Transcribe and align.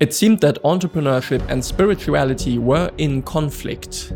It 0.00 0.12
seemed 0.12 0.40
that 0.40 0.60
entrepreneurship 0.64 1.48
and 1.48 1.64
spirituality 1.64 2.58
were 2.58 2.90
in 2.98 3.22
conflict. 3.22 4.12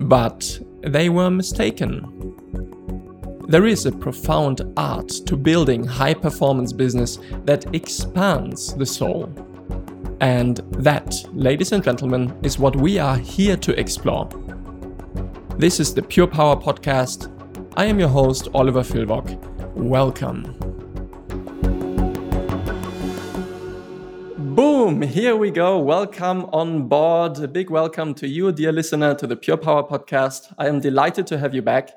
But 0.00 0.60
they 0.82 1.08
were 1.08 1.30
mistaken. 1.30 2.36
There 3.48 3.66
is 3.66 3.86
a 3.86 3.92
profound 3.92 4.62
art 4.76 5.08
to 5.26 5.36
building 5.36 5.84
high 5.84 6.14
performance 6.14 6.72
business 6.72 7.18
that 7.44 7.74
expands 7.74 8.72
the 8.74 8.86
soul. 8.86 9.32
And 10.20 10.58
that, 10.78 11.12
ladies 11.32 11.72
and 11.72 11.82
gentlemen, 11.82 12.32
is 12.44 12.56
what 12.56 12.76
we 12.76 13.00
are 13.00 13.16
here 13.16 13.56
to 13.56 13.78
explore. 13.78 14.28
This 15.58 15.80
is 15.80 15.92
the 15.92 16.02
Pure 16.02 16.28
Power 16.28 16.54
Podcast. 16.54 17.28
I 17.76 17.86
am 17.86 17.98
your 17.98 18.08
host, 18.08 18.46
Oliver 18.54 18.82
Villwock. 18.82 19.36
Welcome. 19.74 20.71
Boom, 24.92 25.00
here 25.00 25.36
we 25.36 25.50
go. 25.50 25.78
Welcome 25.78 26.44
on 26.52 26.86
board. 26.86 27.38
A 27.38 27.48
big 27.48 27.70
welcome 27.70 28.12
to 28.16 28.28
you, 28.28 28.52
dear 28.52 28.72
listener, 28.72 29.14
to 29.14 29.26
the 29.26 29.36
Pure 29.36 29.56
Power 29.56 29.82
Podcast. 29.82 30.52
I 30.58 30.66
am 30.68 30.80
delighted 30.80 31.26
to 31.28 31.38
have 31.38 31.54
you 31.54 31.62
back. 31.62 31.92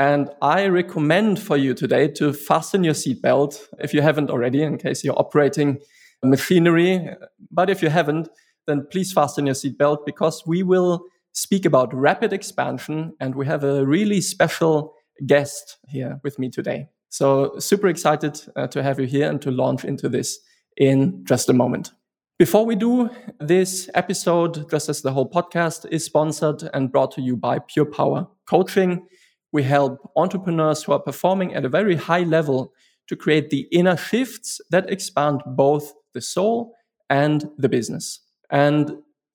And 0.00 0.30
I 0.42 0.66
recommend 0.66 1.38
for 1.38 1.56
you 1.56 1.74
today 1.74 2.08
to 2.08 2.32
fasten 2.32 2.82
your 2.82 2.94
seatbelt 2.94 3.68
if 3.78 3.94
you 3.94 4.02
haven't 4.02 4.30
already, 4.30 4.64
in 4.64 4.78
case 4.78 5.04
you're 5.04 5.16
operating 5.16 5.78
machinery. 6.24 7.10
But 7.52 7.70
if 7.70 7.82
you 7.82 7.88
haven't, 7.88 8.28
then 8.66 8.84
please 8.90 9.12
fasten 9.12 9.46
your 9.46 9.54
seatbelt 9.54 10.04
because 10.04 10.42
we 10.44 10.64
will 10.64 11.04
speak 11.30 11.64
about 11.64 11.94
rapid 11.94 12.32
expansion. 12.32 13.14
And 13.20 13.36
we 13.36 13.46
have 13.46 13.62
a 13.62 13.86
really 13.86 14.20
special 14.20 14.94
guest 15.24 15.78
here 15.86 16.18
with 16.24 16.36
me 16.40 16.50
today. 16.50 16.88
So, 17.10 17.60
super 17.60 17.86
excited 17.86 18.40
uh, 18.56 18.66
to 18.68 18.82
have 18.82 18.98
you 18.98 19.06
here 19.06 19.30
and 19.30 19.40
to 19.42 19.52
launch 19.52 19.84
into 19.84 20.08
this 20.08 20.40
in 20.76 21.24
just 21.24 21.48
a 21.48 21.52
moment. 21.52 21.92
Before 22.40 22.64
we 22.64 22.74
do, 22.74 23.10
this 23.38 23.90
episode, 23.92 24.70
just 24.70 24.88
as 24.88 25.02
the 25.02 25.12
whole 25.12 25.28
podcast, 25.28 25.84
is 25.90 26.06
sponsored 26.06 26.70
and 26.72 26.90
brought 26.90 27.10
to 27.12 27.20
you 27.20 27.36
by 27.36 27.58
Pure 27.58 27.92
Power 27.92 28.26
Coaching. 28.46 29.06
We 29.52 29.62
help 29.62 30.10
entrepreneurs 30.16 30.82
who 30.82 30.92
are 30.92 31.00
performing 31.00 31.54
at 31.54 31.66
a 31.66 31.68
very 31.68 31.96
high 31.96 32.22
level 32.22 32.72
to 33.08 33.14
create 33.14 33.50
the 33.50 33.68
inner 33.70 33.94
shifts 33.94 34.58
that 34.70 34.88
expand 34.88 35.42
both 35.48 35.92
the 36.14 36.22
soul 36.22 36.74
and 37.10 37.44
the 37.58 37.68
business. 37.68 38.20
And 38.48 38.90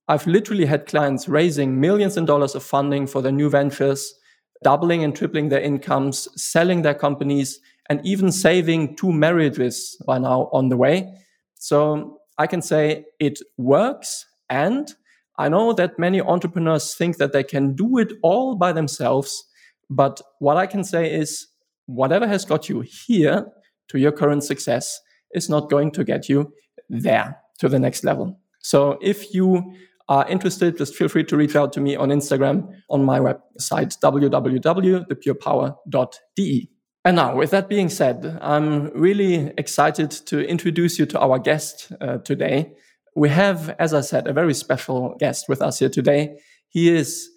I've 0.08 0.26
literally 0.26 0.66
had 0.66 0.88
clients 0.88 1.30
raising 1.30 1.80
millions 1.80 2.18
in 2.18 2.26
dollars 2.26 2.56
of 2.56 2.64
funding 2.64 3.06
for 3.06 3.22
their 3.22 3.32
new 3.32 3.52
ventures, 3.52 4.16
doubling 4.64 5.04
and 5.04 5.16
tripling 5.16 5.50
their 5.50 5.62
incomes, 5.62 6.28
selling 6.42 6.82
their 6.82 6.96
companies, 6.96 7.60
and 7.88 8.04
even 8.04 8.32
saving 8.32 8.96
two 8.96 9.14
marriages 9.14 9.96
by 10.08 10.18
now 10.18 10.50
on 10.52 10.70
the 10.70 10.78
way. 10.78 11.14
So 11.60 12.22
I 12.38 12.48
can 12.48 12.62
say 12.62 13.06
it 13.20 13.40
works. 13.58 14.26
And 14.50 14.94
I 15.38 15.50
know 15.50 15.74
that 15.74 16.00
many 16.00 16.22
entrepreneurs 16.22 16.96
think 16.96 17.18
that 17.18 17.34
they 17.34 17.44
can 17.44 17.76
do 17.76 17.98
it 17.98 18.14
all 18.24 18.56
by 18.56 18.72
themselves. 18.72 19.44
But 19.90 20.22
what 20.40 20.56
I 20.58 20.68
can 20.68 20.84
say 20.84 21.14
is 21.14 21.48
whatever 21.86 22.28
has 22.28 22.46
got 22.46 22.70
you 22.70 22.82
here 22.82 23.48
to 23.90 24.00
your 24.00 24.12
current 24.12 24.44
success 24.44 25.00
is 25.34 25.50
not 25.50 25.70
going 25.70 25.92
to 25.92 26.04
get 26.04 26.28
you 26.30 26.52
there 26.90 27.38
to 27.60 27.70
the 27.70 27.80
next 27.80 28.04
level. 28.04 28.40
So 28.60 28.98
if 29.02 29.34
you 29.34 29.76
are 30.10 30.28
interested, 30.28 30.78
just 30.78 30.96
feel 30.96 31.08
free 31.08 31.24
to 31.26 31.38
reach 31.38 31.56
out 31.56 31.74
to 31.74 31.82
me 31.82 31.96
on 31.96 32.10
Instagram 32.10 32.68
on 32.90 33.04
my 33.04 33.20
website, 33.20 34.00
www.thepurepower.de. 34.00 36.70
And 37.06 37.18
now, 37.18 37.36
with 37.36 37.52
that 37.52 37.70
being 37.70 37.90
said, 37.90 38.40
I'm 38.42 38.88
really 39.00 39.54
excited 39.60 40.10
to 40.26 40.40
introduce 40.40 40.98
you 40.98 41.06
to 41.06 41.20
our 41.20 41.38
guest 41.38 41.92
uh, 42.02 42.18
today. 42.18 42.74
We 43.16 43.30
have, 43.30 43.76
as 43.78 43.94
I 43.94 44.02
said, 44.02 44.26
a 44.26 44.34
very 44.34 44.56
special 44.56 45.16
guest 45.20 45.48
with 45.48 45.62
us 45.62 45.78
here 45.78 45.90
today. 45.90 46.40
He 46.68 46.90
is 46.90 47.30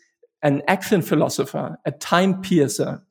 an 0.43 0.63
action 0.69 1.03
philosopher, 1.03 1.77
a 1.85 1.91
time 1.91 2.41
piercer, 2.41 3.03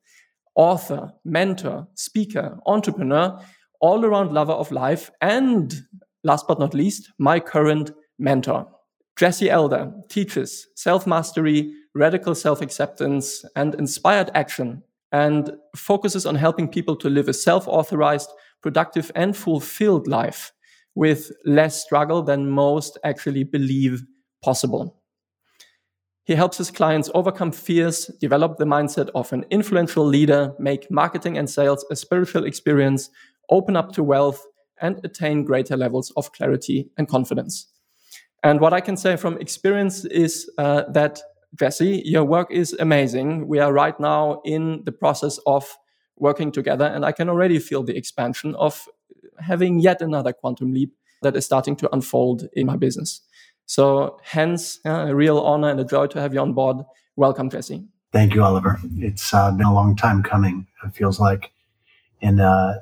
author, 0.55 1.13
mentor, 1.23 1.87
speaker, 1.93 2.57
entrepreneur, 2.65 3.39
all 3.79 4.03
around 4.03 4.33
lover 4.33 4.53
of 4.53 4.71
life, 4.71 5.11
and 5.21 5.75
last 6.23 6.47
but 6.47 6.57
not 6.57 6.73
least, 6.73 7.11
my 7.19 7.39
current 7.39 7.91
mentor. 8.17 8.67
Jesse 9.15 9.51
Elder 9.51 9.91
teaches 10.09 10.65
self 10.75 11.05
mastery, 11.05 11.71
radical 11.93 12.33
self 12.33 12.63
acceptance, 12.63 13.45
and 13.55 13.75
inspired 13.75 14.31
action 14.33 14.81
and 15.11 15.51
focuses 15.75 16.25
on 16.25 16.35
helping 16.35 16.67
people 16.67 16.95
to 16.97 17.09
live 17.09 17.29
a 17.29 17.33
self 17.33 17.67
authorized, 17.67 18.29
productive, 18.61 19.11
and 19.15 19.35
fulfilled 19.35 20.07
life 20.07 20.51
with 20.95 21.31
less 21.45 21.81
struggle 21.81 22.23
than 22.23 22.49
most 22.49 22.97
actually 23.03 23.43
believe 23.43 24.03
possible. 24.43 25.01
He 26.23 26.35
helps 26.35 26.57
his 26.57 26.71
clients 26.71 27.09
overcome 27.13 27.53
fears, 27.53 28.07
develop 28.19 28.57
the 28.57 28.65
mindset 28.65 29.09
of 29.15 29.31
an 29.31 29.45
influential 29.49 30.05
leader, 30.05 30.53
make 30.59 30.91
marketing 30.91 31.37
and 31.37 31.49
sales 31.49 31.85
a 31.89 31.95
spiritual 31.95 32.43
experience, 32.43 33.09
open 33.49 33.77
up 33.77 33.93
to 33.93 34.03
wealth, 34.03 34.45
and 34.81 34.99
attain 35.05 35.45
greater 35.45 35.77
levels 35.77 36.11
of 36.17 36.31
clarity 36.33 36.89
and 36.97 37.07
confidence. 37.07 37.67
And 38.43 38.59
what 38.59 38.73
I 38.73 38.81
can 38.81 38.97
say 38.97 39.15
from 39.15 39.37
experience 39.37 40.05
is 40.05 40.49
uh, 40.57 40.83
that 40.91 41.21
Jesse, 41.55 42.01
your 42.05 42.23
work 42.23 42.51
is 42.51 42.73
amazing. 42.79 43.47
We 43.47 43.59
are 43.59 43.71
right 43.71 43.97
now 43.99 44.41
in 44.43 44.83
the 44.85 44.91
process 44.91 45.39
of 45.45 45.77
working 46.17 46.51
together, 46.51 46.85
and 46.85 47.05
I 47.05 47.11
can 47.11 47.29
already 47.29 47.59
feel 47.59 47.83
the 47.83 47.95
expansion 47.95 48.55
of 48.55 48.87
having 49.39 49.79
yet 49.79 50.01
another 50.01 50.33
quantum 50.33 50.73
leap 50.73 50.93
that 51.21 51.35
is 51.35 51.45
starting 51.45 51.75
to 51.77 51.93
unfold 51.93 52.47
in 52.53 52.65
my 52.65 52.75
business. 52.75 53.21
So, 53.65 54.19
hence, 54.23 54.79
yeah, 54.85 55.07
a 55.07 55.15
real 55.15 55.39
honor 55.39 55.69
and 55.69 55.79
a 55.79 55.85
joy 55.85 56.07
to 56.07 56.21
have 56.21 56.33
you 56.33 56.39
on 56.39 56.53
board. 56.53 56.77
Welcome, 57.15 57.49
Jesse. 57.49 57.83
Thank 58.11 58.33
you, 58.33 58.43
Oliver. 58.43 58.79
It's 58.97 59.33
uh, 59.33 59.51
been 59.51 59.65
a 59.65 59.73
long 59.73 59.95
time 59.95 60.23
coming, 60.23 60.67
it 60.85 60.95
feels 60.95 61.19
like. 61.19 61.51
And 62.21 62.39
uh, 62.39 62.75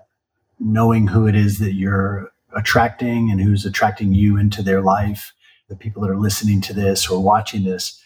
knowing 0.59 1.07
who 1.07 1.27
it 1.27 1.35
is 1.35 1.59
that 1.59 1.73
you're 1.73 2.31
attracting 2.55 3.31
and 3.31 3.41
who's 3.41 3.65
attracting 3.65 4.13
you 4.13 4.37
into 4.37 4.61
their 4.61 4.81
life, 4.81 5.33
the 5.67 5.75
people 5.75 6.01
that 6.03 6.11
are 6.11 6.17
listening 6.17 6.61
to 6.61 6.73
this 6.73 7.09
or 7.09 7.21
watching 7.21 7.63
this, 7.63 8.01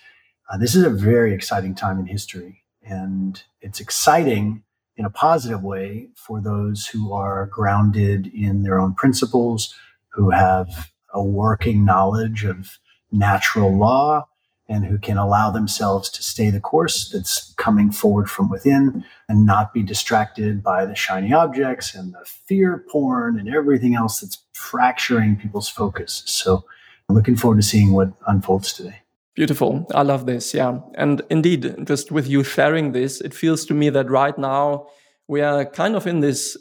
uh, 0.50 0.58
this 0.58 0.76
is 0.76 0.84
a 0.84 0.90
very 0.90 1.34
exciting 1.34 1.76
time 1.76 2.00
in 2.00 2.08
history, 2.08 2.64
and 2.84 3.44
it's 3.62 3.80
exciting 3.80 4.64
in 4.98 5.06
a 5.06 5.10
positive 5.10 5.64
way 5.64 6.10
for 6.16 6.42
those 6.42 6.88
who 6.88 7.14
are 7.14 7.46
grounded 7.46 8.28
in 8.34 8.64
their 8.64 8.80
own 8.80 8.96
principles, 8.96 9.74
who 10.10 10.32
have 10.32 10.92
a 11.14 11.24
working 11.24 11.86
knowledge 11.86 12.44
of 12.44 12.80
natural 13.12 13.78
law, 13.78 14.28
and 14.68 14.86
who 14.86 14.98
can 14.98 15.18
allow 15.18 15.52
themselves 15.52 16.10
to 16.10 16.24
stay 16.24 16.50
the 16.50 16.60
course 16.60 17.10
that's 17.10 17.54
coming 17.58 17.92
forward 17.92 18.30
from 18.30 18.50
within 18.50 19.04
and 19.28 19.46
not 19.46 19.74
be 19.74 19.84
distracted 19.84 20.64
by 20.64 20.86
the 20.86 20.96
shiny 20.96 21.32
objects 21.32 21.96
and 21.96 22.14
the 22.14 22.26
fear 22.26 22.86
porn 22.92 23.40
and 23.40 23.50
everything 23.50 23.96
else 23.96 24.20
that's 24.20 24.44
fracturing 24.54 25.36
people's 25.36 25.70
focus. 25.70 26.24
So, 26.26 26.66
I'm 27.08 27.16
looking 27.16 27.36
forward 27.36 27.58
to 27.58 27.64
seeing 27.64 27.94
what 27.94 28.14
unfolds 28.28 28.74
today. 28.74 29.02
Beautiful. 29.40 29.88
I 29.96 30.02
love 30.02 30.26
this. 30.26 30.54
Yeah. 30.54 30.82
And 30.96 31.22
indeed, 31.30 31.88
just 31.88 32.12
with 32.12 32.28
you 32.28 32.44
sharing 32.44 32.92
this, 32.92 33.22
it 33.22 33.34
feels 33.34 33.66
to 33.68 33.74
me 33.74 33.90
that 33.90 34.12
right 34.12 34.38
now 34.38 34.88
we 35.30 35.40
are 35.40 35.64
kind 35.64 35.96
of 35.96 36.06
in 36.06 36.20
this 36.20 36.58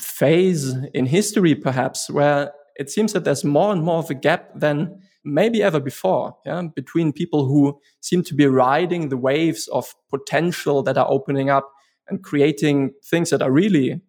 phase 0.00 0.74
in 0.94 1.06
history, 1.06 1.54
perhaps, 1.54 2.10
where 2.10 2.50
it 2.74 2.90
seems 2.90 3.12
that 3.12 3.22
there's 3.22 3.44
more 3.44 3.70
and 3.72 3.84
more 3.84 4.00
of 4.00 4.10
a 4.10 4.14
gap 4.14 4.50
than 4.56 5.00
maybe 5.24 5.62
ever 5.62 5.78
before 5.78 6.36
yeah, 6.44 6.60
between 6.74 7.12
people 7.12 7.44
who 7.46 7.78
seem 8.00 8.24
to 8.24 8.34
be 8.34 8.46
riding 8.46 9.10
the 9.10 9.16
waves 9.16 9.68
of 9.68 9.94
potential 10.10 10.82
that 10.82 10.98
are 10.98 11.08
opening 11.08 11.50
up 11.50 11.70
and 12.08 12.24
creating 12.24 12.94
things 13.04 13.30
that 13.30 13.42
are 13.42 13.52
really 13.52 14.00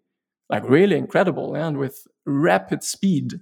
like 0.49 0.67
really 0.67 0.95
incredible 0.95 1.55
and 1.55 1.77
with 1.77 2.07
rapid 2.25 2.81
speed 2.81 3.39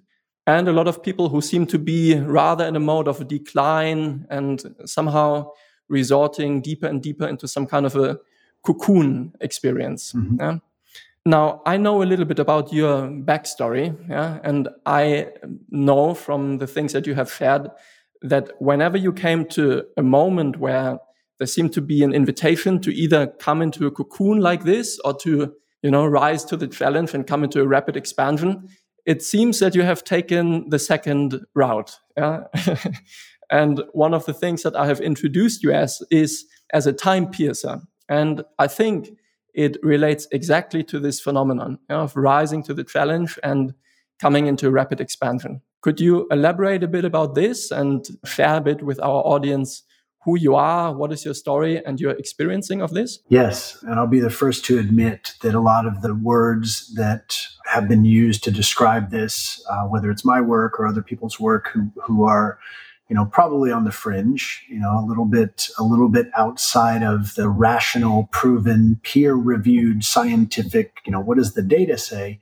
and 0.47 0.67
a 0.67 0.71
lot 0.71 0.87
of 0.87 1.03
people 1.03 1.29
who 1.29 1.41
seem 1.41 1.67
to 1.67 1.77
be 1.77 2.15
rather 2.15 2.65
in 2.65 2.75
a 2.75 2.79
mode 2.79 3.07
of 3.07 3.27
decline 3.27 4.25
and 4.29 4.63
somehow 4.85 5.51
resorting 5.89 6.61
deeper 6.61 6.87
and 6.87 7.03
deeper 7.03 7.27
into 7.27 7.47
some 7.47 7.67
kind 7.67 7.85
of 7.85 7.95
a 7.97 8.17
cocoon 8.63 9.33
experience. 9.41 10.13
Mm-hmm. 10.13 10.39
Yeah? 10.39 10.57
Now, 11.25 11.61
I 11.65 11.75
know 11.75 12.01
a 12.01 12.05
little 12.05 12.23
bit 12.23 12.39
about 12.39 12.71
your 12.71 13.09
backstory, 13.09 13.93
yeah, 14.09 14.39
and 14.45 14.69
I 14.85 15.27
know 15.69 16.13
from 16.13 16.59
the 16.59 16.67
things 16.67 16.93
that 16.93 17.05
you 17.05 17.15
have 17.15 17.29
shared 17.29 17.69
that 18.21 18.51
whenever 18.59 18.97
you 18.97 19.11
came 19.11 19.45
to 19.47 19.83
a 19.97 20.03
moment 20.03 20.57
where 20.57 20.99
there 21.37 21.47
seemed 21.47 21.73
to 21.73 21.81
be 21.81 22.01
an 22.01 22.13
invitation 22.13 22.79
to 22.79 22.95
either 22.95 23.27
come 23.27 23.61
into 23.61 23.85
a 23.85 23.91
cocoon 23.91 24.39
like 24.39 24.63
this 24.63 24.99
or 25.03 25.13
to, 25.19 25.53
you 25.81 25.91
know, 25.91 26.05
rise 26.05 26.45
to 26.45 26.55
the 26.55 26.67
challenge 26.67 27.13
and 27.13 27.27
come 27.27 27.43
into 27.43 27.61
a 27.61 27.67
rapid 27.67 27.97
expansion, 27.97 28.69
it 29.07 29.23
seems 29.23 29.59
that 29.59 29.73
you 29.73 29.83
have 29.83 30.03
taken 30.03 30.69
the 30.69 30.77
second 30.77 31.39
route. 31.55 31.97
Yeah? 32.17 32.43
and 33.49 33.81
one 33.93 34.13
of 34.13 34.25
the 34.25 34.33
things 34.33 34.63
that 34.63 34.75
I 34.75 34.85
have 34.85 34.99
introduced 34.99 35.63
you 35.63 35.71
as 35.71 36.03
is 36.11 36.45
as 36.73 36.85
a 36.85 36.93
time 36.93 37.31
piercer. 37.31 37.79
And 38.09 38.43
I 38.59 38.67
think 38.67 39.17
it 39.53 39.77
relates 39.81 40.27
exactly 40.31 40.83
to 40.83 40.99
this 40.99 41.21
phenomenon 41.21 41.79
of 41.89 42.15
rising 42.17 42.61
to 42.63 42.73
the 42.73 42.83
challenge 42.83 43.39
and 43.43 43.73
coming 44.19 44.45
into 44.45 44.69
rapid 44.71 44.99
expansion. 44.99 45.61
Could 45.81 46.01
you 46.01 46.27
elaborate 46.29 46.83
a 46.83 46.87
bit 46.87 47.05
about 47.05 47.33
this 47.33 47.71
and 47.71 48.05
share 48.25 48.57
a 48.57 48.61
bit 48.61 48.83
with 48.83 48.99
our 48.99 49.23
audience 49.25 49.83
who 50.27 50.37
you 50.37 50.55
are, 50.55 50.93
what 50.93 51.13
is 51.13 51.23
your 51.23 51.33
story, 51.33 51.81
and 51.85 52.01
your 52.01 52.11
experiencing 52.11 52.81
of 52.81 52.91
this? 52.91 53.19
Yes. 53.29 53.81
And 53.83 53.93
I'll 53.93 54.07
be 54.07 54.19
the 54.19 54.29
first 54.29 54.65
to 54.65 54.77
admit 54.77 55.35
that 55.41 55.55
a 55.55 55.61
lot 55.61 55.85
of 55.85 56.01
the 56.01 56.13
words 56.13 56.93
that 56.95 57.39
have 57.65 57.87
been 57.87 58.03
used 58.03 58.43
to 58.43 58.51
describe 58.51 59.09
this, 59.09 59.65
uh, 59.71 59.83
whether 59.83 60.11
it's 60.11 60.25
my 60.25 60.41
work 60.41 60.81
or 60.81 60.85
other 60.85 61.01
people's 61.01 61.39
work 61.39 61.69
who, 61.69 61.93
who 62.05 62.25
are 62.25 62.59
you 63.09 63.15
know 63.15 63.23
probably 63.23 63.71
on 63.71 63.85
the 63.85 63.91
fringe 63.91 64.65
you 64.67 64.77
know 64.77 64.99
a 64.99 65.05
little 65.07 65.23
bit 65.23 65.69
a 65.79 65.83
little 65.83 66.09
bit 66.09 66.27
outside 66.35 67.03
of 67.03 67.35
the 67.35 67.47
rational 67.47 68.27
proven 68.33 68.99
peer 69.01 69.33
reviewed 69.33 70.03
scientific 70.03 70.97
you 71.05 71.11
know 71.13 71.21
what 71.21 71.37
does 71.37 71.53
the 71.53 71.61
data 71.61 71.97
say 71.97 72.37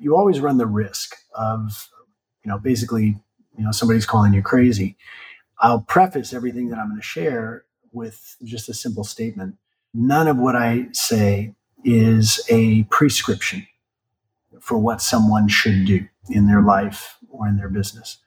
you 0.00 0.16
always 0.16 0.40
run 0.40 0.56
the 0.56 0.66
risk 0.66 1.14
of 1.34 1.90
you 2.42 2.50
know 2.50 2.58
basically 2.58 3.18
you 3.58 3.64
know 3.64 3.70
somebody's 3.70 4.06
calling 4.06 4.32
you 4.32 4.40
crazy 4.40 4.96
I'll 5.60 5.80
preface 5.80 6.32
everything 6.32 6.68
that 6.70 6.78
I'm 6.78 6.88
going 6.88 7.00
to 7.00 7.06
share 7.06 7.64
with 7.92 8.36
just 8.44 8.68
a 8.68 8.74
simple 8.74 9.04
statement. 9.04 9.56
None 9.94 10.28
of 10.28 10.36
what 10.36 10.54
I 10.54 10.88
say 10.92 11.54
is 11.84 12.40
a 12.48 12.84
prescription 12.84 13.66
for 14.60 14.78
what 14.78 15.00
someone 15.00 15.48
should 15.48 15.84
do 15.84 16.06
in 16.30 16.46
their 16.46 16.62
life 16.62 17.18
or 17.30 17.46
in 17.46 17.56
their 17.56 17.68
business. 17.68 18.18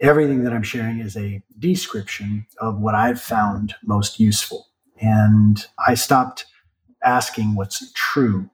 Everything 0.00 0.44
that 0.44 0.52
I'm 0.52 0.62
sharing 0.62 1.00
is 1.00 1.16
a 1.16 1.42
description 1.58 2.46
of 2.60 2.78
what 2.78 2.94
I've 2.94 3.20
found 3.20 3.74
most 3.82 4.20
useful. 4.20 4.68
And 5.00 5.66
I 5.86 5.94
stopped 5.94 6.46
asking 7.02 7.54
what's 7.54 7.92
true 7.92 8.50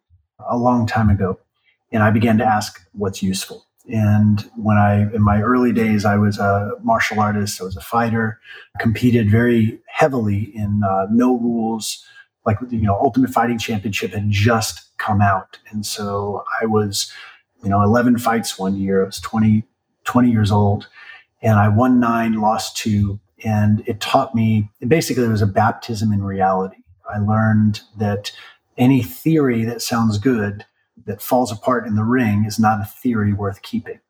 a 0.49 0.57
long 0.57 0.87
time 0.87 1.11
ago. 1.11 1.39
And 1.91 2.03
I 2.03 2.11
began 2.11 2.39
to 2.39 2.45
ask 2.45 2.81
what's 2.93 3.23
useful. 3.23 3.67
And 3.91 4.49
when 4.57 4.77
I, 4.77 5.13
in 5.13 5.23
my 5.23 5.41
early 5.43 5.73
days, 5.73 6.05
I 6.05 6.17
was 6.17 6.39
a 6.39 6.73
martial 6.83 7.21
artist, 7.21 7.61
I 7.61 7.65
was 7.65 7.77
a 7.77 7.81
fighter, 7.81 8.41
competed 8.79 9.31
very 9.31 9.81
heavily 9.87 10.53
in 10.55 10.83
uh, 10.85 11.07
no 11.11 11.39
rules, 11.39 12.05
like, 12.47 12.59
you 12.71 12.83
know, 12.83 12.95
Ultimate 12.95 13.31
Fighting 13.31 13.59
Championship 13.59 14.13
had 14.13 14.31
just 14.31 14.97
come 14.99 15.21
out. 15.21 15.59
And 15.71 15.85
so 15.85 16.45
I 16.61 16.67
was, 16.67 17.13
you 17.63 17.71
know, 17.71 17.83
11 17.83 18.19
fights 18.19 18.59
one 18.59 18.77
year. 18.77 19.03
I 19.03 19.07
was 19.07 19.21
20, 19.21 19.65
20 20.05 20.31
years 20.31 20.51
old 20.51 20.89
and 21.41 21.59
I 21.59 21.69
won 21.69 22.01
nine, 22.01 22.41
lost 22.41 22.77
two. 22.77 23.21
And 23.45 23.83
it 23.87 24.01
taught 24.01 24.35
me 24.35 24.71
basically 24.87 25.25
it 25.25 25.29
was 25.29 25.43
a 25.43 25.47
baptism 25.47 26.13
in 26.13 26.23
reality. 26.23 26.77
I 27.13 27.19
learned 27.19 27.81
that 27.99 28.33
any 28.79 29.03
theory 29.03 29.65
that 29.65 29.83
sounds 29.83 30.19
good 30.19 30.65
that 31.07 31.23
falls 31.23 31.53
apart 31.53 31.87
in 31.87 31.95
the 31.95 32.05
ring 32.05 32.45
is 32.45 32.59
not 32.59 32.81
a 32.81 32.85
theory 32.85 33.33
worth 33.33 33.63
keeping. 33.63 34.01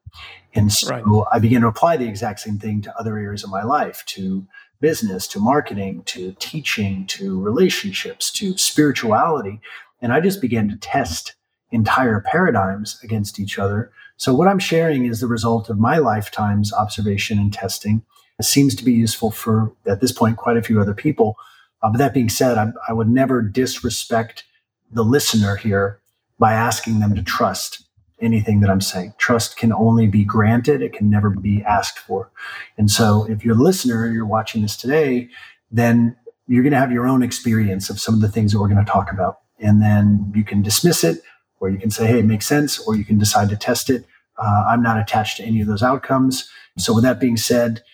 And 0.55 0.73
so 0.73 0.91
right. 0.91 1.27
I 1.33 1.39
began 1.39 1.63
to 1.63 1.69
apply 1.69 1.97
the 1.97 2.09
exact 2.09 2.41
same 2.41 2.59
thing 2.59 2.83
to 2.83 2.99
other 2.99 3.19
areas 3.19 3.45
of 3.45 3.51
my 3.51 3.63
life, 3.63 4.05
to 4.09 4.47
business, 4.81 5.27
to 5.29 5.39
marketing, 5.39 6.03
to 6.05 6.35
teaching, 6.39 7.07
to 7.07 7.41
relationships, 7.41 8.31
to 8.33 8.59
spirituality. 8.59 9.61
And 10.03 10.13
I 10.13 10.21
just 10.21 10.41
began 10.41 10.69
to 10.69 10.77
test 10.77 11.35
entire 11.71 12.21
paradigms 12.21 13.01
against 13.03 13.41
each 13.41 13.59
other. 13.59 13.91
So 14.19 14.35
what 14.35 14.49
I'm 14.49 14.59
sharing 14.59 15.07
is 15.07 15.21
the 15.21 15.27
result 15.27 15.71
of 15.71 15.79
my 15.79 15.99
lifetime's 15.99 16.73
observation 16.73 17.39
and 17.39 17.53
testing. 17.53 18.05
It 18.39 18.45
seems 18.45 18.75
to 18.75 18.85
be 18.85 18.93
useful 18.93 19.31
for, 19.31 19.73
at 19.87 20.01
this 20.01 20.13
point, 20.13 20.37
quite 20.37 20.57
a 20.57 20.63
few 20.63 20.81
other 20.81 20.95
people. 20.95 21.37
Uh, 21.83 21.91
but 21.91 21.99
that 21.99 22.13
being 22.13 22.29
said, 22.29 22.59
I, 22.59 22.73
I 22.89 22.93
would 22.93 23.09
never 23.09 23.41
disrespect 23.41 24.45
the 24.91 25.05
listener 25.05 25.57
here 25.57 26.02
by 26.43 26.55
asking 26.55 26.99
them 26.99 27.15
to 27.15 27.23
trust 27.23 27.85
anything 28.21 28.59
that 28.59 28.69
I'm 28.69 28.81
saying. 28.81 29.15
Trust 29.17 29.57
can 29.57 29.73
only 29.73 30.09
be 30.09 30.25
granted, 30.25 30.83
it 30.83 30.93
can 30.93 31.09
never 31.09 31.31
be 31.31 31.63
asked 31.63 32.01
for. 32.01 32.33
And 32.77 32.91
so 32.91 33.25
if 33.31 33.45
you're 33.45 33.55
a 33.55 33.63
listener, 33.63 34.11
you're 34.11 34.27
watching 34.27 34.63
this 34.63 34.77
today, 34.77 35.29
then 35.71 36.17
you're 36.49 36.65
going 36.65 36.73
to 36.73 36.81
have 36.81 36.91
your 36.91 37.07
own 37.07 37.23
experience 37.23 37.91
of 37.91 38.01
some 38.01 38.17
of 38.17 38.21
the 38.23 38.29
things 38.29 38.51
that 38.51 38.59
we're 38.59 38.67
going 38.67 38.85
to 38.85 38.91
talk 38.91 39.13
about. 39.13 39.39
And 39.61 39.81
then 39.81 40.33
you 40.35 40.43
can 40.43 40.63
dismiss 40.63 41.05
it, 41.05 41.23
or 41.61 41.71
you 41.71 41.79
can 41.79 41.93
say, 41.93 42.09
hey, 42.09 42.19
it 42.19 42.25
makes 42.25 42.47
sense, 42.47 42.77
or 42.81 42.97
you 42.97 43.05
can 43.05 43.19
decide 43.19 43.49
to 43.51 43.57
test 43.57 43.89
it. 43.89 44.05
Uh, 44.37 44.65
I'm 44.67 44.83
not 44.83 44.99
attached 44.99 45.37
to 45.37 45.45
any 45.45 45.61
of 45.61 45.69
those 45.69 45.85
outcomes. 45.85 46.51
So, 46.77 46.93
with 46.93 47.05
that 47.05 47.21
being 47.21 47.37
said, 47.37 47.85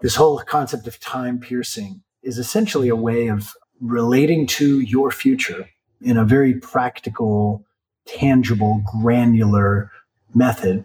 this 0.00 0.16
whole 0.16 0.40
concept 0.40 0.88
of 0.88 0.98
time 0.98 1.38
piercing 1.38 2.02
is 2.24 2.36
essentially 2.36 2.88
a 2.88 2.96
way 2.96 3.28
of 3.28 3.54
relating 3.80 4.48
to 4.58 4.80
your 4.80 5.12
future 5.12 5.68
in 6.02 6.16
a 6.16 6.24
very 6.24 6.54
practical, 6.54 7.64
tangible, 8.06 8.82
granular 9.00 9.90
method 10.34 10.84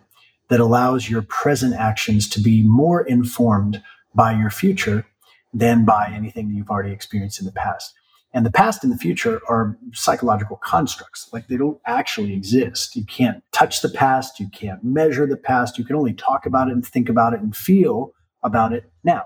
that 0.49 0.59
allows 0.59 1.09
your 1.09 1.21
present 1.23 1.73
actions 1.73 2.29
to 2.29 2.39
be 2.39 2.63
more 2.63 3.01
informed 3.01 3.81
by 4.13 4.33
your 4.33 4.49
future 4.49 5.05
than 5.53 5.85
by 5.85 6.11
anything 6.13 6.49
that 6.49 6.53
you've 6.53 6.69
already 6.69 6.91
experienced 6.91 7.39
in 7.39 7.45
the 7.45 7.51
past. 7.51 7.93
And 8.33 8.45
the 8.45 8.51
past 8.51 8.83
and 8.83 8.91
the 8.91 8.97
future 8.97 9.39
are 9.47 9.77
psychological 9.93 10.57
constructs. 10.57 11.29
Like 11.31 11.47
they 11.47 11.55
don't 11.55 11.79
actually 11.85 12.33
exist. 12.33 12.95
You 12.95 13.05
can't 13.05 13.41
touch 13.53 13.81
the 13.81 13.89
past. 13.89 14.41
You 14.41 14.49
can't 14.49 14.83
measure 14.83 15.25
the 15.25 15.37
past. 15.37 15.77
You 15.77 15.85
can 15.85 15.95
only 15.95 16.13
talk 16.13 16.45
about 16.45 16.67
it 16.67 16.73
and 16.73 16.85
think 16.85 17.07
about 17.07 17.33
it 17.33 17.39
and 17.39 17.55
feel 17.55 18.13
about 18.43 18.73
it 18.73 18.91
now, 19.05 19.23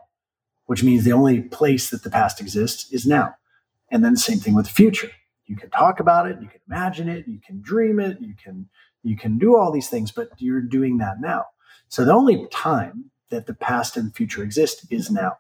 which 0.68 0.84
means 0.84 1.04
the 1.04 1.12
only 1.12 1.42
place 1.42 1.90
that 1.90 2.04
the 2.04 2.12
past 2.12 2.40
exists 2.40 2.92
is 2.92 3.08
now. 3.08 3.34
And 3.90 4.06
then 4.06 4.14
the 4.14 4.20
same 4.20 4.38
thing 4.38 4.54
with 4.54 4.68
the 4.68 4.74
future 4.74 5.10
you 5.50 5.56
can 5.56 5.70
talk 5.72 6.00
about 6.00 6.30
it, 6.30 6.40
you 6.42 6.48
can 6.48 6.62
imagine 6.70 7.10
it, 7.10 7.28
you 7.28 7.40
can 7.46 7.60
dream 7.62 8.00
it, 8.00 8.22
you 8.22 8.36
can 8.42 8.70
you 9.04 9.18
can 9.18 9.38
do 9.38 9.58
all 9.58 9.72
these 9.72 9.90
things, 9.90 10.12
but 10.12 10.30
you're 10.38 10.62
doing 10.62 10.98
that 11.00 11.20
now. 11.20 11.46
So 11.88 12.06
the 12.06 12.14
only 12.14 12.48
time 12.52 13.12
that 13.30 13.48
the 13.48 13.54
past 13.54 13.98
and 13.98 14.16
future 14.16 14.44
exist 14.44 14.86
is 14.92 15.10
now. 15.10 15.38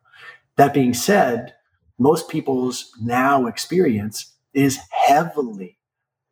That 0.55 0.73
being 0.73 0.93
said, 0.93 1.53
most 1.97 2.29
people's 2.29 2.91
now 3.01 3.45
experience 3.45 4.33
is 4.53 4.79
heavily 4.89 5.77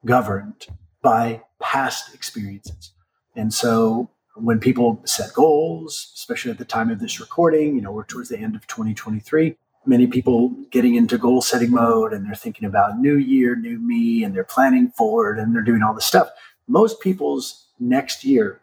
governed 0.06 0.68
by 1.02 1.44
past 1.60 2.16
experiences. 2.16 2.94
And 3.36 3.54
so 3.54 4.10
when 4.36 4.60
people 4.60 5.02
set 5.06 5.34
goals, 5.34 6.12
especially 6.16 6.52
at 6.52 6.58
the 6.58 6.66
time 6.66 6.90
of 6.90 7.00
this 7.00 7.20
recording, 7.20 7.76
you 7.76 7.82
know, 7.82 7.92
we're 7.92 8.06
towards 8.06 8.30
the 8.30 8.38
end 8.38 8.56
of 8.56 8.66
2023, 8.68 9.58
many 9.88 10.08
people 10.08 10.50
getting 10.72 10.96
into 10.96 11.18
goal 11.18 11.42
setting 11.42 11.72
mode 11.72 12.14
and 12.14 12.26
they're 12.26 12.36
thinking 12.36 12.68
about 12.68 13.00
new 13.00 13.16
year, 13.16 13.56
new 13.56 13.80
me, 13.80 14.24
and 14.24 14.36
they're 14.36 14.44
planning 14.44 14.90
forward 14.90 15.40
and 15.40 15.56
they're 15.56 15.62
doing 15.62 15.82
all 15.82 15.94
this 15.94 16.06
stuff. 16.06 16.30
Most 16.68 17.00
people's 17.00 17.68
next 17.80 18.24
year 18.24 18.62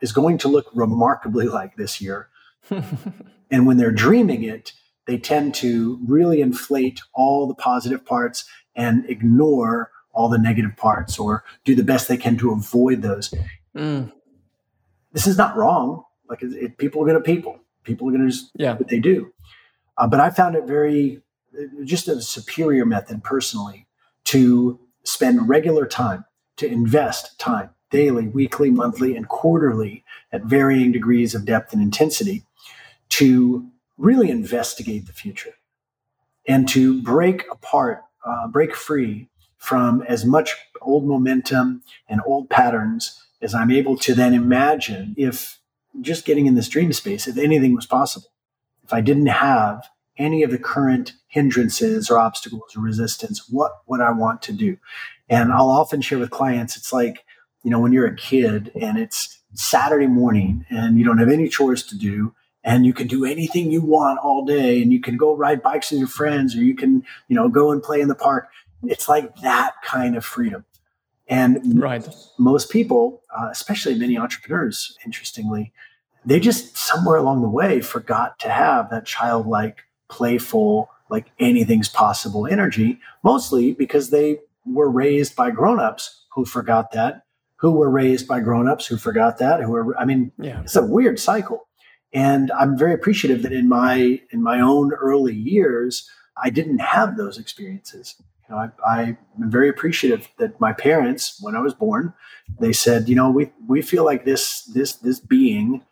is 0.00 0.12
going 0.12 0.38
to 0.38 0.48
look 0.48 0.66
remarkably 0.74 1.46
like 1.58 1.76
this 1.76 2.00
year. 2.00 2.28
and 3.50 3.66
when 3.66 3.76
they're 3.76 3.90
dreaming 3.90 4.44
it, 4.44 4.72
they 5.06 5.18
tend 5.18 5.54
to 5.56 5.98
really 6.06 6.40
inflate 6.40 7.02
all 7.14 7.46
the 7.46 7.54
positive 7.54 8.04
parts 8.04 8.44
and 8.76 9.08
ignore 9.10 9.90
all 10.12 10.28
the 10.28 10.38
negative 10.38 10.76
parts 10.76 11.18
or 11.18 11.44
do 11.64 11.74
the 11.74 11.84
best 11.84 12.08
they 12.08 12.16
can 12.16 12.36
to 12.36 12.52
avoid 12.52 13.02
those. 13.02 13.32
Mm. 13.76 14.12
This 15.12 15.26
is 15.26 15.36
not 15.36 15.56
wrong. 15.56 16.04
Like 16.28 16.42
it, 16.42 16.52
it, 16.52 16.78
people 16.78 17.02
are 17.02 17.06
going 17.06 17.16
to 17.16 17.24
people. 17.24 17.58
People 17.82 18.08
are 18.08 18.12
going 18.12 18.24
to 18.24 18.30
just 18.30 18.50
yeah. 18.54 18.74
what 18.74 18.88
they 18.88 19.00
do. 19.00 19.32
Uh, 20.00 20.06
but 20.06 20.18
I 20.18 20.30
found 20.30 20.56
it 20.56 20.64
very, 20.64 21.20
just 21.84 22.08
a 22.08 22.22
superior 22.22 22.86
method 22.86 23.22
personally 23.22 23.86
to 24.24 24.80
spend 25.04 25.46
regular 25.46 25.86
time, 25.86 26.24
to 26.56 26.66
invest 26.66 27.38
time 27.38 27.70
daily, 27.90 28.26
weekly, 28.28 28.70
monthly, 28.70 29.14
and 29.14 29.28
quarterly 29.28 30.04
at 30.32 30.44
varying 30.44 30.90
degrees 30.90 31.34
of 31.34 31.44
depth 31.44 31.74
and 31.74 31.82
intensity 31.82 32.44
to 33.10 33.68
really 33.98 34.30
investigate 34.30 35.06
the 35.06 35.12
future 35.12 35.54
and 36.48 36.66
to 36.68 37.02
break 37.02 37.44
apart, 37.50 38.02
uh, 38.24 38.48
break 38.48 38.74
free 38.74 39.28
from 39.58 40.00
as 40.08 40.24
much 40.24 40.54
old 40.80 41.04
momentum 41.04 41.82
and 42.08 42.22
old 42.24 42.48
patterns 42.48 43.22
as 43.42 43.54
I'm 43.54 43.70
able 43.70 43.98
to 43.98 44.14
then 44.14 44.32
imagine 44.32 45.14
if 45.18 45.58
just 46.00 46.24
getting 46.24 46.46
in 46.46 46.54
this 46.54 46.68
dream 46.68 46.94
space, 46.94 47.28
if 47.28 47.36
anything 47.36 47.74
was 47.74 47.84
possible 47.86 48.29
if 48.90 48.94
I 48.94 49.00
didn't 49.00 49.26
have 49.26 49.88
any 50.18 50.42
of 50.42 50.50
the 50.50 50.58
current 50.58 51.12
hindrances 51.28 52.10
or 52.10 52.18
obstacles 52.18 52.74
or 52.76 52.82
resistance, 52.82 53.48
what 53.48 53.70
would 53.86 54.00
I 54.00 54.10
want 54.10 54.42
to 54.42 54.52
do? 54.52 54.78
And 55.28 55.52
I'll 55.52 55.70
often 55.70 56.00
share 56.00 56.18
with 56.18 56.30
clients, 56.30 56.76
it's 56.76 56.92
like, 56.92 57.24
you 57.62 57.70
know, 57.70 57.78
when 57.78 57.92
you're 57.92 58.08
a 58.08 58.16
kid 58.16 58.72
and 58.74 58.98
it's 58.98 59.38
Saturday 59.54 60.08
morning 60.08 60.66
and 60.70 60.98
you 60.98 61.04
don't 61.04 61.18
have 61.18 61.28
any 61.28 61.48
chores 61.48 61.84
to 61.84 61.96
do 61.96 62.34
and 62.64 62.84
you 62.84 62.92
can 62.92 63.06
do 63.06 63.24
anything 63.24 63.70
you 63.70 63.80
want 63.80 64.18
all 64.18 64.44
day 64.44 64.82
and 64.82 64.92
you 64.92 65.00
can 65.00 65.16
go 65.16 65.36
ride 65.36 65.62
bikes 65.62 65.92
with 65.92 66.00
your 66.00 66.08
friends 66.08 66.56
or 66.56 66.58
you 66.58 66.74
can, 66.74 67.04
you 67.28 67.36
know, 67.36 67.48
go 67.48 67.70
and 67.70 67.84
play 67.84 68.00
in 68.00 68.08
the 68.08 68.16
park. 68.16 68.48
It's 68.82 69.08
like 69.08 69.36
that 69.36 69.74
kind 69.84 70.16
of 70.16 70.24
freedom. 70.24 70.64
And 71.28 71.80
right. 71.80 72.04
most 72.40 72.70
people, 72.70 73.22
uh, 73.38 73.50
especially 73.52 73.94
many 73.94 74.18
entrepreneurs, 74.18 74.98
interestingly, 75.06 75.72
they 76.24 76.40
just 76.40 76.76
somewhere 76.76 77.16
along 77.16 77.42
the 77.42 77.48
way 77.48 77.80
forgot 77.80 78.38
to 78.40 78.50
have 78.50 78.90
that 78.90 79.06
childlike, 79.06 79.82
playful, 80.08 80.90
like 81.08 81.30
anything's 81.38 81.88
possible 81.88 82.46
energy, 82.46 83.00
mostly 83.22 83.72
because 83.72 84.10
they 84.10 84.38
were 84.66 84.90
raised 84.90 85.34
by 85.34 85.50
grown-ups 85.50 86.26
who 86.34 86.44
forgot 86.44 86.92
that, 86.92 87.22
who 87.56 87.72
were 87.72 87.90
raised 87.90 88.28
by 88.28 88.40
grown-ups 88.40 88.86
who 88.86 88.96
forgot 88.96 89.38
that, 89.38 89.60
who 89.62 89.70
were 89.70 89.98
I 89.98 90.04
mean, 90.04 90.32
yeah. 90.38 90.62
it's 90.62 90.76
a 90.76 90.84
weird 90.84 91.18
cycle. 91.18 91.66
And 92.12 92.50
I'm 92.52 92.76
very 92.76 92.92
appreciative 92.92 93.42
that 93.42 93.52
in 93.52 93.68
my 93.68 94.20
in 94.30 94.42
my 94.42 94.60
own 94.60 94.92
early 94.94 95.34
years, 95.34 96.08
I 96.42 96.50
didn't 96.50 96.78
have 96.78 97.16
those 97.16 97.38
experiences. 97.38 98.16
You 98.48 98.56
know, 98.56 98.70
I, 98.84 99.16
I'm 99.38 99.50
very 99.50 99.68
appreciative 99.68 100.28
that 100.38 100.60
my 100.60 100.72
parents, 100.72 101.38
when 101.40 101.54
I 101.54 101.60
was 101.60 101.72
born, 101.72 102.12
they 102.58 102.72
said, 102.72 103.08
you 103.08 103.14
know, 103.14 103.30
we 103.30 103.52
we 103.68 103.80
feel 103.80 104.04
like 104.04 104.24
this 104.24 104.62
this 104.64 104.94
this 104.94 105.20
being, 105.20 105.84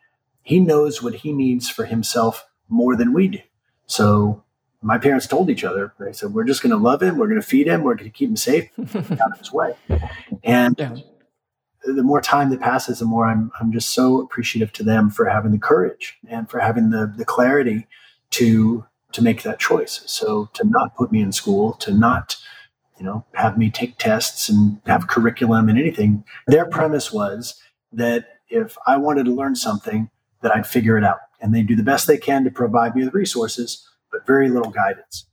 he 0.49 0.61
knows 0.61 1.03
what 1.03 1.17
he 1.17 1.31
needs 1.31 1.69
for 1.69 1.85
himself 1.85 2.49
more 2.71 2.97
than 2.97 3.13
we 3.13 3.29
do. 3.29 3.41
So 3.85 4.43
my 4.81 4.97
parents 4.97 5.27
told 5.27 5.51
each 5.51 5.63
other, 5.63 5.93
they 6.01 6.15
said, 6.15 6.33
we're 6.33 6.45
just 6.45 6.63
going 6.63 6.71
to 6.71 6.79
love 6.79 7.03
him, 7.03 7.19
we're 7.19 7.29
going 7.29 7.39
to 7.41 7.47
feed 7.47 7.67
him, 7.67 7.83
we're 7.83 7.97
going 7.97 8.11
to 8.11 8.17
keep 8.17 8.31
him 8.31 8.37
safe 8.37 8.71
out 8.97 9.33
of 9.33 9.39
his 9.39 9.53
way. 9.53 9.75
And 10.43 10.75
yeah. 10.79 10.97
the 11.85 12.03
more 12.03 12.23
time 12.23 12.49
that 12.49 12.61
passes, 12.61 13.01
the 13.01 13.05
more 13.05 13.27
I'm 13.27 13.53
I'm 13.61 13.73
just 13.73 13.91
so 13.91 14.23
appreciative 14.23 14.73
to 14.75 14.83
them 14.83 15.11
for 15.11 15.27
having 15.27 15.53
the 15.53 15.59
courage 15.59 16.17
and 16.27 16.49
for 16.49 16.61
having 16.61 16.89
the 16.89 17.13
the 17.15 17.27
clarity 17.27 17.87
to 18.31 18.87
to 19.13 19.23
make 19.23 19.43
that 19.43 19.59
choice. 19.59 20.01
So 20.07 20.49
to 20.55 20.65
not 20.65 20.97
put 20.97 21.13
me 21.13 21.21
in 21.21 21.33
school, 21.33 21.75
to 21.75 21.93
not 21.93 22.37
you 22.99 23.05
know 23.05 23.27
have 23.35 23.59
me 23.59 23.71
take 23.71 23.99
tests 23.99 24.49
and 24.49 24.81
have 24.87 25.09
curriculum 25.09 25.69
and 25.69 25.79
anything. 25.79 26.25
Their 26.47 26.65
premise 26.65 27.13
was 27.13 27.63
that 27.93 28.41
if 28.49 28.79
I 28.87 28.97
wanted 28.97 29.27
to 29.27 29.35
learn 29.35 29.55
something, 29.55 30.09
that 30.43 30.55
I'd 30.55 30.67
figure 30.67 30.97
it 30.99 31.05
out, 31.05 31.19
and 31.41 31.55
they 31.55 31.63
do 31.63 31.77
the 31.77 31.83
best 31.83 32.07
they 32.07 32.19
can 32.19 32.45
to 32.45 32.51
provide 32.51 32.95
me 32.97 33.05
with 33.05 33.15
resources, 33.15 33.89
but 34.13 34.27
very 34.27 34.49
little 34.49 34.71
guidance. 34.71 35.27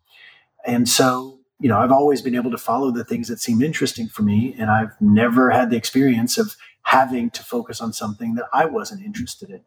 And 0.66 0.88
so 0.90 1.40
you 1.58 1.70
know, 1.70 1.78
I've 1.80 1.92
always 1.92 2.22
been 2.22 2.36
able 2.36 2.52
to 2.52 2.58
follow 2.58 2.92
the 2.92 3.06
things 3.06 3.30
that 3.30 3.40
seem 3.40 3.62
interesting 3.62 4.10
for 4.10 4.24
me, 4.24 4.54
and 4.60 4.70
I've 4.70 4.92
never 5.00 5.50
had 5.52 5.70
the 5.70 5.78
experience 5.78 6.38
of 6.38 6.58
having 6.82 7.30
to 7.30 7.42
focus 7.44 7.80
on 7.80 7.94
something 7.94 8.36
that 8.36 8.44
I 8.52 8.66
wasn't 8.66 9.06
interested 9.06 9.50
in. 9.50 9.62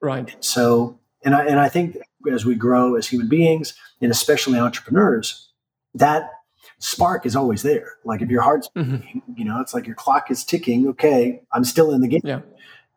Right. 0.00 0.34
So, 0.40 0.98
and 1.22 1.34
I 1.34 1.44
and 1.44 1.60
I 1.60 1.68
think 1.68 1.98
as 2.32 2.46
we 2.46 2.54
grow 2.54 2.94
as 2.94 3.06
human 3.08 3.28
beings, 3.28 3.74
and 4.00 4.10
especially 4.10 4.58
entrepreneurs, 4.58 5.50
that 5.94 6.30
spark 6.78 7.26
is 7.26 7.36
always 7.36 7.62
there. 7.62 7.92
Like 8.04 8.22
if 8.22 8.30
your 8.30 8.40
heart's 8.42 8.70
Mhm. 8.74 9.02
beating, 9.02 9.22
you 9.36 9.44
know, 9.44 9.60
it's 9.60 9.74
like 9.74 9.86
your 9.86 9.96
clock 9.96 10.30
is 10.30 10.44
ticking. 10.44 10.88
Okay, 10.88 11.42
I'm 11.52 11.64
still 11.64 11.92
in 11.92 12.00
the 12.00 12.08
game. 12.08 12.22
Yeah. 12.24 12.40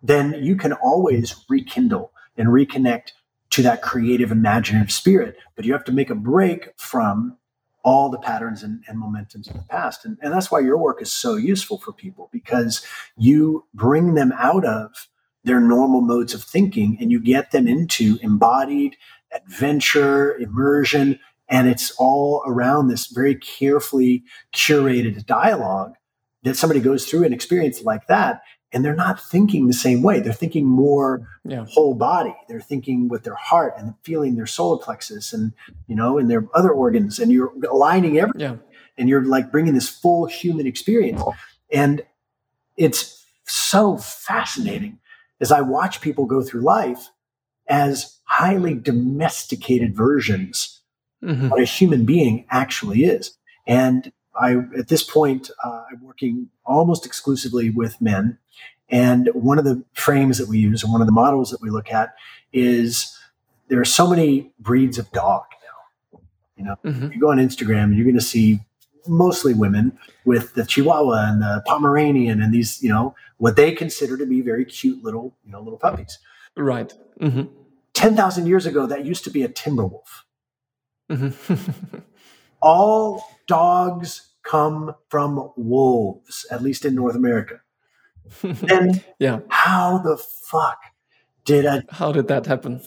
Then 0.01 0.35
you 0.41 0.55
can 0.55 0.73
always 0.73 1.43
rekindle 1.49 2.11
and 2.37 2.49
reconnect 2.49 3.11
to 3.51 3.61
that 3.63 3.81
creative, 3.81 4.31
imaginative 4.31 4.91
spirit. 4.91 5.37
But 5.55 5.65
you 5.65 5.73
have 5.73 5.85
to 5.85 5.91
make 5.91 6.09
a 6.09 6.15
break 6.15 6.69
from 6.77 7.37
all 7.83 8.09
the 8.09 8.19
patterns 8.19 8.63
and, 8.63 8.83
and 8.87 9.01
momentums 9.01 9.49
of 9.49 9.55
the 9.55 9.65
past. 9.69 10.03
And, 10.03 10.17
and 10.21 10.33
that's 10.33 10.51
why 10.51 10.59
your 10.59 10.77
work 10.77 11.01
is 11.01 11.11
so 11.11 11.35
useful 11.35 11.77
for 11.77 11.93
people 11.93 12.29
because 12.33 12.85
you 13.15 13.65
bring 13.73 14.13
them 14.13 14.33
out 14.37 14.65
of 14.65 15.07
their 15.45 15.61
normal 15.61 16.01
modes 16.01 16.33
of 16.33 16.43
thinking 16.43 16.97
and 16.99 17.11
you 17.11 17.21
get 17.21 17.51
them 17.51 17.67
into 17.67 18.19
embodied 18.21 18.97
adventure, 19.33 20.35
immersion, 20.37 21.17
and 21.47 21.69
it's 21.69 21.91
all 21.97 22.43
around 22.45 22.87
this 22.87 23.07
very 23.07 23.35
carefully 23.35 24.23
curated 24.53 25.25
dialogue 25.25 25.93
that 26.43 26.57
somebody 26.57 26.79
goes 26.79 27.05
through 27.05 27.23
an 27.23 27.33
experience 27.33 27.81
like 27.83 28.07
that 28.07 28.41
and 28.77 28.85
they're 28.85 28.93
not 28.95 29.19
thinking 29.19 29.65
the 29.65 29.73
same 29.73 30.03
way. 30.03 30.19
They're 30.19 30.31
thinking 30.31 30.65
more 30.67 31.27
Yeah. 31.43 31.65
whole 31.67 31.95
body. 31.95 32.35
They're 32.47 32.61
thinking 32.61 33.07
with 33.07 33.23
their 33.23 33.33
heart 33.33 33.73
and 33.75 33.95
feeling 34.03 34.35
their 34.35 34.45
solar 34.45 34.77
plexus 34.77 35.33
and 35.33 35.51
you 35.87 35.95
know 35.95 36.19
and 36.19 36.29
their 36.29 36.47
other 36.53 36.69
organs 36.69 37.17
and 37.17 37.31
you're 37.31 37.51
aligning 37.71 38.19
everything 38.19 38.41
Yeah. 38.41 38.55
and 38.95 39.09
you're 39.09 39.25
like 39.25 39.51
bringing 39.51 39.73
this 39.73 39.89
full 39.89 40.27
human 40.27 40.67
experience 40.67 41.23
and 41.73 42.03
it's 42.77 43.25
so 43.45 43.97
fascinating 43.97 44.99
as 45.41 45.51
i 45.51 45.61
watch 45.61 45.99
people 46.01 46.25
go 46.25 46.43
through 46.43 46.61
life 46.61 47.09
as 47.67 48.19
highly 48.25 48.75
domesticated 48.75 49.95
versions 49.95 50.81
Mhm. 51.23 51.45
of 51.45 51.51
what 51.51 51.61
a 51.61 51.65
human 51.65 52.05
being 52.05 52.45
actually 52.51 53.03
is 53.05 53.37
and 53.65 54.11
i 54.39 54.55
at 54.77 54.87
this 54.87 55.03
point 55.03 55.49
uh, 55.63 55.83
i'm 55.91 56.03
working 56.03 56.49
almost 56.65 57.05
exclusively 57.05 57.69
with 57.69 57.99
men 58.01 58.37
and 58.89 59.29
one 59.33 59.59
of 59.59 59.65
the 59.65 59.83
frames 59.93 60.37
that 60.37 60.47
we 60.47 60.57
use 60.59 60.83
and 60.83 60.91
one 60.91 61.01
of 61.01 61.07
the 61.07 61.13
models 61.13 61.51
that 61.51 61.61
we 61.61 61.69
look 61.69 61.91
at 61.91 62.13
is 62.53 63.17
there 63.67 63.79
are 63.79 63.85
so 63.85 64.07
many 64.07 64.51
breeds 64.59 64.97
of 64.97 65.11
dog 65.11 65.43
now 65.63 66.19
You 66.57 66.65
know, 66.65 66.75
mm-hmm. 66.85 67.11
you 67.11 67.19
go 67.19 67.31
on 67.31 67.37
Instagram 67.37 67.85
and 67.85 67.95
you're 67.95 68.05
going 68.05 68.15
to 68.15 68.21
see 68.21 68.59
mostly 69.07 69.53
women 69.53 69.97
with 70.25 70.53
the 70.55 70.65
Chihuahua 70.65 71.29
and 71.29 71.41
the 71.41 71.63
Pomeranian 71.65 72.41
and 72.41 72.53
these, 72.53 72.81
you 72.83 72.89
know, 72.89 73.15
what 73.37 73.55
they 73.55 73.71
consider 73.71 74.17
to 74.17 74.25
be 74.25 74.41
very 74.41 74.65
cute 74.65 75.03
little, 75.03 75.35
you 75.45 75.51
know, 75.51 75.61
little 75.61 75.79
puppies. 75.79 76.19
Right. 76.55 76.93
hmm 77.19 77.43
10,000 77.93 78.45
years 78.45 78.67
ago, 78.67 78.85
that 78.85 79.05
used 79.05 79.23
to 79.23 79.31
be 79.31 79.41
a 79.43 79.47
timber 79.47 79.85
wolf. 79.85 80.25
hmm 81.09 81.29
All 82.61 83.23
dogs 83.47 84.26
come 84.49 84.93
from 85.09 85.51
wolves, 85.55 86.45
at 86.51 86.61
least 86.61 86.85
in 86.85 86.95
North 86.95 87.15
America. 87.15 87.61
and 88.69 89.03
yeah. 89.19 89.39
how 89.49 89.97
the 89.99 90.17
fuck 90.17 90.77
did 91.45 91.65
a 91.65 91.83
How 91.91 92.11
did 92.11 92.27
that 92.27 92.45
happen? 92.45 92.81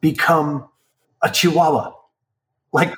become 0.00 0.68
a 1.22 1.30
Chihuahua? 1.30 1.92
Like, 2.72 2.94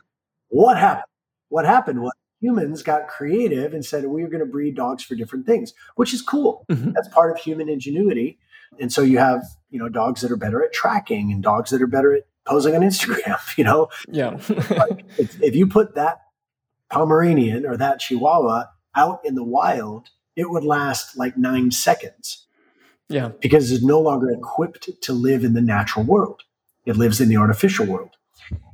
what 0.49 0.77
happened? 0.79 1.05
What 1.49 1.65
happened 1.67 2.01
was 2.03 2.13
humans 2.41 2.83
got 2.83 3.09
creative 3.09 3.75
and 3.75 3.85
said 3.85 4.05
we 4.07 4.23
are 4.23 4.29
going 4.29 4.41
to 4.41 4.51
breed 4.51 4.75
dogs 4.75 5.03
for 5.03 5.15
different 5.15 5.47
things, 5.47 5.75
which 5.97 6.13
is 6.15 6.23
cool. 6.23 6.65
Mhm. 6.71 6.93
That's 6.95 7.09
part 7.09 7.31
of 7.31 7.39
human 7.39 7.69
ingenuity. 7.69 8.39
And 8.81 8.91
so 8.93 9.03
you 9.03 9.19
have, 9.19 9.45
you 9.71 9.79
know, 9.79 9.89
dogs 9.89 10.23
that 10.23 10.31
are 10.33 10.37
better 10.37 10.63
at 10.65 10.73
tracking 10.73 11.31
and 11.31 11.43
dogs 11.43 11.71
that 11.71 11.83
are 11.83 11.87
better 11.87 12.15
at 12.15 12.23
posing 12.47 12.75
on 12.75 12.81
Instagram. 12.81 13.39
You 13.59 13.65
know, 13.65 13.89
Yeah. 14.09 14.37
if, 15.19 15.41
if 15.43 15.55
you 15.55 15.67
put 15.67 15.95
that 15.95 16.23
Pomeranian 16.93 17.67
or 17.67 17.77
that 17.77 18.01
Chihuahua 18.01 18.67
out 18.95 19.21
in 19.25 19.35
the 19.35 19.43
wild, 19.43 20.11
it 20.37 20.51
would 20.51 20.65
last 20.65 21.17
like 21.17 21.37
nine 21.37 21.71
seconds 21.71 22.47
yeah. 23.09 23.31
because 23.41 23.73
it's 23.73 23.83
no 23.83 23.99
longer 23.99 24.31
equipped 24.31 24.91
to 25.03 25.13
live 25.13 25.43
in 25.43 25.55
the 25.55 25.61
natural 25.61 26.05
world. 26.05 26.43
It 26.85 26.97
lives 26.97 27.21
in 27.21 27.29
the 27.29 27.37
artificial 27.37 27.87
world. 27.87 28.11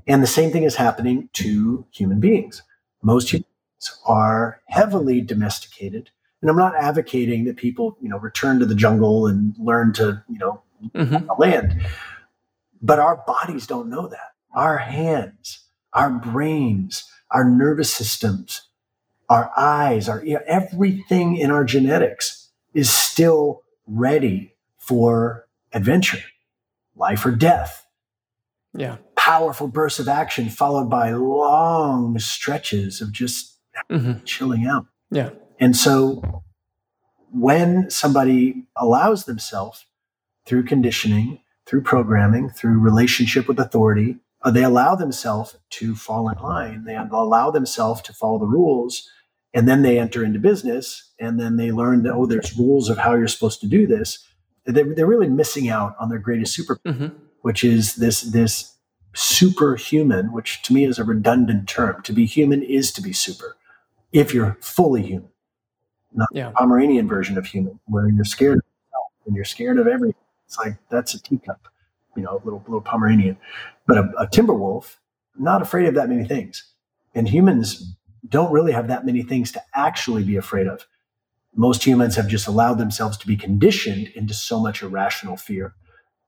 And 0.06 0.22
the 0.22 0.26
same 0.26 0.50
thing 0.50 0.64
is 0.64 0.76
happening 0.76 1.28
to 1.34 1.86
human 1.92 2.18
beings. 2.18 2.62
Most 3.02 3.30
humans 3.30 3.46
are 4.06 4.60
heavily 4.66 5.20
domesticated. 5.20 6.10
And 6.40 6.50
I'm 6.50 6.56
not 6.56 6.74
advocating 6.76 7.44
that 7.44 7.56
people, 7.56 7.96
you 8.00 8.08
know, 8.08 8.18
return 8.18 8.58
to 8.58 8.66
the 8.66 8.74
jungle 8.74 9.26
and 9.26 9.54
learn 9.58 9.92
to, 9.94 10.24
you 10.28 10.38
know, 10.38 10.62
hmm 10.94 11.16
land. 11.38 11.84
But 12.80 13.00
our 13.00 13.16
bodies 13.26 13.66
don't 13.66 13.90
know 13.90 14.06
that. 14.06 14.32
Our 14.54 14.78
hands, 14.78 15.60
our 15.92 16.10
brains, 16.10 17.04
our 17.30 17.44
nervous 17.44 17.92
systems, 17.92 18.62
our 19.28 19.50
eyes, 19.56 20.08
our 20.08 20.24
you 20.24 20.34
know, 20.34 20.42
everything 20.46 21.36
in 21.36 21.50
our 21.50 21.64
genetics 21.64 22.50
is 22.74 22.90
still 22.90 23.62
ready 23.86 24.54
for 24.76 25.46
adventure, 25.72 26.22
life 26.96 27.24
or 27.26 27.32
death. 27.32 27.86
Yeah. 28.74 28.96
Powerful 29.16 29.68
bursts 29.68 29.98
of 29.98 30.08
action 30.08 30.48
followed 30.48 30.88
by 30.88 31.12
long 31.12 32.18
stretches 32.18 33.00
of 33.00 33.12
just 33.12 33.56
hmm 33.90 34.14
chilling 34.24 34.66
out. 34.66 34.86
Yeah. 35.10 35.30
And 35.60 35.76
so 35.76 36.42
when 37.30 37.90
somebody 37.90 38.66
allows 38.76 39.24
themselves 39.24 39.86
through 40.46 40.64
conditioning, 40.64 41.40
through 41.66 41.82
programming, 41.82 42.48
through 42.50 42.78
relationship 42.78 43.46
with 43.46 43.58
authority, 43.58 44.16
uh, 44.42 44.50
they 44.50 44.62
allow 44.64 44.94
themselves 44.94 45.56
to 45.70 45.94
fall 45.94 46.28
in 46.28 46.38
line. 46.38 46.84
They 46.84 46.96
allow 46.96 47.50
themselves 47.50 48.02
to 48.02 48.12
follow 48.12 48.38
the 48.38 48.46
rules. 48.46 49.08
And 49.54 49.66
then 49.66 49.82
they 49.82 49.98
enter 49.98 50.24
into 50.24 50.38
business 50.38 51.10
and 51.18 51.40
then 51.40 51.56
they 51.56 51.72
learn 51.72 52.02
that, 52.02 52.12
oh, 52.12 52.26
there's 52.26 52.56
rules 52.56 52.88
of 52.88 52.98
how 52.98 53.14
you're 53.14 53.28
supposed 53.28 53.60
to 53.62 53.66
do 53.66 53.86
this. 53.86 54.24
They're, 54.66 54.94
they're 54.94 55.06
really 55.06 55.28
missing 55.28 55.68
out 55.68 55.96
on 55.98 56.08
their 56.08 56.18
greatest 56.18 56.54
super, 56.54 56.78
hmm 56.86 57.08
which 57.42 57.62
is 57.62 57.94
this, 57.94 58.22
this 58.22 58.74
superhuman, 59.14 60.32
which 60.32 60.60
to 60.64 60.74
me 60.74 60.84
is 60.84 60.98
a 60.98 61.04
redundant 61.04 61.68
term. 61.68 62.02
To 62.02 62.12
be 62.12 62.26
human 62.26 62.64
is 62.64 62.90
to 62.92 63.00
be 63.00 63.12
super 63.12 63.56
if 64.12 64.34
you're 64.34 64.58
fully 64.60 65.02
human 65.02 65.30
not 66.12 66.28
Yeah. 66.32 66.50
Pomeranian 66.50 67.08
version 67.08 67.38
of 67.38 67.46
human, 67.46 67.78
where 67.86 68.08
you're 68.08 68.24
scared 68.24 68.58
of 68.58 68.64
yourself 68.64 69.12
and 69.26 69.36
you're 69.36 69.44
scared 69.44 69.78
of 69.78 69.86
everything. 69.86 70.20
It's 70.46 70.58
like 70.58 70.76
that's 70.90 71.14
a 71.14 71.22
teacup, 71.22 71.68
you 72.16 72.22
know, 72.22 72.32
a 72.32 72.42
little 72.44 72.62
little 72.66 72.80
Pomeranian. 72.80 73.36
But 73.88 73.98
a, 73.98 74.12
a 74.20 74.28
timber 74.28 74.54
wolf, 74.54 75.00
not 75.36 75.62
afraid 75.62 75.88
of 75.88 75.96
that 75.96 76.10
many 76.10 76.26
things. 76.26 76.72
And 77.14 77.28
humans 77.28 77.96
don't 78.28 78.52
really 78.52 78.72
have 78.72 78.88
that 78.88 79.06
many 79.06 79.22
things 79.24 79.50
to 79.52 79.62
actually 79.74 80.22
be 80.24 80.36
afraid 80.36 80.68
of. 80.68 80.86
Most 81.56 81.84
humans 81.84 82.14
have 82.16 82.28
just 82.28 82.46
allowed 82.46 82.74
themselves 82.74 83.16
to 83.18 83.26
be 83.26 83.36
conditioned 83.36 84.08
into 84.14 84.34
so 84.34 84.60
much 84.60 84.82
irrational 84.82 85.36
fear. 85.36 85.74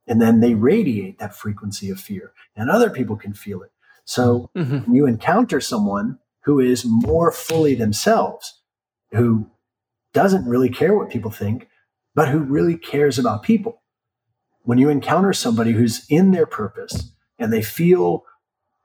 And 0.09 0.21
then 0.21 0.41
they 0.41 0.55
radiate 0.55 1.19
that 1.19 1.37
frequency 1.37 1.91
of 1.91 2.01
fear, 2.01 2.33
and 2.57 2.71
other 2.71 2.91
people 2.91 3.17
can 3.17 3.35
feel 3.35 3.63
it. 3.63 3.71
So 4.05 4.51
hmm 4.57 4.79
when 4.79 4.95
you 4.95 5.07
encounter 5.07 5.61
someone 5.61 6.19
who 6.45 6.59
is 6.59 6.85
more 6.85 7.31
fully 7.31 7.77
themselves, 7.77 8.63
who 9.13 9.51
doesn't 10.15 10.49
really 10.49 10.71
care 10.71 10.97
what 10.97 11.11
people 11.11 11.31
think, 11.31 11.69
but 12.15 12.29
who 12.29 12.41
really 12.41 12.77
cares 12.77 13.19
about 13.19 13.43
people. 13.45 13.83
When 14.63 14.79
you 14.79 14.89
encounter 14.89 15.33
somebody 15.33 15.73
who's 15.73 16.07
in 16.09 16.33
their 16.33 16.47
purpose 16.47 17.13
and 17.41 17.53
they 17.53 17.63
feel 17.63 18.25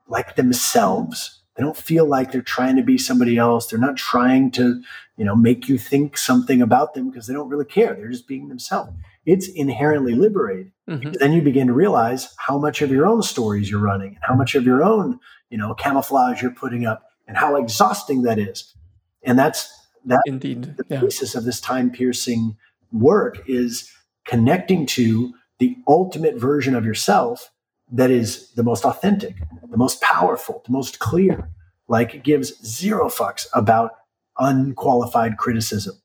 like 0.08 0.36
themselves, 0.36 1.42
they 1.56 1.62
don't 1.62 1.76
feel 1.76 2.06
like 2.06 2.32
they're 2.32 2.42
trying 2.42 2.76
to 2.76 2.82
be 2.82 2.98
somebody 2.98 3.38
else. 3.38 3.66
They're 3.66 3.78
not 3.78 3.96
trying 3.96 4.50
to, 4.52 4.82
you 5.16 5.24
know, 5.24 5.36
make 5.36 5.68
you 5.68 5.78
think 5.78 6.18
something 6.18 6.60
about 6.60 6.94
them 6.94 7.10
because 7.10 7.26
they 7.26 7.34
don't 7.34 7.48
really 7.48 7.64
care. 7.64 7.94
They're 7.94 8.10
just 8.10 8.28
being 8.28 8.48
themselves. 8.48 8.92
It's 9.24 9.48
inherently 9.48 10.14
liberating. 10.14 10.72
Mm-hmm. 10.88 11.12
Then 11.18 11.32
you 11.32 11.42
begin 11.42 11.66
to 11.66 11.72
realize 11.72 12.34
how 12.38 12.58
much 12.58 12.82
of 12.82 12.90
your 12.90 13.06
own 13.06 13.22
stories 13.22 13.70
you're 13.70 13.80
running 13.80 14.08
and 14.08 14.22
how 14.22 14.34
much 14.34 14.54
of 14.54 14.64
your 14.64 14.84
own, 14.84 15.18
you 15.50 15.58
know, 15.58 15.74
camouflage 15.74 16.42
you're 16.42 16.52
putting 16.52 16.86
up 16.86 17.04
and 17.26 17.36
how 17.36 17.56
exhausting 17.56 18.22
that 18.22 18.38
is. 18.38 18.74
And 19.22 19.38
that's 19.38 19.72
that 20.04 20.22
indeed 20.26 20.76
the 20.76 20.84
yeah. 20.88 21.00
basis 21.00 21.34
of 21.34 21.44
this 21.44 21.60
time 21.60 21.90
piercing 21.90 22.56
work 22.92 23.42
is 23.48 23.90
connecting 24.24 24.86
to 24.86 25.34
the 25.58 25.76
ultimate 25.88 26.36
version 26.36 26.76
of 26.76 26.84
yourself 26.84 27.50
that 27.92 28.10
is 28.10 28.50
the 28.52 28.62
most 28.62 28.84
authentic, 28.84 29.36
the 29.70 29.76
most 29.76 30.00
powerful, 30.00 30.62
the 30.66 30.72
most 30.72 30.98
clear. 30.98 31.48
Like 31.88 32.14
it 32.14 32.24
gives 32.24 32.54
zero 32.66 33.08
fucks 33.08 33.46
about 33.54 33.92
unqualified 34.38 35.38
criticism, 35.38 36.00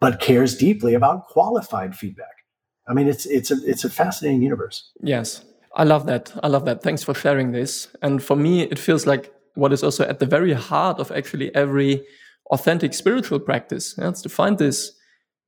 but 0.00 0.20
cares 0.20 0.56
deeply 0.56 0.94
about 0.94 1.28
qualified 1.28 1.94
feedback. 1.96 2.44
I 2.88 2.94
mean, 2.94 3.06
it's 3.06 3.26
it's 3.26 3.50
a 3.50 3.56
it's 3.64 3.84
a 3.84 3.90
fascinating 3.90 4.42
universe. 4.42 4.90
Yes, 5.02 5.44
I 5.76 5.84
love 5.84 6.06
that. 6.06 6.32
I 6.42 6.48
love 6.48 6.64
that. 6.64 6.82
Thanks 6.82 7.04
for 7.04 7.14
sharing 7.14 7.52
this. 7.52 7.88
And 8.02 8.22
for 8.22 8.36
me, 8.36 8.62
it 8.62 8.78
feels 8.78 9.06
like 9.06 9.32
what 9.54 9.72
is 9.72 9.84
also 9.84 10.04
at 10.04 10.18
the 10.18 10.26
very 10.26 10.52
heart 10.52 10.98
of 10.98 11.12
actually 11.12 11.54
every 11.54 12.04
authentic 12.50 12.94
spiritual 12.94 13.38
practice. 13.38 13.94
Yeah, 13.96 14.08
it's 14.08 14.22
to 14.22 14.28
find 14.28 14.58
this 14.58 14.92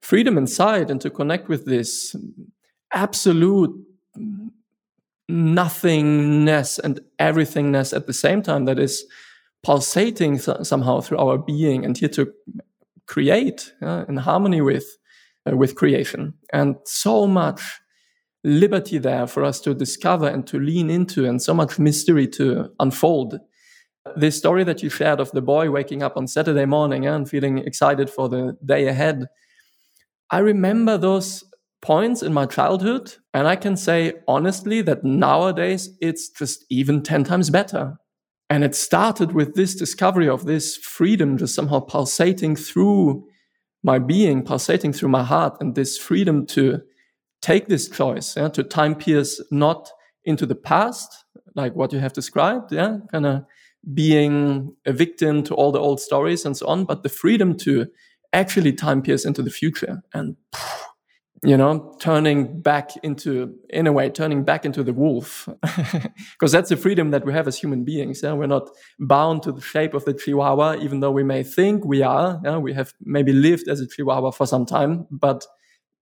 freedom 0.00 0.38
inside 0.38 0.90
and 0.90 1.00
to 1.00 1.10
connect 1.10 1.48
with 1.48 1.64
this 1.64 2.14
absolute 2.92 3.74
nothingness 5.29 6.79
and 6.79 7.00
everythingness 7.19 7.95
at 7.95 8.07
the 8.07 8.12
same 8.12 8.43
time 8.43 8.64
that 8.64 8.79
is 8.79 9.05
pulsating 9.62 10.38
th- 10.38 10.64
somehow 10.64 11.00
through 11.00 11.19
our 11.19 11.38
being 11.38 11.85
and 11.85 11.97
here 11.97 12.09
to 12.09 12.33
create 13.07 13.73
uh, 13.83 14.05
in 14.09 14.17
harmony 14.17 14.61
with 14.61 14.97
uh, 15.50 15.57
with 15.57 15.75
creation. 15.75 16.35
And 16.52 16.76
so 16.85 17.26
much 17.26 17.81
liberty 18.45 18.99
there 18.99 19.26
for 19.26 19.45
us 19.45 19.61
to 19.61 19.75
discover 19.75 20.29
and 20.29 20.47
to 20.49 20.59
lean 20.59 20.91
into 20.91 21.25
and 21.26 21.41
so 21.41 21.55
much 21.55 21.79
mystery 21.79 22.26
to 22.26 22.71
unfold. 22.81 23.38
This 24.17 24.37
story 24.37 24.64
that 24.64 24.83
you 24.83 24.91
shared 24.91 25.21
of 25.21 25.31
the 25.31 25.43
boy 25.43 25.71
waking 25.71 26.02
up 26.02 26.17
on 26.17 26.26
saturday 26.26 26.64
morning 26.64 27.07
and 27.07 27.29
feeling 27.29 27.59
excited 27.59 28.11
for 28.11 28.29
the 28.29 28.57
day 28.64 28.88
ahead 28.88 29.29
i 30.31 30.38
remember 30.38 30.99
those 30.99 31.45
points 31.82 32.22
in 32.22 32.32
my 32.32 32.46
childhood. 32.46 33.14
And 33.34 33.46
I 33.46 33.56
can 33.56 33.76
say 33.76 34.14
honestly 34.26 34.80
that 34.82 35.04
nowadays 35.04 35.90
it's 36.00 36.30
just 36.30 36.64
even 36.70 37.02
10 37.02 37.24
times 37.24 37.50
better. 37.50 37.98
And 38.48 38.64
it 38.64 38.74
started 38.74 39.32
with 39.32 39.54
this 39.54 39.74
discovery 39.74 40.28
of 40.28 40.44
this 40.44 40.76
freedom 40.76 41.36
just 41.36 41.54
somehow 41.54 41.80
pulsating 41.80 42.56
through 42.56 43.24
my 43.82 43.98
being, 43.98 44.44
pulsating 44.44 44.92
through 44.92 45.08
my 45.08 45.24
heart, 45.24 45.56
and 45.60 45.74
this 45.74 45.98
freedom 45.98 46.46
to 46.46 46.80
take 47.40 47.66
this 47.66 47.88
choice, 47.88 48.36
yeah, 48.36 48.48
to 48.50 48.62
time 48.62 48.94
pierce 48.94 49.42
not 49.50 49.90
into 50.24 50.46
the 50.46 50.54
past, 50.54 51.24
like 51.56 51.74
what 51.74 51.92
you 51.92 51.98
have 51.98 52.12
described, 52.12 52.70
yeah, 52.72 52.98
kind 53.10 53.26
of 53.26 53.44
being 53.92 54.76
a 54.86 54.92
victim 54.92 55.42
to 55.42 55.54
all 55.54 55.72
the 55.72 55.80
old 55.80 56.00
stories 56.00 56.44
and 56.44 56.56
so 56.56 56.66
on, 56.66 56.84
but 56.84 57.02
the 57.02 57.08
freedom 57.08 57.56
to 57.56 57.86
actually 58.32 58.72
time 58.72 59.02
pierce 59.02 59.24
into 59.24 59.42
the 59.42 59.50
future. 59.50 60.02
And 60.14 60.36
you 61.44 61.56
know, 61.56 61.96
turning 61.99 62.61
back 62.61 62.92
into, 63.02 63.54
in 63.68 63.88
a 63.88 63.92
way, 63.92 64.08
turning 64.08 64.44
back 64.44 64.64
into 64.64 64.84
the 64.84 64.92
wolf. 64.92 65.49
Because 66.32 66.52
that's 66.52 66.68
the 66.68 66.76
freedom 66.76 67.11
that 67.11 67.25
we 67.25 67.32
have 67.32 67.49
as 67.49 67.58
human 67.58 67.84
beings. 67.84 68.22
Yeah? 68.22 68.34
We're 68.34 68.46
not 68.46 68.71
bound 69.00 69.43
to 69.45 69.52
the 69.52 69.60
shape 69.60 69.95
of 69.95 70.04
the 70.04 70.14
chihuahua, 70.14 70.76
even 70.76 71.00
though 71.00 71.10
we 71.10 71.25
may 71.25 71.43
think 71.43 71.84
we 71.84 72.02
are. 72.02 72.40
Yeah? 72.45 72.58
We 72.58 72.75
have 72.75 72.95
maybe 73.00 73.32
lived 73.32 73.69
as 73.69 73.80
a 73.80 73.88
chihuahua 73.88 74.30
for 74.30 74.47
some 74.47 74.67
time, 74.67 75.06
but 75.10 75.45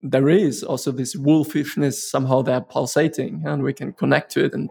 there 0.02 0.28
is 0.28 0.62
also 0.62 0.92
this 0.92 1.16
wolfishness 1.16 1.94
somehow 1.94 2.42
there 2.42 2.60
pulsating, 2.60 3.42
and 3.46 3.62
we 3.62 3.72
can 3.72 3.92
connect 3.92 4.32
to 4.32 4.44
it 4.44 4.54
and, 4.54 4.70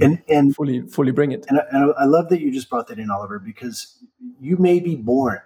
and, 0.00 0.22
and 0.28 0.54
fully, 0.54 0.82
fully 0.88 1.12
bring 1.12 1.32
it. 1.32 1.44
And 1.48 1.58
I, 1.58 1.64
and 1.70 1.94
I 1.98 2.04
love 2.04 2.28
that 2.30 2.40
you 2.40 2.50
just 2.52 2.68
brought 2.68 2.88
that 2.88 2.98
in, 2.98 3.10
Oliver, 3.10 3.38
because 3.38 3.98
you 4.40 4.56
may 4.58 4.80
be 4.80 4.96
born 4.96 5.40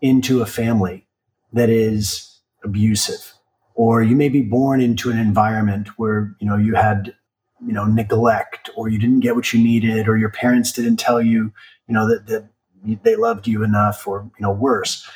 into 0.00 0.40
a 0.40 0.46
family 0.46 1.06
that 1.52 1.68
is 1.68 2.40
abusive 2.64 3.34
or 3.80 4.02
you 4.02 4.14
may 4.14 4.28
be 4.28 4.42
born 4.42 4.78
into 4.78 5.10
an 5.10 5.18
environment 5.18 5.88
where 5.96 6.36
you 6.38 6.46
know 6.46 6.58
you 6.58 6.74
had 6.74 7.14
you 7.66 7.72
know 7.72 7.86
neglect 7.86 8.68
or 8.76 8.90
you 8.90 8.98
didn't 8.98 9.20
get 9.20 9.34
what 9.34 9.54
you 9.54 9.64
needed 9.64 10.06
or 10.06 10.18
your 10.18 10.28
parents 10.28 10.70
didn't 10.70 10.98
tell 10.98 11.22
you 11.22 11.50
you 11.88 11.94
know 11.94 12.06
that, 12.06 12.26
that 12.26 12.44
they 13.02 13.16
loved 13.16 13.46
you 13.46 13.64
enough 13.64 14.06
or 14.06 14.30
you 14.38 14.42
know 14.42 14.52
worse. 14.52 15.08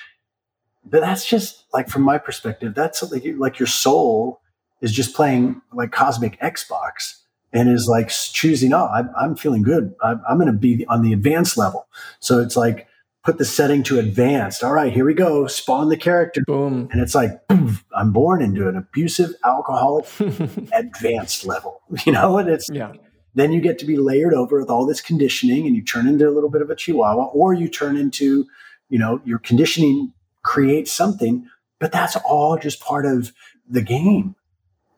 But 0.83 1.03
that's 1.03 1.27
just 1.27 1.65
like 1.75 1.89
from 1.91 2.03
my 2.03 2.17
perspective 2.17 2.75
that's 2.75 3.03
like, 3.13 3.25
like 3.37 3.59
your 3.59 3.67
soul 3.67 4.41
is 4.81 4.93
just 4.93 5.15
playing 5.15 5.61
like 5.75 5.93
cosmic 5.93 6.41
xbox 6.41 7.21
and 7.53 7.69
is 7.69 7.87
like 7.87 8.09
choosing 8.09 8.73
oh 8.73 8.89
i'm, 8.95 9.11
I'm 9.15 9.37
feeling 9.37 9.63
good. 9.63 9.95
I'm, 10.03 10.23
I'm 10.27 10.39
going 10.39 10.51
to 10.51 10.59
be 10.59 10.87
on 10.87 11.03
the 11.03 11.13
advanced 11.13 11.59
level. 11.59 11.87
So 12.19 12.41
it's 12.41 12.57
like 12.57 12.89
put 13.25 13.39
the 13.39 13.45
setting 13.45 13.83
to 13.85 13.99
advanced. 13.99 14.63
All 14.63 14.73
right, 14.73 14.93
here 14.93 15.05
we 15.05 15.15
go. 15.15 15.47
Spawn 15.47 15.89
the 15.89 15.97
character. 15.97 16.43
Boom. 16.47 16.89
And 16.93 17.01
it's 17.01 17.15
like, 17.15 17.49
poof, 17.49 17.85
I'm 17.97 18.13
born 18.13 18.43
into 18.43 18.69
an 18.69 18.77
abusive 18.77 19.31
alcoholic 19.45 20.07
advanced 20.73 21.47
level, 21.47 21.81
you 22.07 22.13
know, 22.13 22.39
and 22.39 22.49
it's, 22.49 22.69
yeah. 22.71 22.93
Then 23.37 23.53
you 23.53 23.61
get 23.61 23.81
to 23.81 23.85
be 23.85 23.97
layered 23.97 24.33
over 24.33 24.61
with 24.61 24.71
all 24.71 24.87
this 24.87 25.01
conditioning 25.01 25.67
and 25.67 25.75
you 25.75 25.83
turn 25.83 26.07
into 26.07 26.29
a 26.29 26.31
little 26.31 26.51
bit 26.51 26.63
of 26.63 26.71
a 26.71 26.77
chihuahua 26.77 27.25
or 27.33 27.53
you 27.53 27.69
turn 27.69 27.97
into, 27.97 28.47
you 28.89 28.97
know, 28.97 29.21
your 29.25 29.41
conditioning 29.41 30.13
creates 30.45 30.93
something, 30.93 31.49
but 31.81 31.91
that's 31.91 32.17
all 32.25 32.57
just 32.57 32.81
part 32.81 33.05
of 33.05 33.33
the 33.69 33.83
game. 33.83 34.37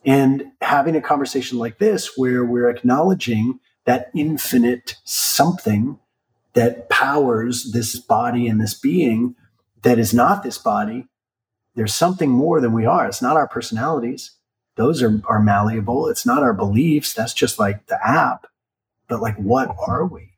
And 0.04 0.52
having 0.60 0.94
a 0.96 1.00
conversation 1.00 1.56
like 1.58 1.78
this 1.78 2.18
where 2.18 2.44
we're 2.44 2.68
acknowledging 2.68 3.58
that 3.86 4.10
infinite 4.14 4.96
something 5.04 5.98
that 6.56 6.88
powers 6.88 7.72
this 7.72 7.96
body 7.96 8.48
and 8.48 8.60
this 8.60 8.72
being 8.72 9.36
that 9.82 9.98
is 9.98 10.14
not 10.14 10.42
this 10.42 10.56
body. 10.56 11.06
There's 11.74 11.94
something 11.94 12.30
more 12.30 12.62
than 12.62 12.72
we 12.72 12.86
are. 12.86 13.06
It's 13.06 13.20
not 13.20 13.36
our 13.36 13.46
personalities. 13.46 14.32
Those 14.76 15.02
are, 15.02 15.20
are 15.26 15.42
malleable. 15.42 16.08
It's 16.08 16.24
not 16.24 16.42
our 16.42 16.54
beliefs. 16.54 17.12
That's 17.12 17.34
just 17.34 17.58
like 17.58 17.86
the 17.88 17.98
app. 18.04 18.46
But 19.06 19.20
like, 19.20 19.36
what 19.36 19.76
are 19.86 20.06
we? 20.06 20.30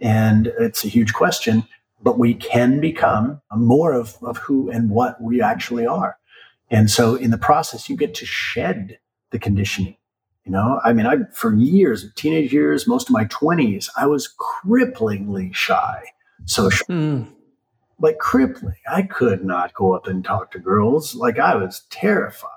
And 0.00 0.48
it's 0.58 0.84
a 0.84 0.88
huge 0.88 1.14
question, 1.14 1.62
but 2.02 2.18
we 2.18 2.34
can 2.34 2.80
become 2.80 3.40
more 3.54 3.92
of, 3.92 4.16
of 4.22 4.38
who 4.38 4.70
and 4.70 4.90
what 4.90 5.22
we 5.22 5.40
actually 5.40 5.86
are. 5.86 6.18
And 6.68 6.90
so 6.90 7.14
in 7.14 7.30
the 7.30 7.38
process, 7.38 7.88
you 7.88 7.96
get 7.96 8.14
to 8.16 8.26
shed 8.26 8.98
the 9.30 9.38
conditioning. 9.38 9.96
You 10.50 10.56
know, 10.56 10.80
I 10.82 10.92
mean, 10.92 11.06
I 11.06 11.18
for 11.32 11.54
years, 11.54 12.12
teenage 12.16 12.52
years, 12.52 12.88
most 12.88 13.08
of 13.08 13.12
my 13.12 13.24
twenties, 13.26 13.88
I 13.96 14.08
was 14.08 14.34
cripplingly 14.36 15.54
shy, 15.54 16.02
social, 16.44 16.88
mm. 16.88 17.30
like 18.00 18.18
crippling. 18.18 18.74
I 18.90 19.02
could 19.02 19.44
not 19.44 19.72
go 19.74 19.94
up 19.94 20.08
and 20.08 20.24
talk 20.24 20.50
to 20.50 20.58
girls. 20.58 21.14
Like 21.14 21.38
I 21.38 21.54
was 21.54 21.84
terrified, 21.90 22.50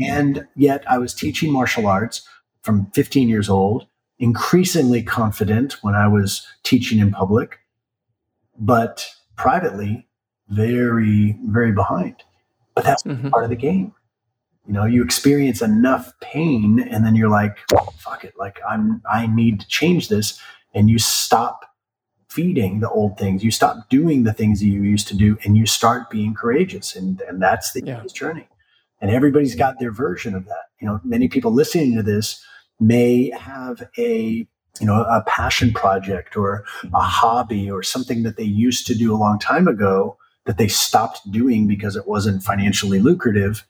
and 0.00 0.48
yet 0.56 0.82
I 0.90 0.98
was 0.98 1.14
teaching 1.14 1.52
martial 1.52 1.86
arts 1.86 2.26
from 2.62 2.90
15 2.90 3.28
years 3.28 3.48
old. 3.48 3.86
Increasingly 4.18 5.04
confident 5.04 5.74
when 5.82 5.94
I 5.94 6.08
was 6.08 6.44
teaching 6.64 6.98
in 6.98 7.12
public, 7.12 7.60
but 8.58 9.08
privately, 9.36 10.08
very, 10.48 11.38
very 11.44 11.70
behind. 11.70 12.16
But 12.74 12.82
that's 12.82 13.04
mm-hmm. 13.04 13.28
part 13.28 13.44
of 13.44 13.50
the 13.50 13.54
game 13.54 13.94
you 14.66 14.72
know 14.72 14.84
you 14.84 15.02
experience 15.02 15.62
enough 15.62 16.12
pain 16.20 16.80
and 16.90 17.04
then 17.04 17.14
you're 17.14 17.30
like 17.30 17.58
fuck 17.98 18.24
it 18.24 18.34
like 18.38 18.58
i'm 18.68 19.00
i 19.10 19.26
need 19.26 19.60
to 19.60 19.68
change 19.68 20.08
this. 20.08 20.40
And 20.74 20.90
you 20.90 20.98
stop 20.98 21.64
feeding 22.28 22.80
the 22.80 22.90
old 22.90 23.16
things. 23.16 23.42
You 23.42 23.50
stop 23.50 23.88
doing 23.88 24.24
the 24.24 24.32
things 24.32 24.60
that 24.60 24.66
you 24.66 24.82
used 24.82 25.08
to 25.08 25.16
do 25.16 25.38
and 25.44 25.56
you 25.56 25.64
start 25.64 26.10
being 26.10 26.34
courageous. 26.34 26.94
And 26.94 27.20
and 27.22 27.40
that's 27.40 27.72
the 27.72 27.82
yeah. 27.82 28.02
journey. 28.12 28.48
And 29.00 29.10
everybody's 29.10 29.54
got 29.54 29.78
their 29.78 29.92
version 29.92 30.34
of 30.34 30.44
that. 30.46 30.64
You 30.80 30.86
know 30.86 31.00
many 31.02 31.28
people 31.28 31.52
listening 31.52 31.96
to 31.96 32.02
this 32.02 32.44
may 32.78 33.30
have 33.30 33.88
a 33.96 34.46
you 34.80 34.86
know 34.86 35.02
a 35.04 35.22
passion 35.26 35.72
project 35.72 36.36
or 36.36 36.64
a 36.92 37.00
hobby 37.00 37.70
or 37.70 37.82
something 37.82 38.22
that 38.24 38.36
they 38.36 38.44
used 38.44 38.86
to 38.88 38.94
do 38.94 39.14
a 39.14 39.16
long 39.16 39.38
time 39.38 39.66
ago 39.66 40.18
that 40.44 40.58
they 40.58 40.68
stopped 40.68 41.30
doing 41.30 41.66
because 41.66 41.96
it 41.96 42.06
wasn't 42.06 42.42
financially 42.42 43.00
lucrative 43.00 43.66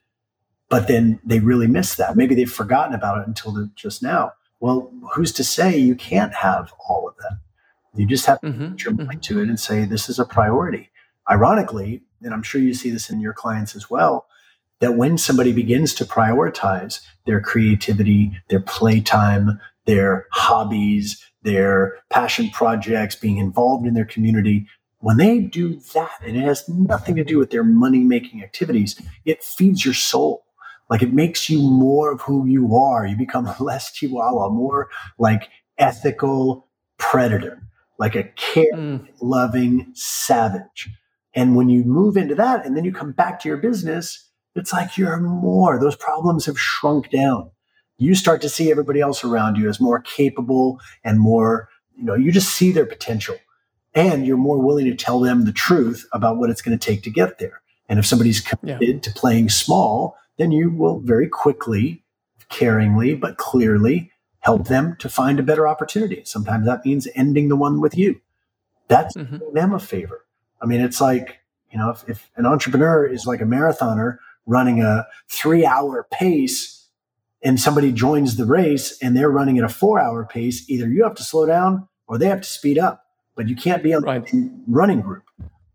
but 0.69 0.89
then 0.89 1.21
they 1.25 1.41
really 1.41 1.67
miss 1.67 1.95
that. 1.97 2.17
Maybe 2.17 2.35
they've 2.35 2.51
forgotten 2.51 2.95
about 2.95 3.19
it 3.19 3.27
until 3.27 3.69
just 3.75 4.03
now. 4.03 4.33
Well, 4.61 4.91
who's 5.15 5.33
to 5.33 5.45
say 5.45 5.77
you 5.77 5.95
can't 5.95 6.35
have 6.35 6.73
all 6.89 7.09
of 7.09 7.17
that? 7.19 7.39
You 7.95 8.07
just 8.07 8.27
have 8.27 8.41
to 8.41 8.49
mm-hmm. 8.49 8.71
put 8.71 8.85
your 8.85 8.95
mind 8.95 9.11
mm-hmm. 9.11 9.35
to 9.35 9.41
it 9.41 9.49
and 9.49 9.61
say, 9.61 9.85
this 9.85 10.09
is 10.09 10.19
a 10.19 10.25
priority. 10.25 10.91
Ironically, 11.31 12.03
and 12.23 12.33
I'm 12.33 12.43
sure 12.43 12.61
you 12.61 12.75
see 12.75 12.91
this 12.91 13.11
in 13.11 13.21
your 13.21 13.33
clients 13.33 13.77
as 13.77 13.91
well, 13.91 14.27
that 14.81 14.95
when 14.95 15.19
somebody 15.19 15.53
begins 15.53 15.95
to 15.95 16.05
prioritize 16.05 17.01
their 17.25 17.41
creativity, 17.41 18.33
their 18.49 18.61
playtime, 18.61 19.61
their 19.87 20.27
hobbies, 20.33 21.25
their 21.43 21.99
passion 22.11 22.51
projects, 22.51 23.15
being 23.15 23.39
involved 23.39 23.87
in 23.87 23.95
their 23.95 24.05
community, 24.05 24.67
when 24.99 25.17
they 25.17 25.39
do 25.39 25.81
that, 25.95 26.11
and 26.23 26.37
it 26.37 26.43
has 26.43 26.69
nothing 26.69 27.17
to 27.17 27.25
do 27.25 27.39
with 27.39 27.51
their 27.51 27.65
money 27.65 28.01
making 28.01 28.43
activities, 28.43 29.01
it 29.25 29.43
feeds 29.43 29.85
your 29.85 29.95
soul. 29.95 30.46
Like 30.89 31.03
it 31.03 31.13
makes 31.13 31.51
you 31.51 31.61
more 31.61 32.13
of 32.13 32.21
who 32.21 32.47
you 32.47 32.77
are. 32.77 33.07
You 33.07 33.17
become 33.17 33.53
less 33.61 33.93
chihuahua, 33.93 34.51
more 34.51 34.89
like 35.19 35.49
ethical 35.79 36.69
predator, 36.99 37.63
like 37.99 38.15
a 38.15 38.25
care 38.25 38.73
mm. 38.75 39.07
loving 39.21 39.91
savage. 39.95 40.89
And 41.35 41.55
when 41.55 41.69
you 41.69 41.85
move 41.85 42.17
into 42.17 42.35
that 42.37 42.65
and 42.65 42.77
then 42.77 42.85
you 42.85 42.93
come 42.93 43.13
back 43.13 43.41
to 43.41 43.49
your 43.49 43.59
business, 43.59 44.31
it's 44.55 44.73
like 44.73 44.97
you're 44.97 45.19
more, 45.19 45.79
those 45.79 45.97
problems 45.97 46.47
have 46.47 46.59
shrunk 46.59 47.11
down. 47.11 47.51
You 47.99 48.15
start 48.15 48.41
to 48.43 48.49
see 48.49 48.71
everybody 48.71 49.01
else 49.01 49.23
around 49.23 49.57
you 49.57 49.69
as 49.69 49.81
more 49.81 50.01
capable 50.01 50.81
and 51.05 51.21
more, 51.21 51.69
you 51.95 52.05
know, 52.05 52.15
you 52.15 52.33
just 52.33 52.55
see 52.55 52.73
their 52.73 52.87
potential 52.87 53.37
and 53.95 54.27
you're 54.27 54.37
more 54.37 54.59
willing 54.59 54.87
to 54.87 54.95
tell 54.95 55.21
them 55.21 55.45
the 55.45 55.53
truth 55.53 56.07
about 56.13 56.37
what 56.37 56.51
it's 56.51 56.63
going 56.63 56.79
to 56.79 56.87
take 56.87 57.03
to 57.03 57.11
get 57.11 57.39
there. 57.39 57.61
And 57.89 57.99
if 57.99 58.07
somebody's 58.07 58.41
committed 58.41 58.81
yeah. 58.81 59.01
to 59.01 59.11
playing 59.13 59.49
small, 59.49 60.17
then 60.39 60.53
you 60.53 60.71
will 60.71 61.01
very 61.01 61.29
quickly, 61.29 62.05
caringly, 62.51 63.19
but 63.19 63.39
clearly 63.39 64.11
help 64.41 64.69
them 64.69 64.97
to 65.01 65.09
find 65.09 65.41
a 65.41 65.43
better 65.43 65.67
opportunity. 65.67 66.23
Sometimes 66.25 66.67
that 66.67 66.85
means 66.85 67.09
ending 67.15 67.49
the 67.49 67.57
one 67.57 67.81
with 67.81 67.97
you. 67.97 68.21
That's 68.89 69.17
mm-hmm. 69.17 69.39
them 69.53 69.73
a 69.75 69.81
favor. 69.81 70.25
I 70.63 70.67
mean, 70.67 70.81
it's 70.81 71.01
like, 71.01 71.41
you 71.71 71.79
know, 71.79 71.91
if, 71.91 72.09
if 72.09 72.31
an 72.37 72.47
entrepreneur 72.47 73.05
is 73.07 73.27
like 73.27 73.41
a 73.41 73.45
marathoner 73.45 74.19
running 74.47 74.81
a 74.81 75.07
three 75.29 75.67
hour 75.67 76.07
pace 76.13 76.87
and 77.43 77.59
somebody 77.59 77.93
joins 77.93 78.37
the 78.37 78.47
race 78.47 78.97
and 79.03 79.17
they're 79.17 79.31
running 79.31 79.59
at 79.59 79.65
a 79.65 79.69
four 79.69 79.99
hour 79.99 80.25
pace, 80.25 80.69
either 80.71 80.89
you 80.89 81.03
have 81.03 81.17
to 81.17 81.25
slow 81.25 81.47
down 81.47 81.89
or 82.07 82.17
they 82.17 82.29
have 82.29 82.41
to 82.43 82.49
speed 82.49 82.79
up, 82.79 83.05
but 83.35 83.49
you 83.49 83.57
can't 83.57 83.83
be 83.83 83.93
on 83.93 84.03
right. 84.05 84.25
the 84.27 84.51
running 84.69 85.01
group. 85.01 85.25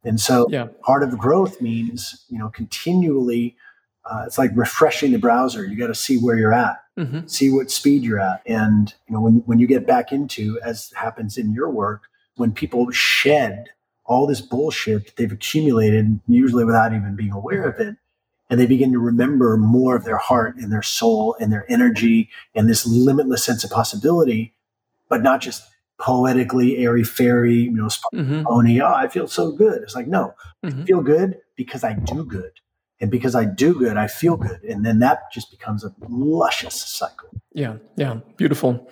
And 0.04 0.19
so 0.19 0.47
yeah. 0.50 0.67
part 0.82 1.04
of 1.04 1.17
growth 1.17 1.62
means, 1.62 2.26
you 2.30 2.39
know, 2.39 2.50
continually, 2.50 3.56
uh, 4.06 4.24
it's 4.26 4.38
like 4.38 4.52
refreshing 4.56 5.12
the 5.12 5.20
browser. 5.20 5.66
You 5.66 5.78
got 5.78 5.88
to 5.88 5.96
see 5.96 6.18
where 6.18 6.38
you're 6.38 6.54
at, 6.54 6.84
mm-hmm. 6.98 7.28
see 7.28 7.52
what 7.52 7.72
speed 7.72 8.04
you're 8.04 8.20
at. 8.20 8.42
And, 8.46 8.94
you 9.08 9.14
know, 9.14 9.22
when, 9.22 9.44
when 9.46 9.60
you 9.60 9.68
get 9.68 9.86
back 9.86 10.12
into, 10.12 10.60
as 10.62 10.92
happens 10.96 11.38
in 11.38 11.54
your 11.54 11.70
work, 11.70 12.04
when 12.36 12.52
people 12.52 12.90
shed 12.92 13.68
all 14.06 14.26
this 14.26 14.42
bullshit 14.42 15.06
that 15.06 15.16
they've 15.16 15.32
accumulated, 15.32 16.20
usually 16.28 16.66
without 16.66 16.94
even 16.94 17.16
being 17.16 17.32
aware 17.32 17.64
of 17.64 17.80
it. 17.80 17.96
And 18.50 18.60
they 18.60 18.66
begin 18.66 18.92
to 18.92 19.00
remember 19.00 19.56
more 19.56 19.96
of 19.96 20.04
their 20.04 20.18
heart 20.18 20.58
and 20.58 20.74
their 20.74 20.82
soul 20.82 21.38
and 21.40 21.54
their 21.54 21.66
energy 21.72 22.30
and 22.54 22.70
this 22.70 22.86
limitless 22.86 23.46
sense 23.46 23.64
of 23.64 23.70
possibility, 23.70 24.54
but 25.08 25.22
not 25.22 25.40
just 25.40 25.64
poetically 25.98 26.78
airy 26.78 27.04
fairy, 27.04 27.56
you 27.56 27.72
know, 27.72 27.86
mm-hmm. 28.14 28.44
Oh, 28.48 28.62
I 28.94 29.08
feel 29.08 29.28
so 29.28 29.52
good. 29.52 29.84
It's 29.84 29.96
like, 29.96 30.08
no, 30.08 30.34
mm-hmm. 30.66 30.82
I 30.82 30.86
feel 30.86 31.02
good 31.02 31.38
because 31.56 31.84
I 31.84 31.94
do 31.94 32.26
good. 32.26 32.52
And 33.02 33.10
because 33.10 33.36
I 33.36 33.46
do 33.46 33.74
good, 33.74 33.98
I 33.98 34.08
feel 34.08 34.38
good. 34.38 34.64
And 34.64 34.86
then 34.86 35.00
that 35.00 35.32
just 35.34 35.50
becomes 35.50 35.84
a 35.84 35.92
luscious 36.08 36.76
cycle. 36.76 37.30
Yeah, 37.54 37.78
yeah, 37.98 38.20
beautiful. 38.38 38.88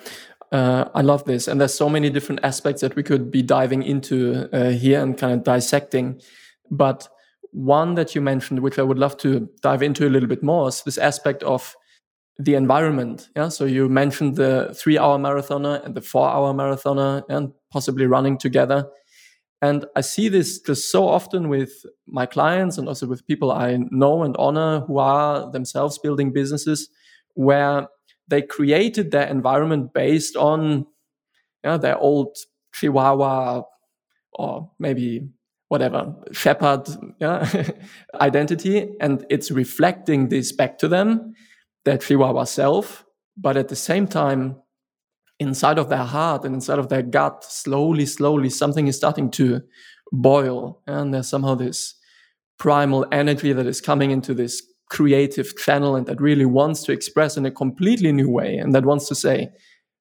Uh, 0.52 0.86
I 0.96 1.02
love 1.02 1.26
this. 1.26 1.48
And 1.48 1.62
there's 1.62 1.76
so 1.76 1.90
many 1.90 2.10
different 2.10 2.42
aspects 2.44 2.82
that 2.82 2.96
we 2.96 3.04
could 3.04 3.30
be 3.30 3.44
diving 3.44 3.84
into 3.84 4.50
uh, 4.52 4.72
here 4.72 5.02
and 5.02 5.16
kind 5.16 5.34
of 5.34 5.44
dissecting. 5.44 6.20
But 6.72 7.08
one 7.52 7.96
that 7.96 8.16
you 8.16 8.22
mentioned, 8.22 8.60
which 8.62 8.80
I 8.80 8.84
would 8.84 8.98
love 8.98 9.16
to 9.18 9.48
dive 9.62 9.84
into 9.84 10.08
a 10.08 10.10
little 10.10 10.30
bit 10.30 10.44
more, 10.44 10.68
is 10.70 10.82
this 10.82 10.98
aspect 10.98 11.44
of 11.44 11.76
the 12.40 12.56
environment. 12.56 13.30
Yeah. 13.36 13.50
So 13.50 13.66
you 13.66 13.90
mentioned 13.90 14.38
the 14.38 14.74
three 14.76 14.98
hour 14.98 15.20
marathoner 15.20 15.84
and 15.86 15.94
the 15.94 16.02
four 16.02 16.28
hour 16.28 16.54
marathoner 16.54 17.24
and 17.30 17.52
possibly 17.72 18.06
running 18.06 18.38
together. 18.38 18.88
And 19.62 19.86
I 19.96 20.02
see 20.02 20.30
this 20.30 20.60
just 20.60 20.90
so 20.90 21.08
often 21.08 21.50
with 21.50 21.86
my 22.08 22.26
clients 22.26 22.78
and 22.78 22.88
also 22.88 23.08
with 23.08 23.28
people 23.28 23.52
I 23.52 23.78
know 23.92 24.24
and 24.24 24.36
honor 24.38 24.82
who 24.82 25.00
are 25.00 25.52
themselves 25.52 25.98
building 25.98 26.32
businesses 26.32 26.90
where 27.34 27.88
they 28.28 28.42
created 28.42 29.12
their 29.12 29.28
environment 29.28 29.94
based 29.94 30.36
on 30.38 30.86
you 31.64 31.72
know, 31.72 31.78
their 31.78 31.98
old 31.98 32.38
Chihuahua 32.74 33.64
or 34.34 34.72
maybe 34.80 35.30
whatever 35.68 36.16
shepherd 36.32 36.88
yeah, 37.20 37.70
identity, 38.22 38.90
and 39.00 39.26
it's 39.30 39.52
reflecting 39.52 40.30
this 40.30 40.52
back 40.52 40.78
to 40.80 40.88
them, 40.88 41.34
their 41.86 41.98
Chihuahua 41.98 42.46
self, 42.46 43.06
but 43.38 43.56
at 43.56 43.68
the 43.68 43.76
same 43.76 44.08
time, 44.08 44.58
inside 45.40 45.78
of 45.78 45.90
their 45.90 46.04
heart 46.04 46.44
and 46.44 46.54
inside 46.54 46.80
of 46.80 46.90
their 46.90 47.02
gut, 47.02 47.44
slowly, 47.44 48.06
slowly, 48.06 48.50
something 48.50 48.88
is 48.88 48.98
starting 48.98 49.32
to 49.32 49.62
boil, 50.12 50.82
and 50.86 51.14
there's 51.14 51.30
somehow 51.30 51.56
this 51.56 51.96
primal 52.58 53.06
energy 53.12 53.54
that 53.54 53.66
is 53.66 53.82
coming 53.82 54.12
into 54.12 54.34
this 54.34 54.62
creative 54.90 55.56
channel 55.56 55.96
and 55.96 56.08
that 56.08 56.20
really 56.20 56.46
wants 56.46 56.84
to 56.84 56.92
express 56.92 57.38
in 57.38 57.46
a 57.46 57.52
completely 57.52 58.12
new 58.12 58.30
way 58.30 58.58
and 58.58 58.74
that 58.74 58.86
wants 58.86 59.08
to 59.08 59.16
say, 59.16 59.50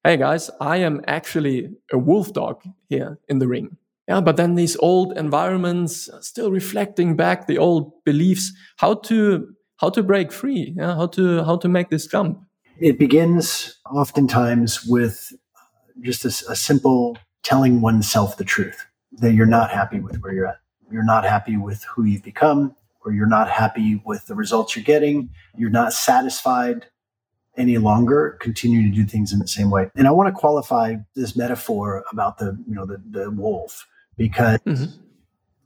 hey 0.02 0.16
guys, 0.16 0.50
I 0.60 0.78
am 0.78 1.02
actually 1.06 1.70
a 1.92 1.98
wolf 1.98 2.32
dog 2.32 2.62
here 2.88 3.18
in 3.28 3.38
the 3.38 3.46
ring. 3.46 3.76
Yeah, 4.08 4.22
but 4.22 4.38
then 4.38 4.54
these 4.54 4.76
old 4.78 5.16
environments 5.18 6.08
still 6.20 6.50
reflecting 6.50 7.14
back 7.14 7.46
the 7.46 7.58
old 7.58 7.92
beliefs, 8.04 8.52
how 8.78 8.94
to 8.94 9.48
how 9.76 9.90
to 9.90 10.02
break 10.02 10.32
free, 10.32 10.74
yeah, 10.76 10.94
how 10.94 11.06
to 11.08 11.44
how 11.44 11.56
to 11.58 11.68
make 11.68 11.90
this 11.90 12.06
jump. 12.06 12.40
It 12.80 12.98
begins 12.98 13.78
oftentimes 13.90 14.84
with 14.86 15.32
just 16.00 16.24
a, 16.24 16.28
a 16.50 16.56
simple 16.56 17.18
telling 17.42 17.80
oneself 17.80 18.36
the 18.36 18.44
truth 18.44 18.86
that 19.12 19.34
you're 19.34 19.46
not 19.46 19.70
happy 19.70 20.00
with 20.00 20.20
where 20.20 20.32
you're 20.32 20.46
at. 20.46 20.60
You're 20.90 21.04
not 21.04 21.24
happy 21.24 21.56
with 21.56 21.84
who 21.84 22.04
you've 22.04 22.22
become 22.22 22.74
or 23.04 23.12
you're 23.12 23.26
not 23.26 23.50
happy 23.50 24.00
with 24.04 24.26
the 24.26 24.34
results 24.34 24.76
you're 24.76 24.84
getting, 24.84 25.30
you're 25.56 25.70
not 25.70 25.92
satisfied 25.92 26.86
any 27.56 27.78
longer, 27.78 28.36
continue 28.40 28.88
to 28.88 28.94
do 28.94 29.04
things 29.04 29.32
in 29.32 29.40
the 29.40 29.48
same 29.48 29.70
way. 29.70 29.90
And 29.96 30.06
I 30.06 30.12
want 30.12 30.28
to 30.28 30.38
qualify 30.38 30.96
this 31.16 31.36
metaphor 31.36 32.04
about 32.12 32.38
the, 32.38 32.56
you 32.68 32.74
know, 32.74 32.86
the, 32.86 33.02
the 33.10 33.30
wolf 33.30 33.86
because 34.16 34.60
mm-hmm. 34.60 34.84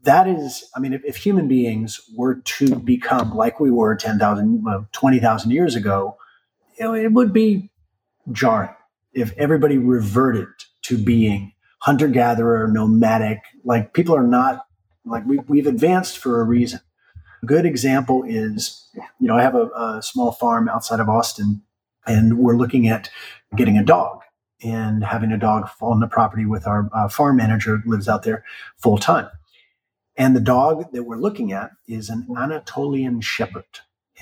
that 0.05 0.27
is, 0.27 0.70
I 0.75 0.81
mean, 0.81 0.94
if, 0.94 1.05
if, 1.05 1.16
human 1.16 1.48
beings 1.48 2.01
were 2.16 2.37
to 2.37 2.77
become 2.77 3.35
like 3.35 3.61
we 3.61 3.70
were 3.70 3.94
10,000, 3.94 4.64
well, 4.64 4.88
20,000 4.92 5.51
years 5.51 5.77
ago, 5.77 6.16
you 6.78 6.85
know, 6.85 6.94
it 6.94 7.12
would 7.12 7.32
be 7.32 7.70
jarring 8.30 8.74
if 9.12 9.32
everybody 9.37 9.78
reverted 9.78 10.48
to 10.82 10.98
being 10.98 11.52
hunter 11.80 12.08
gatherer, 12.08 12.68
nomadic. 12.68 13.40
Like 13.64 13.92
people 13.92 14.14
are 14.14 14.26
not 14.26 14.66
like 15.04 15.24
we, 15.26 15.38
we've 15.48 15.66
advanced 15.66 16.18
for 16.18 16.40
a 16.40 16.44
reason. 16.44 16.80
A 17.42 17.46
good 17.46 17.66
example 17.66 18.22
is, 18.22 18.88
you 19.18 19.26
know, 19.26 19.37
I 19.37 19.42
have 19.42 19.56
a, 19.56 19.66
a 19.74 20.00
small 20.02 20.32
farm 20.32 20.68
outside 20.68 21.00
of 21.00 21.08
Austin, 21.08 21.62
and 22.06 22.38
we're 22.38 22.56
looking 22.56 22.87
at 22.87 23.11
getting 23.56 23.76
a 23.76 23.85
dog 23.85 24.20
and 24.62 25.02
having 25.04 25.32
a 25.32 25.38
dog 25.38 25.68
on 25.80 25.98
the 25.98 26.06
property 26.06 26.46
with 26.46 26.66
our 26.68 26.88
uh, 26.92 27.08
farm 27.08 27.37
manager 27.37 27.82
lives 27.85 28.08
out 28.08 28.22
there 28.22 28.44
full 28.76 28.98
time. 28.98 29.28
And 30.16 30.37
the 30.37 30.40
dog 30.40 30.92
that 30.92 31.02
we're 31.04 31.16
looking 31.16 31.52
at 31.52 31.70
is 31.88 32.08
an 32.08 32.28
Anatolian 32.37 33.20
Shepherd. 33.20 33.64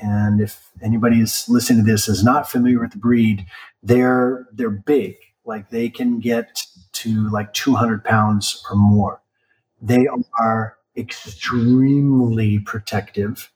And 0.02 0.40
if 0.40 0.70
anybody 0.82 1.20
is 1.20 1.48
listening 1.48 1.84
to 1.84 1.90
this 1.90 2.08
is 2.08 2.24
not 2.24 2.50
familiar 2.50 2.80
with 2.80 2.92
the 2.92 2.98
breed, 2.98 3.46
they're 3.82 4.46
they're 4.52 4.70
big. 4.70 5.16
Like 5.44 5.70
they 5.70 5.88
can 5.88 6.20
get 6.20 6.66
to 6.92 7.28
like 7.30 7.52
200 7.52 8.04
pounds 8.04 8.64
or 8.70 8.76
more. 8.76 9.22
They 9.80 10.06
are 10.38 10.76
extremely 10.96 12.58
protective, 12.58 13.50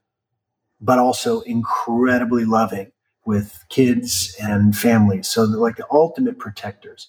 but 0.80 0.98
also 0.98 1.40
incredibly 1.42 2.44
loving 2.44 2.92
with 3.26 3.64
kids 3.68 4.36
and 4.40 4.76
families. 4.76 5.28
So 5.28 5.46
they're 5.46 5.58
like 5.58 5.76
the 5.76 5.86
ultimate 5.90 6.38
protectors. 6.38 7.08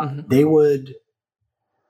Mm-hmm. 0.00 0.28
They 0.28 0.44
would, 0.44 0.94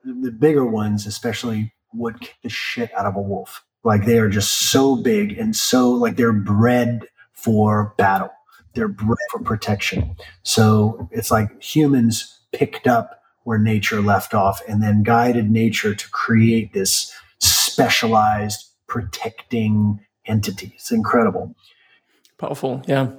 the 0.04 0.32
bigger 0.32 0.64
ones 0.66 1.06
especially, 1.06 1.72
would 1.92 2.20
kick 2.20 2.36
the 2.42 2.48
shit 2.48 2.92
out 2.94 3.06
of 3.06 3.16
a 3.16 3.20
wolf. 3.20 3.64
Like 3.84 4.04
they 4.04 4.18
are 4.18 4.28
just 4.28 4.70
so 4.70 4.96
big 4.96 5.36
and 5.38 5.56
so 5.56 5.90
like 5.90 6.16
they're 6.16 6.32
bred 6.32 7.06
for 7.32 7.94
battle. 7.98 8.30
They're 8.74 8.88
bred 8.88 9.18
for 9.30 9.40
protection. 9.40 10.16
So 10.42 11.08
it's 11.10 11.30
like 11.30 11.62
humans 11.62 12.40
picked 12.52 12.86
up 12.86 13.22
where 13.44 13.58
nature 13.58 14.00
left 14.00 14.34
off 14.34 14.62
and 14.68 14.82
then 14.82 15.02
guided 15.02 15.50
nature 15.50 15.94
to 15.94 16.10
create 16.10 16.72
this 16.72 17.12
specialized 17.38 18.68
protecting 18.86 20.00
entity. 20.26 20.72
It's 20.76 20.92
incredible. 20.92 21.54
Powerful. 22.38 22.82
Yeah. 22.86 23.10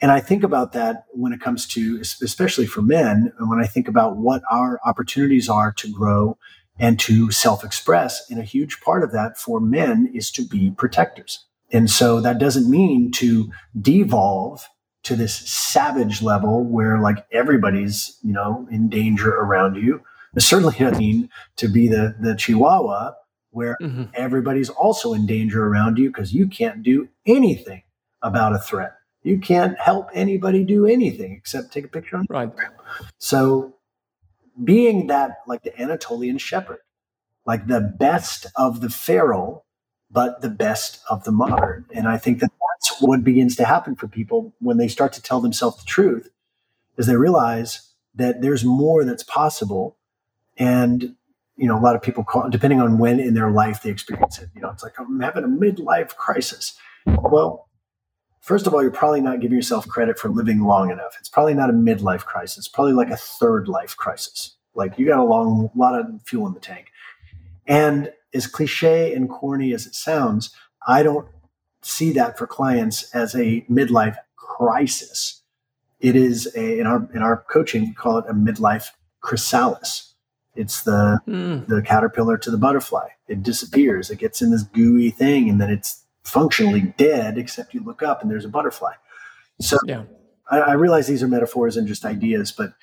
And 0.00 0.10
I 0.10 0.20
think 0.20 0.42
about 0.42 0.72
that 0.72 1.04
when 1.12 1.32
it 1.32 1.40
comes 1.40 1.66
to, 1.68 2.00
especially 2.00 2.66
for 2.66 2.82
men, 2.82 3.32
and 3.38 3.48
when 3.48 3.60
I 3.60 3.66
think 3.66 3.86
about 3.86 4.16
what 4.16 4.42
our 4.50 4.80
opportunities 4.84 5.48
are 5.48 5.72
to 5.72 5.92
grow 5.92 6.36
and 6.82 6.98
to 6.98 7.30
self 7.30 7.64
express. 7.64 8.28
And 8.28 8.38
a 8.38 8.44
huge 8.44 8.80
part 8.80 9.04
of 9.04 9.12
that 9.12 9.38
for 9.38 9.60
men 9.60 10.10
is 10.12 10.30
to 10.32 10.42
be 10.42 10.72
protectors. 10.72 11.46
And 11.70 11.88
so 11.88 12.20
that 12.20 12.38
doesn't 12.38 12.68
mean 12.68 13.12
to 13.12 13.50
devolve 13.80 14.68
to 15.04 15.16
this 15.16 15.34
savage 15.34 16.20
level 16.20 16.64
where 16.64 16.98
like 16.98 17.24
everybody's, 17.32 18.18
you 18.22 18.32
know, 18.32 18.68
in 18.70 18.88
danger 18.88 19.30
around 19.30 19.76
you. 19.76 20.02
It 20.34 20.42
certainly 20.42 20.76
doesn't 20.78 20.98
mean 20.98 21.30
to 21.56 21.68
be 21.68 21.88
the, 21.88 22.14
the 22.20 22.34
chihuahua 22.34 23.12
where 23.50 23.76
mm-hmm. 23.80 24.04
everybody's 24.14 24.68
also 24.68 25.12
in 25.12 25.26
danger 25.26 25.66
around 25.66 25.98
you 25.98 26.08
because 26.08 26.34
you 26.34 26.48
can't 26.48 26.82
do 26.82 27.08
anything 27.26 27.82
about 28.22 28.54
a 28.54 28.58
threat. 28.58 28.94
You 29.22 29.38
can't 29.38 29.78
help 29.78 30.08
anybody 30.14 30.64
do 30.64 30.86
anything 30.86 31.32
except 31.32 31.72
take 31.72 31.84
a 31.84 31.88
picture 31.88 32.16
on 32.16 32.26
right. 32.28 32.50
So 33.18 33.76
being 34.62 35.06
that 35.08 35.38
like 35.46 35.62
the 35.62 35.78
Anatolian 35.80 36.38
shepherd, 36.38 36.80
like 37.46 37.66
the 37.66 37.80
best 37.80 38.46
of 38.56 38.80
the 38.80 38.90
feral, 38.90 39.64
but 40.10 40.42
the 40.42 40.50
best 40.50 41.00
of 41.08 41.24
the 41.24 41.32
modern. 41.32 41.86
And 41.94 42.06
I 42.06 42.18
think 42.18 42.40
that 42.40 42.50
that's 42.50 43.00
what 43.00 43.24
begins 43.24 43.56
to 43.56 43.64
happen 43.64 43.96
for 43.96 44.08
people 44.08 44.54
when 44.60 44.76
they 44.76 44.88
start 44.88 45.12
to 45.14 45.22
tell 45.22 45.40
themselves 45.40 45.78
the 45.78 45.86
truth, 45.86 46.30
is 46.96 47.06
they 47.06 47.16
realize 47.16 47.90
that 48.14 48.42
there's 48.42 48.64
more 48.64 49.04
that's 49.04 49.22
possible. 49.22 49.96
And 50.58 51.16
you 51.56 51.68
know, 51.68 51.78
a 51.78 51.80
lot 51.80 51.94
of 51.94 52.02
people 52.02 52.24
call, 52.24 52.48
depending 52.50 52.80
on 52.80 52.98
when 52.98 53.20
in 53.20 53.34
their 53.34 53.50
life 53.50 53.82
they 53.82 53.90
experience 53.90 54.38
it. 54.38 54.48
You 54.54 54.62
know, 54.62 54.70
it's 54.70 54.82
like 54.82 54.98
I'm 54.98 55.20
having 55.20 55.44
a 55.44 55.48
midlife 55.48 56.16
crisis. 56.16 56.74
Well, 57.06 57.68
first 58.42 58.66
of 58.66 58.74
all, 58.74 58.82
you're 58.82 58.90
probably 58.90 59.22
not 59.22 59.40
giving 59.40 59.56
yourself 59.56 59.88
credit 59.88 60.18
for 60.18 60.28
living 60.28 60.60
long 60.60 60.90
enough. 60.90 61.16
It's 61.18 61.30
probably 61.30 61.54
not 61.54 61.70
a 61.70 61.72
midlife 61.72 62.24
crisis. 62.24 62.58
It's 62.58 62.68
probably 62.68 62.92
like 62.92 63.10
a 63.10 63.16
third 63.16 63.68
life 63.68 63.96
crisis. 63.96 64.56
Like 64.74 64.98
you 64.98 65.06
got 65.06 65.18
a 65.18 65.24
long 65.24 65.70
lot 65.74 65.98
of 65.98 66.06
fuel 66.26 66.46
in 66.46 66.54
the 66.54 66.60
tank. 66.60 66.88
And 67.66 68.12
as 68.34 68.46
cliche 68.46 69.14
and 69.14 69.30
corny 69.30 69.72
as 69.72 69.86
it 69.86 69.94
sounds, 69.94 70.54
I 70.86 71.02
don't 71.02 71.28
see 71.82 72.12
that 72.12 72.36
for 72.36 72.46
clients 72.46 73.14
as 73.14 73.34
a 73.34 73.64
midlife 73.70 74.16
crisis. 74.36 75.42
It 76.00 76.16
is 76.16 76.52
a 76.56 76.80
in 76.80 76.86
our 76.86 77.08
in 77.14 77.22
our 77.22 77.44
coaching 77.50 77.82
we 77.82 77.94
call 77.94 78.18
it 78.18 78.24
a 78.28 78.34
midlife 78.34 78.88
chrysalis. 79.20 80.14
It's 80.56 80.82
the 80.82 81.20
mm. 81.28 81.66
the 81.68 81.82
caterpillar 81.82 82.38
to 82.38 82.50
the 82.50 82.58
butterfly. 82.58 83.08
It 83.28 83.42
disappears. 83.42 84.10
It 84.10 84.18
gets 84.18 84.42
in 84.42 84.50
this 84.50 84.64
gooey 84.64 85.10
thing, 85.10 85.48
and 85.48 85.60
then 85.60 85.70
it's 85.70 86.01
functionally 86.24 86.94
dead, 86.96 87.38
except 87.38 87.74
you 87.74 87.82
look 87.82 88.02
up 88.02 88.22
and 88.22 88.30
there's 88.30 88.44
a 88.44 88.48
butterfly. 88.48 88.92
So 89.60 89.78
yeah. 89.86 90.04
I, 90.50 90.58
I 90.58 90.72
realize 90.72 91.06
these 91.06 91.22
are 91.22 91.28
metaphors 91.28 91.76
and 91.76 91.86
just 91.86 92.04
ideas, 92.04 92.52
but 92.52 92.74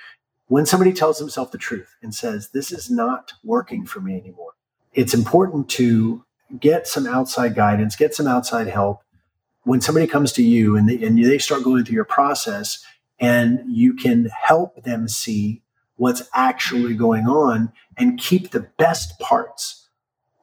when 0.47 0.65
somebody 0.65 0.93
tells 0.93 1.19
himself 1.19 1.51
the 1.51 1.57
truth 1.57 1.95
and 2.01 2.13
says, 2.13 2.49
This 2.49 2.71
is 2.71 2.89
not 2.89 3.33
working 3.43 3.85
for 3.85 4.01
me 4.01 4.17
anymore, 4.17 4.53
it's 4.93 5.13
important 5.13 5.69
to 5.71 6.25
get 6.59 6.87
some 6.87 7.05
outside 7.05 7.55
guidance, 7.55 7.95
get 7.95 8.15
some 8.15 8.27
outside 8.27 8.67
help. 8.67 9.01
When 9.63 9.81
somebody 9.81 10.07
comes 10.07 10.31
to 10.33 10.43
you 10.43 10.75
and 10.75 10.89
they, 10.89 11.03
and 11.05 11.23
they 11.23 11.37
start 11.37 11.63
going 11.63 11.85
through 11.85 11.95
your 11.95 12.05
process, 12.05 12.83
and 13.19 13.61
you 13.67 13.93
can 13.93 14.25
help 14.25 14.83
them 14.83 15.07
see 15.07 15.61
what's 15.97 16.23
actually 16.33 16.95
going 16.95 17.27
on 17.27 17.71
and 17.97 18.17
keep 18.17 18.51
the 18.51 18.61
best 18.77 19.19
parts 19.19 19.78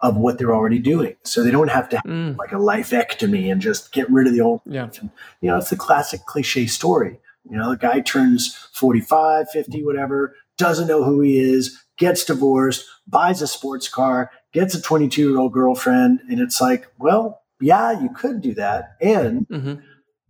of 0.06 0.16
what 0.16 0.38
they're 0.38 0.54
already 0.54 0.78
doing. 0.78 1.16
So 1.24 1.42
they 1.42 1.50
don't 1.50 1.70
have 1.70 1.88
to 1.88 1.96
have 1.96 2.04
mm. 2.04 2.36
like 2.36 2.52
a 2.52 2.56
lifectomy 2.56 3.50
and 3.50 3.60
just 3.60 3.92
get 3.92 4.08
rid 4.08 4.28
of 4.28 4.32
the 4.32 4.40
old 4.40 4.60
yeah. 4.64 4.88
And, 5.00 5.10
you 5.40 5.50
know, 5.50 5.58
it's 5.58 5.70
the 5.70 5.76
classic 5.76 6.24
cliche 6.26 6.66
story. 6.66 7.18
You 7.50 7.56
know, 7.56 7.70
the 7.70 7.76
guy 7.76 8.00
turns 8.00 8.54
45, 8.72 9.50
50, 9.50 9.84
whatever, 9.84 10.36
doesn't 10.58 10.86
know 10.86 11.02
who 11.02 11.20
he 11.22 11.38
is, 11.38 11.82
gets 11.98 12.24
divorced, 12.24 12.86
buys 13.08 13.42
a 13.42 13.48
sports 13.48 13.88
car, 13.88 14.30
gets 14.52 14.76
a 14.76 14.80
22 14.80 15.28
year 15.28 15.38
old 15.38 15.52
girlfriend. 15.52 16.20
And 16.30 16.40
it's 16.40 16.60
like, 16.60 16.86
well, 16.98 17.42
yeah, 17.60 18.00
you 18.00 18.10
could 18.10 18.40
do 18.40 18.54
that. 18.54 18.96
And 19.00 19.48
mm-hmm. 19.48 19.74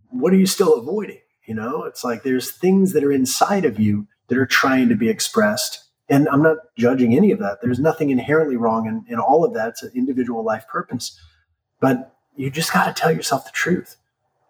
what 0.09 0.33
are 0.33 0.37
you 0.37 0.47
still 0.47 0.73
avoiding? 0.73 1.19
You 1.45 1.53
know, 1.53 1.83
it's 1.83 2.03
like 2.03 2.23
there's 2.23 2.51
things 2.51 2.93
that 2.93 3.03
are 3.03 3.11
inside 3.11 3.63
of 3.63 3.79
you 3.79 4.07
that 4.27 4.39
are 4.39 4.47
trying 4.47 4.89
to 4.89 4.95
be 4.95 5.07
expressed. 5.07 5.83
And 6.09 6.29
I'm 6.29 6.41
not 6.41 6.57
judging 6.77 7.15
any 7.15 7.31
of 7.31 7.39
that. 7.39 7.59
There's 7.61 7.79
nothing 7.79 8.09
inherently 8.09 8.55
wrong 8.55 8.87
in, 8.87 9.05
in 9.09 9.19
all 9.19 9.43
of 9.43 9.53
that. 9.53 9.69
It's 9.69 9.83
an 9.83 9.91
individual 9.93 10.43
life 10.43 10.67
purpose. 10.67 11.19
But 11.81 12.15
you 12.35 12.49
just 12.49 12.71
got 12.71 12.85
to 12.85 12.99
tell 12.99 13.11
yourself 13.11 13.45
the 13.45 13.51
truth. 13.51 13.97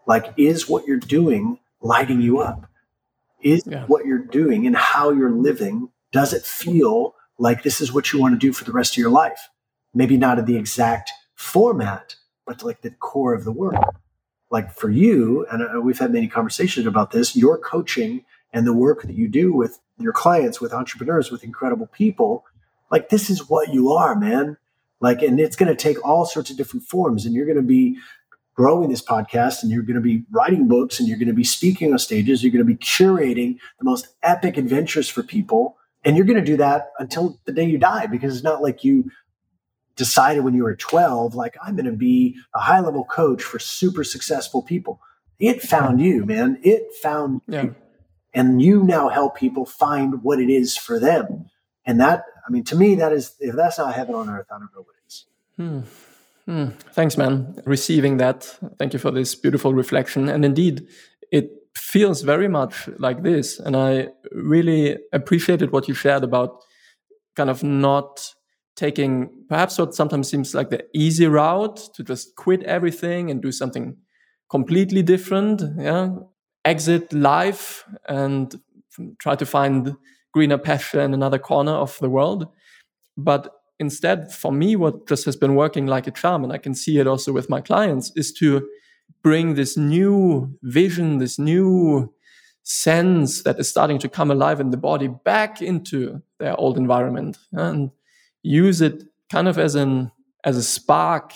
Like, 0.06 0.34
is 0.38 0.70
what 0.70 0.86
you're 0.86 0.98
doing 0.98 1.60
lighting 1.82 2.22
you 2.22 2.40
up? 2.40 2.70
Is 3.42 3.64
yeah. 3.66 3.86
what 3.86 4.06
you're 4.06 4.18
doing 4.20 4.68
and 4.68 4.76
how 4.76 5.12
you're 5.12 5.32
living, 5.32 5.90
does 6.12 6.34
it 6.34 6.44
feel 6.44 7.16
like 7.38 7.64
this 7.64 7.82
is 7.82 7.92
what 7.92 8.12
you 8.12 8.20
want 8.20 8.34
to 8.34 8.40
do 8.40 8.54
for 8.54 8.64
the 8.64 8.72
rest 8.72 8.94
of 8.94 8.98
your 8.98 9.10
life? 9.10 9.50
Maybe 9.94 10.18
not 10.18 10.40
in 10.40 10.46
the 10.46 10.58
exact 10.58 11.12
format, 11.36 12.16
but 12.46 12.64
like 12.64 12.82
the 12.82 12.92
core 12.92 13.34
of 13.34 13.44
the 13.44 13.52
work. 13.52 13.76
Like 14.50 14.74
for 14.74 14.90
you, 14.90 15.46
and 15.52 15.62
uh, 15.62 15.82
we've 15.82 16.00
had 16.00 16.14
many 16.14 16.28
conversations 16.28 16.86
about 16.86 17.12
this, 17.12 17.36
your 17.36 17.58
coaching 17.58 18.24
and 18.54 18.66
the 18.66 18.74
work 18.74 19.04
that 19.04 19.16
you 19.16 19.28
do 19.28 19.54
with 19.54 19.80
your 20.00 20.14
clients, 20.14 20.62
with 20.62 20.74
entrepreneurs, 20.74 21.32
with 21.32 21.44
incredible 21.44 21.88
people, 21.88 22.46
like 22.92 23.10
this 23.10 23.30
is 23.30 23.50
what 23.50 23.74
you 23.74 23.92
are, 23.92 24.16
man. 24.16 24.58
Like, 25.00 25.22
and 25.22 25.40
it's 25.40 25.56
going 25.56 25.70
to 25.70 25.76
take 25.76 26.04
all 26.06 26.26
sorts 26.26 26.50
of 26.50 26.58
different 26.58 26.86
forms, 26.86 27.26
and 27.26 27.36
you're 27.36 27.46
going 27.46 27.58
to 27.58 27.62
be 27.62 27.98
growing 28.58 28.90
this 28.90 29.04
podcast 29.04 29.62
and 29.62 29.72
you're 29.72 29.84
going 29.84 29.96
to 29.96 30.02
be 30.02 30.24
writing 30.32 30.68
books 30.68 31.00
and 31.00 31.08
you're 31.08 31.18
going 31.18 31.28
to 31.28 31.34
be 31.34 31.44
speaking 31.44 31.94
on 31.94 32.00
stages. 32.00 32.44
You're 32.44 32.52
going 32.52 32.66
to 32.66 32.74
be 32.74 32.76
curating 32.76 33.60
the 33.78 33.86
most 33.86 34.08
epic 34.24 34.58
adventures 34.58 35.08
for 35.08 35.22
people. 35.22 35.78
And 36.04 36.18
you're 36.18 36.26
going 36.26 36.40
to 36.40 36.46
do 36.46 36.58
that 36.58 36.92
until 36.98 37.40
the 37.46 37.52
day 37.52 37.66
you 37.66 37.78
die 37.78 38.08
because 38.08 38.34
it's 38.34 38.44
not 38.44 38.64
like 38.64 38.84
you 38.84 39.12
decided 39.96 40.44
when 40.44 40.56
you 40.56 40.64
were 40.64 40.76
12, 40.76 41.36
like, 41.36 41.56
I'm 41.62 41.76
going 41.76 41.86
to 41.86 41.92
be 41.92 42.36
a 42.56 42.60
high 42.60 42.80
level 42.80 43.06
coach 43.06 43.44
for 43.44 43.60
super 43.60 44.04
successful 44.04 44.64
people. 44.64 45.02
It 45.40 45.62
found 45.62 46.02
you, 46.02 46.26
man. 46.26 46.60
It 46.64 46.94
found 47.02 47.42
yeah. 47.48 47.64
you. 47.64 47.76
And 48.38 48.62
you 48.62 48.84
now 48.84 49.10
help 49.10 49.36
people 49.36 49.66
find 49.66 50.22
what 50.22 50.40
it 50.40 50.52
is 50.52 50.78
for 50.78 51.00
them. 51.00 51.50
And 51.88 52.00
that, 52.00 52.24
I 52.48 52.52
mean, 52.52 52.64
to 52.66 52.76
me, 52.76 52.94
that 52.94 53.12
is, 53.12 53.34
if 53.40 53.56
that's 53.56 53.80
not 53.80 53.96
heaven 53.96 54.14
on 54.14 54.30
earth, 54.30 54.46
I 54.52 54.60
don't 54.60 54.70
know 54.76 54.84
what 54.84 54.96
is. 55.08 55.26
Hmm. 55.56 55.80
Mm, 56.48 56.74
thanks, 56.94 57.18
man. 57.18 57.60
Receiving 57.66 58.18
that. 58.18 58.44
Thank 58.78 58.94
you 58.94 59.00
for 59.00 59.10
this 59.10 59.34
beautiful 59.34 59.74
reflection. 59.74 60.30
And 60.30 60.46
indeed, 60.46 60.88
it 61.32 61.50
feels 61.76 62.22
very 62.22 62.48
much 62.48 62.88
like 63.00 63.24
this. 63.24 63.60
And 63.60 63.76
I 63.76 64.10
really 64.32 64.98
appreciated 65.12 65.72
what 65.72 65.88
you 65.88 65.96
shared 65.96 66.24
about 66.24 66.62
kind 67.36 67.50
of 67.50 67.64
not 67.64 68.36
taking 68.76 69.32
perhaps 69.50 69.80
what 69.80 69.96
sometimes 69.96 70.30
seems 70.30 70.54
like 70.54 70.70
the 70.70 70.86
easy 70.94 71.26
route 71.26 71.90
to 71.96 72.04
just 72.04 72.36
quit 72.36 72.62
everything 72.64 73.32
and 73.32 73.42
do 73.42 73.52
something 73.52 73.98
completely 74.48 75.02
different. 75.02 75.64
Yeah. 75.80 76.10
Exit 76.68 77.14
life 77.14 77.86
and 78.10 78.60
try 79.20 79.36
to 79.36 79.46
find 79.46 79.96
greener 80.34 80.58
pasture 80.58 81.02
in 81.02 81.14
another 81.14 81.40
corner 81.40 81.72
of 81.72 81.98
the 82.00 82.10
world. 82.10 82.48
But 83.16 83.54
instead, 83.80 84.34
for 84.34 84.52
me, 84.52 84.76
what 84.76 85.08
just 85.08 85.26
has 85.26 85.38
been 85.38 85.56
working 85.56 85.88
like 85.88 86.08
a 86.08 86.12
charm, 86.12 86.44
and 86.44 86.52
I 86.52 86.58
can 86.58 86.76
see 86.76 87.00
it 87.00 87.08
also 87.08 87.32
with 87.32 87.50
my 87.50 87.62
clients, 87.62 88.12
is 88.16 88.34
to 88.34 88.68
bring 89.24 89.56
this 89.56 89.78
new 89.78 90.58
vision, 90.62 91.20
this 91.20 91.40
new 91.40 92.14
sense 92.64 93.44
that 93.44 93.58
is 93.60 93.70
starting 93.70 93.98
to 94.00 94.10
come 94.10 94.30
alive 94.30 94.60
in 94.60 94.72
the 94.72 94.78
body 94.78 95.08
back 95.08 95.62
into 95.62 96.22
their 96.38 96.60
old 96.60 96.78
environment 96.78 97.38
and 97.54 97.92
use 98.44 98.82
it 98.82 99.04
kind 99.30 99.48
of 99.48 99.58
as 99.58 99.76
an 99.76 100.12
as 100.44 100.58
a 100.58 100.64
spark 100.64 101.32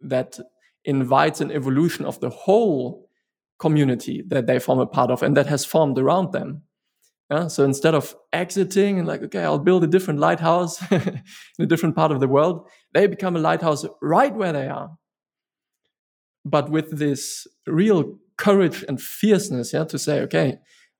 that 0.00 0.38
invites 0.84 1.42
an 1.42 1.50
evolution 1.50 2.06
of 2.06 2.18
the 2.20 2.30
whole 2.30 3.08
community 3.64 4.16
that 4.32 4.46
they 4.48 4.58
form 4.58 4.80
a 4.80 4.86
part 4.86 5.10
of 5.10 5.22
and 5.22 5.36
that 5.36 5.46
has 5.46 5.64
formed 5.64 5.98
around 5.98 6.32
them 6.32 6.50
yeah? 7.32 7.48
So 7.48 7.64
instead 7.64 7.94
of 7.94 8.14
exiting 8.32 8.98
and 8.98 9.08
like, 9.08 9.22
okay, 9.22 9.42
I'll 9.42 9.58
build 9.58 9.84
a 9.84 9.86
different 9.86 10.20
lighthouse 10.20 10.82
in 10.92 11.22
a 11.58 11.66
different 11.66 11.96
part 11.96 12.12
of 12.12 12.20
the 12.20 12.28
world, 12.28 12.68
they 12.92 13.06
become 13.06 13.36
a 13.36 13.40
lighthouse 13.40 13.86
right 14.02 14.34
where 14.34 14.52
they 14.52 14.68
are. 14.68 14.90
But 16.44 16.70
with 16.70 16.98
this 16.98 17.46
real 17.66 18.18
courage 18.36 18.84
and 18.86 19.00
fierceness, 19.00 19.72
yeah, 19.72 19.84
to 19.84 19.98
say, 19.98 20.20
okay, 20.22 20.58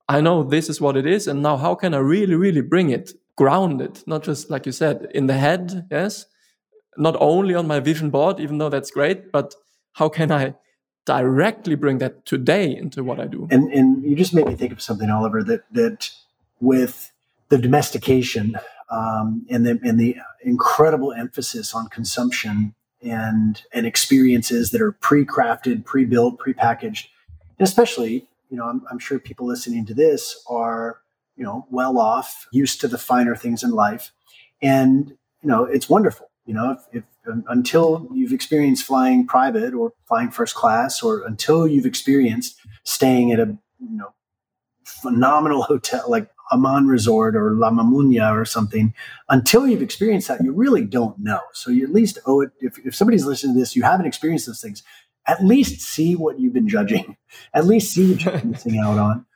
I 0.08 0.22
know 0.22 0.42
this 0.42 0.70
is 0.70 0.80
what 0.80 0.96
it 0.96 1.06
is, 1.06 1.26
and 1.26 1.42
now 1.42 1.56
how 1.58 1.74
can 1.74 1.92
I 1.92 1.98
really, 1.98 2.34
really 2.34 2.62
bring 2.62 2.88
it, 2.88 3.12
ground 3.36 3.82
it, 3.82 4.02
not 4.06 4.22
just 4.22 4.50
like 4.50 4.64
you 4.64 4.72
said, 4.72 5.08
in 5.14 5.26
the 5.26 5.34
head, 5.34 5.86
yes, 5.90 6.26
not 6.96 7.16
only 7.20 7.54
on 7.54 7.66
my 7.66 7.80
vision 7.80 8.08
board, 8.10 8.40
even 8.40 8.58
though 8.58 8.70
that's 8.70 8.90
great, 8.90 9.32
but 9.32 9.54
how 9.94 10.08
can 10.08 10.32
I 10.32 10.54
directly 11.04 11.74
bring 11.74 11.98
that 11.98 12.24
today 12.24 12.74
into 12.74 13.02
what 13.02 13.20
I 13.20 13.26
do? 13.26 13.48
And 13.50 13.72
and 13.72 14.04
you 14.04 14.16
just 14.16 14.34
made 14.34 14.46
me 14.46 14.54
think 14.54 14.72
of 14.72 14.80
something, 14.80 15.10
Oliver, 15.10 15.42
that 15.44 15.64
that 15.72 16.10
with 16.60 17.12
the 17.48 17.58
domestication 17.58 18.56
um, 18.90 19.44
and 19.50 19.66
the 19.66 19.80
and 19.82 19.98
the 19.98 20.16
incredible 20.42 21.12
emphasis 21.12 21.74
on 21.74 21.88
consumption 21.88 22.74
and 23.02 23.62
and 23.72 23.86
experiences 23.86 24.70
that 24.70 24.80
are 24.80 24.92
pre-crafted, 24.92 25.84
pre-built, 25.84 26.38
pre-packaged, 26.38 27.08
and 27.58 27.66
especially 27.66 28.28
you 28.50 28.56
know 28.56 28.64
I'm, 28.64 28.82
I'm 28.90 28.98
sure 28.98 29.18
people 29.18 29.46
listening 29.46 29.86
to 29.86 29.94
this 29.94 30.42
are 30.48 31.00
you 31.36 31.44
know 31.44 31.66
well 31.70 31.98
off, 31.98 32.46
used 32.52 32.80
to 32.82 32.88
the 32.88 32.98
finer 32.98 33.34
things 33.34 33.62
in 33.62 33.70
life, 33.70 34.12
and 34.60 35.08
you 35.42 35.48
know 35.48 35.64
it's 35.64 35.88
wonderful. 35.88 36.30
You 36.46 36.54
know, 36.54 36.72
if, 36.72 36.80
if 36.92 37.04
until 37.24 38.08
you've 38.12 38.32
experienced 38.32 38.84
flying 38.84 39.26
private 39.26 39.74
or 39.74 39.92
flying 40.06 40.30
first 40.30 40.54
class, 40.54 41.02
or 41.02 41.24
until 41.26 41.66
you've 41.66 41.86
experienced 41.86 42.60
staying 42.84 43.32
at 43.32 43.40
a 43.40 43.56
you 43.80 43.96
know 43.96 44.14
phenomenal 44.84 45.62
hotel 45.72 46.04
like 46.08 46.28
Aman 46.50 46.86
Resort 46.86 47.34
or 47.34 47.52
La 47.52 47.70
Mamounia 47.70 48.30
or 48.32 48.44
something, 48.44 48.92
until 49.28 49.66
you've 49.66 49.82
experienced 49.82 50.28
that, 50.28 50.42
you 50.44 50.52
really 50.52 50.84
don't 50.84 51.18
know. 51.18 51.40
So 51.52 51.70
you 51.70 51.84
at 51.84 51.92
least 51.92 52.18
owe 52.26 52.42
it. 52.42 52.50
If, 52.60 52.78
if 52.84 52.94
somebody's 52.94 53.24
listening 53.24 53.54
to 53.54 53.60
this, 53.60 53.74
you 53.74 53.82
haven't 53.82 54.06
experienced 54.06 54.46
those 54.46 54.60
things, 54.60 54.82
at 55.26 55.44
least 55.44 55.80
see 55.80 56.14
what 56.14 56.38
you've 56.38 56.52
been 56.52 56.68
judging, 56.68 57.16
at 57.54 57.66
least 57.66 57.92
see 57.94 58.12
what 58.12 58.24
you're 58.24 58.44
missing 58.44 58.78
out 58.78 58.98
on. 58.98 59.26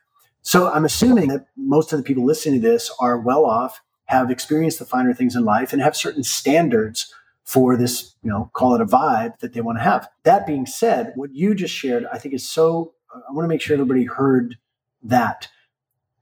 So 0.41 0.71
I'm 0.71 0.85
assuming 0.85 1.27
that 1.29 1.47
most 1.57 1.91
of 1.91 1.97
the 1.97 2.03
people 2.03 2.25
listening 2.25 2.61
to 2.61 2.67
this 2.67 2.91
are 2.99 3.19
well 3.19 3.45
off, 3.45 3.81
have 4.05 4.31
experienced 4.31 4.79
the 4.79 4.85
finer 4.85 5.13
things 5.13 5.35
in 5.35 5.43
life, 5.43 5.73
and 5.73 5.81
have 5.81 5.95
certain 5.95 6.23
standards 6.23 7.13
for 7.47 7.77
this, 7.77 8.13
you 8.23 8.29
know, 8.29 8.51
call 8.51 8.75
it 8.75 8.81
a 8.81 8.85
vibe 8.85 9.39
that 9.39 9.53
they 9.53 9.61
want 9.61 9.77
to 9.77 9.83
have. 9.83 10.09
That 10.23 10.45
being 10.45 10.65
said, 10.65 11.13
what 11.15 11.33
you 11.33 11.55
just 11.55 11.73
shared, 11.73 12.05
I 12.11 12.17
think 12.17 12.35
is 12.35 12.45
so, 12.45 12.93
I 13.09 13.31
want 13.31 13.45
to 13.45 13.47
make 13.47 13.61
sure 13.61 13.73
everybody 13.73 14.03
heard 14.03 14.57
that. 15.03 15.47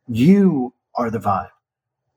You 0.07 0.75
are 0.93 1.09
the 1.09 1.19
vibe. 1.19 1.49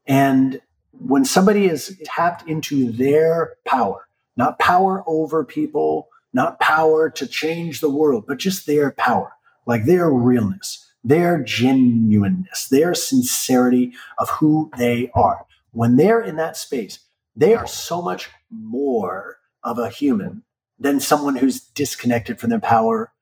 And 0.06 0.60
when 0.92 1.24
somebody 1.24 1.64
is 1.64 1.98
tapped 2.04 2.46
into 2.46 2.92
their 2.92 3.54
power, 3.64 4.08
not 4.36 4.58
power 4.58 5.02
over 5.06 5.42
people, 5.42 6.08
not 6.34 6.60
power 6.60 7.08
to 7.08 7.26
change 7.26 7.80
the 7.80 7.88
world, 7.88 8.24
but 8.28 8.36
just 8.36 8.66
their 8.66 8.90
power, 8.90 9.32
like 9.64 9.86
their 9.86 10.10
realness, 10.10 10.92
their 11.02 11.42
genuineness, 11.42 12.68
their 12.68 12.92
sincerity 12.92 13.94
of 14.18 14.28
who 14.28 14.70
they 14.76 15.10
are. 15.14 15.46
When 15.70 15.96
they're 15.96 16.20
in 16.20 16.36
that 16.36 16.58
space, 16.58 16.98
they 17.38 17.54
are 17.54 17.68
so 17.68 18.02
much 18.02 18.28
more 18.50 19.38
of 19.62 19.78
a 19.78 19.88
human 19.88 20.42
than 20.78 20.98
someone 20.98 21.36
who's 21.36 21.60
disconnected 21.60 22.40
from 22.40 22.50
their 22.50 22.60
power, 22.60 23.12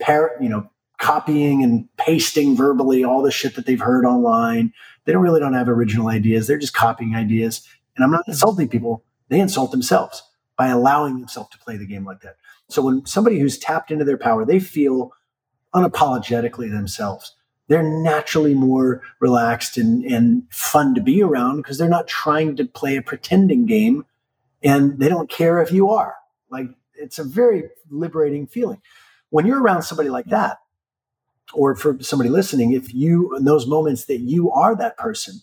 par- 0.00 0.36
you 0.40 0.48
know, 0.48 0.68
copying 0.98 1.62
and 1.62 1.88
pasting 1.96 2.56
verbally 2.56 3.04
all 3.04 3.22
the 3.22 3.30
shit 3.30 3.54
that 3.54 3.66
they've 3.66 3.80
heard 3.80 4.04
online. 4.04 4.72
They 5.04 5.12
don't 5.12 5.22
really 5.22 5.40
don't 5.40 5.54
have 5.54 5.68
original 5.68 6.08
ideas. 6.08 6.46
They're 6.46 6.58
just 6.58 6.74
copying 6.74 7.14
ideas. 7.14 7.66
And 7.96 8.04
I'm 8.04 8.10
not 8.10 8.26
insulting 8.26 8.68
people. 8.68 9.04
They 9.28 9.40
insult 9.40 9.70
themselves 9.70 10.22
by 10.56 10.68
allowing 10.68 11.20
themselves 11.20 11.50
to 11.50 11.58
play 11.58 11.76
the 11.76 11.86
game 11.86 12.04
like 12.04 12.20
that. 12.22 12.36
So 12.68 12.82
when 12.82 13.06
somebody 13.06 13.38
who's 13.38 13.58
tapped 13.58 13.92
into 13.92 14.04
their 14.04 14.18
power, 14.18 14.44
they 14.44 14.60
feel 14.60 15.12
unapologetically 15.74 16.70
themselves. 16.70 17.36
They're 17.70 17.84
naturally 17.84 18.52
more 18.52 19.00
relaxed 19.20 19.76
and, 19.76 20.04
and 20.04 20.42
fun 20.50 20.92
to 20.96 21.00
be 21.00 21.22
around 21.22 21.58
because 21.58 21.78
they're 21.78 21.88
not 21.88 22.08
trying 22.08 22.56
to 22.56 22.64
play 22.64 22.96
a 22.96 23.02
pretending 23.02 23.64
game 23.64 24.04
and 24.60 24.98
they 24.98 25.08
don't 25.08 25.30
care 25.30 25.62
if 25.62 25.70
you 25.70 25.88
are. 25.88 26.16
Like 26.50 26.66
it's 26.96 27.20
a 27.20 27.24
very 27.24 27.70
liberating 27.88 28.48
feeling. 28.48 28.82
When 29.28 29.46
you're 29.46 29.62
around 29.62 29.82
somebody 29.82 30.08
like 30.08 30.26
that, 30.26 30.58
or 31.54 31.76
for 31.76 31.96
somebody 32.02 32.28
listening, 32.28 32.72
if 32.72 32.92
you, 32.92 33.36
in 33.36 33.44
those 33.44 33.68
moments 33.68 34.06
that 34.06 34.18
you 34.18 34.50
are 34.50 34.74
that 34.74 34.96
person, 34.96 35.36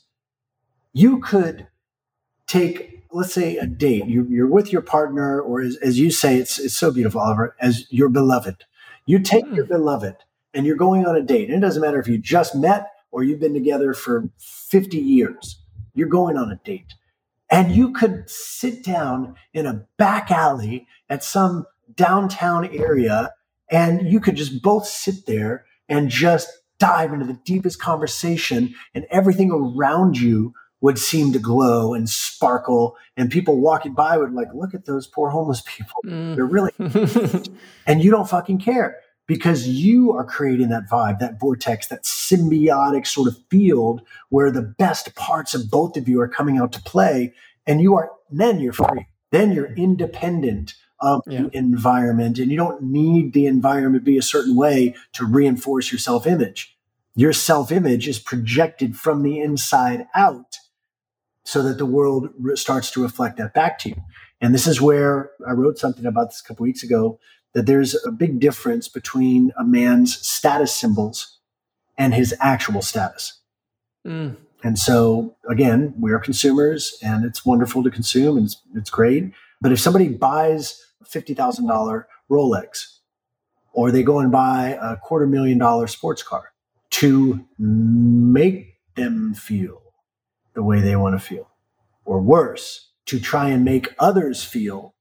you 0.92 1.22
could 1.22 1.68
take, 2.46 3.04
let's 3.10 3.34
say, 3.34 3.56
a 3.56 3.66
date. 3.66 4.06
You, 4.06 4.44
are 4.44 4.48
with 4.48 4.74
your 4.74 4.82
partner, 4.82 5.40
or 5.40 5.62
as, 5.62 5.78
as, 5.78 5.98
you 5.98 6.12
say, 6.12 6.36
it's, 6.36 6.60
it's 6.60 6.76
so 6.76 6.92
beautiful, 6.92 7.22
Oliver, 7.22 7.56
as 7.62 7.90
your 7.90 8.10
beloved. 8.10 8.66
You 9.06 9.20
take 9.20 9.46
mm. 9.46 9.56
your 9.56 9.66
beloved 9.66 10.18
and 10.54 10.66
you're 10.66 10.76
going 10.76 11.06
on 11.06 11.16
a 11.16 11.22
date. 11.22 11.50
And 11.50 11.58
it 11.58 11.66
doesn't 11.66 11.82
matter 11.82 12.00
if 12.00 12.08
you 12.08 12.18
just 12.18 12.56
met 12.56 12.92
or 13.12 13.24
you've 13.24 13.40
been 13.40 13.54
together 13.54 13.94
for 13.94 14.30
50 14.38 14.98
years, 14.98 15.62
you're 15.94 16.08
going 16.08 16.38
on 16.38 16.52
a 16.52 16.60
date. 16.64 16.94
And 17.50 17.72
you 17.72 17.94
could 17.94 18.30
sit 18.30 18.84
down 18.84 19.36
in 19.54 19.66
a 19.66 19.86
back 19.98 20.32
alley 20.32 20.88
at 21.10 21.24
some 21.24 21.66
downtown 21.96 22.66
area 22.76 23.32
and 23.70 24.10
you 24.10 24.20
could 24.20 24.36
just 24.36 24.62
both 24.62 24.86
sit 24.86 25.26
there 25.26 25.66
and 25.90 26.10
just 26.10 26.50
dive 26.80 27.14
into 27.14 27.26
the 27.26 27.40
deepest 27.46 27.82
conversation 27.82 28.76
and 28.94 29.06
everything 29.10 29.52
around 29.52 30.18
you 30.18 30.54
would 30.80 31.00
seem 31.00 31.34
to 31.34 31.40
glow 31.40 31.94
and 31.94 32.08
sparkle 32.08 32.96
and 33.16 33.32
people 33.32 33.60
walking 33.60 33.94
by 33.94 34.16
would 34.18 34.34
like 34.34 34.54
look 34.54 34.76
at 34.76 34.86
those 34.86 35.08
poor 35.08 35.30
homeless 35.30 35.64
people 35.66 35.96
mm. 36.06 36.36
they're 36.36 36.46
really 36.46 36.72
and 37.88 38.04
you 38.04 38.12
don't 38.12 38.30
fucking 38.30 38.60
care 38.60 38.98
because 39.28 39.68
you 39.68 40.12
are 40.14 40.24
creating 40.24 40.70
that 40.70 40.90
vibe 40.90 41.20
that 41.20 41.40
vortex 41.40 41.88
that 41.88 42.04
symbiotic 42.04 43.06
sort 43.06 43.28
of 43.28 43.38
field 43.50 44.02
where 44.30 44.52
the 44.52 44.62
best 44.62 45.14
parts 45.16 45.54
of 45.54 45.70
both 45.70 45.98
of 45.98 46.08
you 46.08 46.20
are 46.20 46.28
coming 46.28 46.58
out 46.58 46.72
to 46.72 46.82
play 46.82 47.34
and 47.66 47.82
you 47.82 47.96
are 47.96 48.12
then 48.32 48.60
you're 48.60 48.74
free 48.74 49.08
then 49.32 49.52
you're 49.52 49.74
independent 49.74 50.74
of 51.00 51.22
yeah. 51.28 51.44
the 51.44 51.58
environment. 51.58 52.40
And 52.40 52.52
you 52.52 52.58
don't 52.58 52.82
need 52.82 53.34
the 53.34 53.46
environment 53.46 54.04
to 54.04 54.12
be 54.12 54.18
a 54.18 54.24
certain 54.24 54.56
way 54.56 54.96
to 55.14 55.26
reinforce 55.26 55.92
your 55.92 56.00
self 56.00 56.26
image. 56.26 56.76
Your 57.16 57.34
self 57.34 57.72
image 57.72 58.08
is 58.08 58.20
projected 58.20 58.98
from 58.98 59.24
the 59.24 59.40
inside 59.40 60.08
out 60.16 60.58
so 61.44 61.64
that 61.64 61.78
the 61.78 61.86
world 61.86 62.30
starts 62.56 62.92
to 62.92 63.02
reflect 63.02 63.38
that 63.38 63.54
back 63.54 63.80
to 63.80 63.90
you. 63.90 63.96
And 64.42 64.54
this 64.54 64.68
is 64.68 64.82
where 64.82 65.32
I 65.48 65.52
wrote 65.52 65.78
something 65.78 66.06
about 66.06 66.30
this 66.30 66.42
a 66.42 66.48
couple 66.48 66.64
weeks 66.64 66.84
ago 66.84 67.20
that 67.54 67.66
there's 67.66 67.96
a 68.06 68.12
big 68.12 68.40
difference 68.40 68.88
between 68.88 69.52
a 69.58 69.64
man's 69.64 70.20
status 70.26 70.76
symbols 70.76 71.40
and 71.98 72.14
his 72.14 72.36
actual 72.40 72.82
status. 72.82 73.40
Mm. 74.06 74.38
And 74.64 74.78
so, 74.78 75.36
again, 75.50 75.94
we 76.00 76.12
are 76.12 76.20
consumers 76.20 76.98
and 77.02 77.26
it's 77.26 77.46
wonderful 77.46 77.84
to 77.84 77.90
consume 77.90 78.38
and 78.38 78.46
it's, 78.46 78.62
it's 78.76 78.90
great. 78.90 79.32
But 79.62 79.72
if 79.72 79.80
somebody 79.80 80.10
buys 80.10 80.86
a 81.02 81.06
$50,000 81.06 82.06
Rolex, 82.30 82.98
or 83.74 83.92
they 83.92 84.04
go 84.04 84.20
and 84.20 84.32
buy 84.32 84.78
a 84.82 84.98
quarter 84.98 85.28
million 85.28 85.58
dollar 85.58 85.88
sports 85.88 86.24
car 86.24 86.52
to 86.90 87.46
make 87.60 88.76
them 88.96 89.34
feel 89.34 89.82
the 90.54 90.64
way 90.64 90.82
they 90.82 90.96
want 90.96 91.20
to 91.20 91.26
feel, 91.26 91.48
or 92.04 92.20
worse, 92.20 92.87
to 93.08 93.20
try 93.20 93.50
and 93.50 93.66
make 93.66 93.96
others 94.00 94.44
feel 94.44 94.94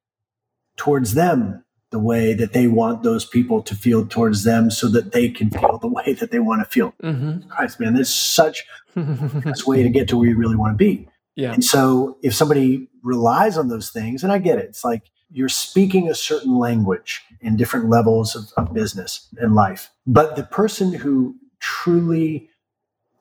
towards 0.77 1.15
them 1.15 1.65
the 1.91 1.99
way 1.99 2.35
that 2.35 2.53
they 2.53 2.67
want 2.67 3.03
those 3.03 3.25
people 3.25 3.63
to 3.63 3.75
feel 3.75 4.07
towards 4.07 4.45
them 4.45 4.71
so 4.71 4.89
that 4.89 5.13
they 5.13 5.29
can 5.29 5.51
feel 5.51 5.79
the 5.79 5.89
way 5.89 6.13
that 6.15 6.31
they 6.31 6.39
want 6.39 6.61
to 6.61 6.69
feel. 6.69 6.93
Mm-hmm. 7.03 7.49
Christ, 7.49 7.79
man, 7.79 7.95
there's 7.95 8.13
such 8.13 8.65
a 8.97 9.55
way 9.67 9.83
to 9.83 9.89
get 9.89 10.09
to 10.09 10.17
where 10.17 10.29
you 10.29 10.37
really 10.37 10.57
want 10.57 10.75
to 10.75 10.77
be. 10.77 11.09
Yeah. 11.37 11.53
And 11.53 11.65
so 11.65 12.17
if 12.23 12.35
somebody 12.35 12.89
relies 13.03 13.57
on 13.57 13.69
those 13.69 13.91
things, 13.91 14.25
and 14.25 14.33
I 14.33 14.39
get 14.39 14.59
it, 14.59 14.65
it's 14.65 14.85
like 14.85 15.03
you're 15.31 15.49
speaking 15.49 16.09
a 16.09 16.15
certain 16.15 16.59
language 16.59 17.23
in 17.41 17.57
different 17.57 17.89
levels 17.89 18.35
of, 18.35 18.53
of 18.57 18.75
business 18.75 19.29
and 19.39 19.55
life. 19.55 19.91
But 20.07 20.37
the 20.37 20.45
person 20.45 20.93
who 20.93 21.37
truly 21.61 22.49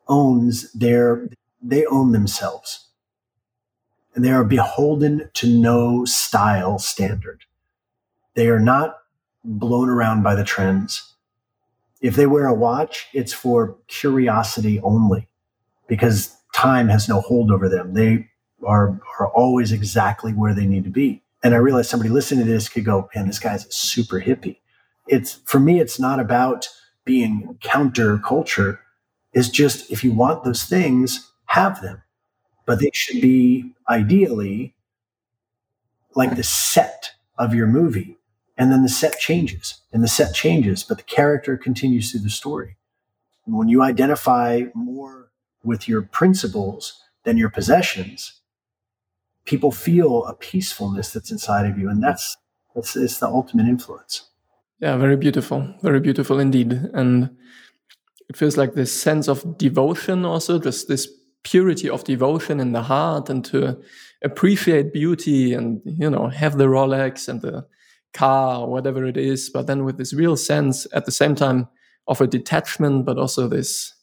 owns 0.07 0.71
their, 0.73 1.29
they 1.61 1.85
own 1.85 2.11
themselves. 2.11 2.84
And 4.15 4.23
they 4.23 4.31
are 4.31 4.43
beholden 4.43 5.29
to 5.33 5.47
no 5.47 6.05
style 6.05 6.79
standard. 6.79 7.43
They 8.33 8.47
are 8.47 8.59
not 8.59 8.97
blown 9.43 9.89
around 9.89 10.23
by 10.23 10.35
the 10.35 10.43
trends. 10.43 11.13
If 12.01 12.15
they 12.15 12.25
wear 12.25 12.47
a 12.47 12.53
watch, 12.53 13.07
it's 13.13 13.33
for 13.33 13.77
curiosity 13.87 14.79
only 14.81 15.27
because 15.87 16.35
time 16.53 16.87
has 16.87 17.07
no 17.09 17.21
hold 17.21 17.51
over 17.51 17.69
them. 17.69 17.93
They 17.93 18.29
are, 18.65 18.99
are 19.19 19.27
always 19.33 19.71
exactly 19.71 20.31
where 20.31 20.53
they 20.53 20.65
need 20.65 20.85
to 20.85 20.89
be. 20.89 21.21
And 21.43 21.53
I 21.53 21.57
realized 21.57 21.89
somebody 21.89 22.09
listening 22.09 22.45
to 22.45 22.51
this 22.51 22.69
could 22.69 22.85
go, 22.85 23.09
man, 23.13 23.27
this 23.27 23.39
guy's 23.39 23.73
super 23.73 24.19
hippie. 24.19 24.57
It's 25.07 25.33
for 25.45 25.59
me, 25.59 25.79
it's 25.79 25.99
not 25.99 26.19
about 26.19 26.67
being 27.03 27.57
counter 27.61 28.17
culture. 28.17 28.79
It's 29.33 29.49
just 29.49 29.91
if 29.91 30.03
you 30.03 30.11
want 30.11 30.43
those 30.43 30.63
things, 30.63 31.31
have 31.47 31.81
them. 31.81 32.01
But 32.65 32.79
they 32.79 32.91
should 32.93 33.21
be 33.21 33.73
ideally 33.89 34.73
like 36.15 36.35
the 36.35 36.43
set 36.43 37.11
of 37.37 37.53
your 37.53 37.67
movie. 37.67 38.17
And 38.57 38.71
then 38.71 38.83
the 38.83 38.89
set 38.89 39.19
changes 39.19 39.81
and 39.91 40.01
the 40.01 40.07
set 40.07 40.33
changes, 40.33 40.83
but 40.83 40.97
the 40.97 41.03
character 41.03 41.57
continues 41.57 42.11
through 42.11 42.21
the 42.21 42.29
story. 42.29 42.77
And 43.45 43.55
when 43.55 43.67
you 43.67 43.81
identify 43.81 44.63
more 44.73 45.29
with 45.63 45.87
your 45.87 46.01
principles 46.01 47.01
than 47.23 47.37
your 47.37 47.49
possessions, 47.49 48.39
people 49.45 49.71
feel 49.71 50.25
a 50.25 50.33
peacefulness 50.33 51.11
that's 51.11 51.31
inside 51.31 51.69
of 51.69 51.77
you, 51.77 51.89
and 51.89 52.01
that's 52.03 52.37
that's 52.73 52.95
it's 52.95 53.19
the 53.19 53.27
ultimate 53.27 53.67
influence. 53.67 54.29
Yeah, 54.79 54.97
very 54.97 55.15
beautiful, 55.15 55.73
very 55.81 55.99
beautiful 55.99 56.39
indeed, 56.39 56.73
and 56.93 57.35
it 58.29 58.37
feels 58.37 58.57
like 58.57 58.73
this 58.73 58.91
sense 58.91 59.27
of 59.27 59.57
devotion, 59.57 60.25
also 60.25 60.59
just 60.59 60.87
this 60.87 61.07
purity 61.45 61.89
of 61.89 62.03
devotion 62.03 62.59
in 62.59 62.73
the 62.73 62.83
heart, 62.83 63.29
and 63.29 63.45
to 63.45 63.81
appreciate 64.21 64.91
beauty, 64.91 65.53
and 65.53 65.81
you 65.85 66.09
know, 66.09 66.27
have 66.27 66.57
the 66.57 66.65
Rolex 66.65 67.29
and 67.29 67.41
the 67.41 67.65
car 68.13 68.61
or 68.61 68.67
whatever 68.67 69.05
it 69.05 69.17
is, 69.17 69.49
but 69.49 69.67
then 69.67 69.85
with 69.85 69.97
this 69.97 70.13
real 70.13 70.37
sense 70.37 70.87
at 70.93 71.05
the 71.05 71.11
same 71.11 71.35
time 71.35 71.67
of 72.07 72.21
a 72.21 72.27
detachment, 72.27 73.05
but 73.05 73.17
also 73.17 73.47
this 73.47 73.93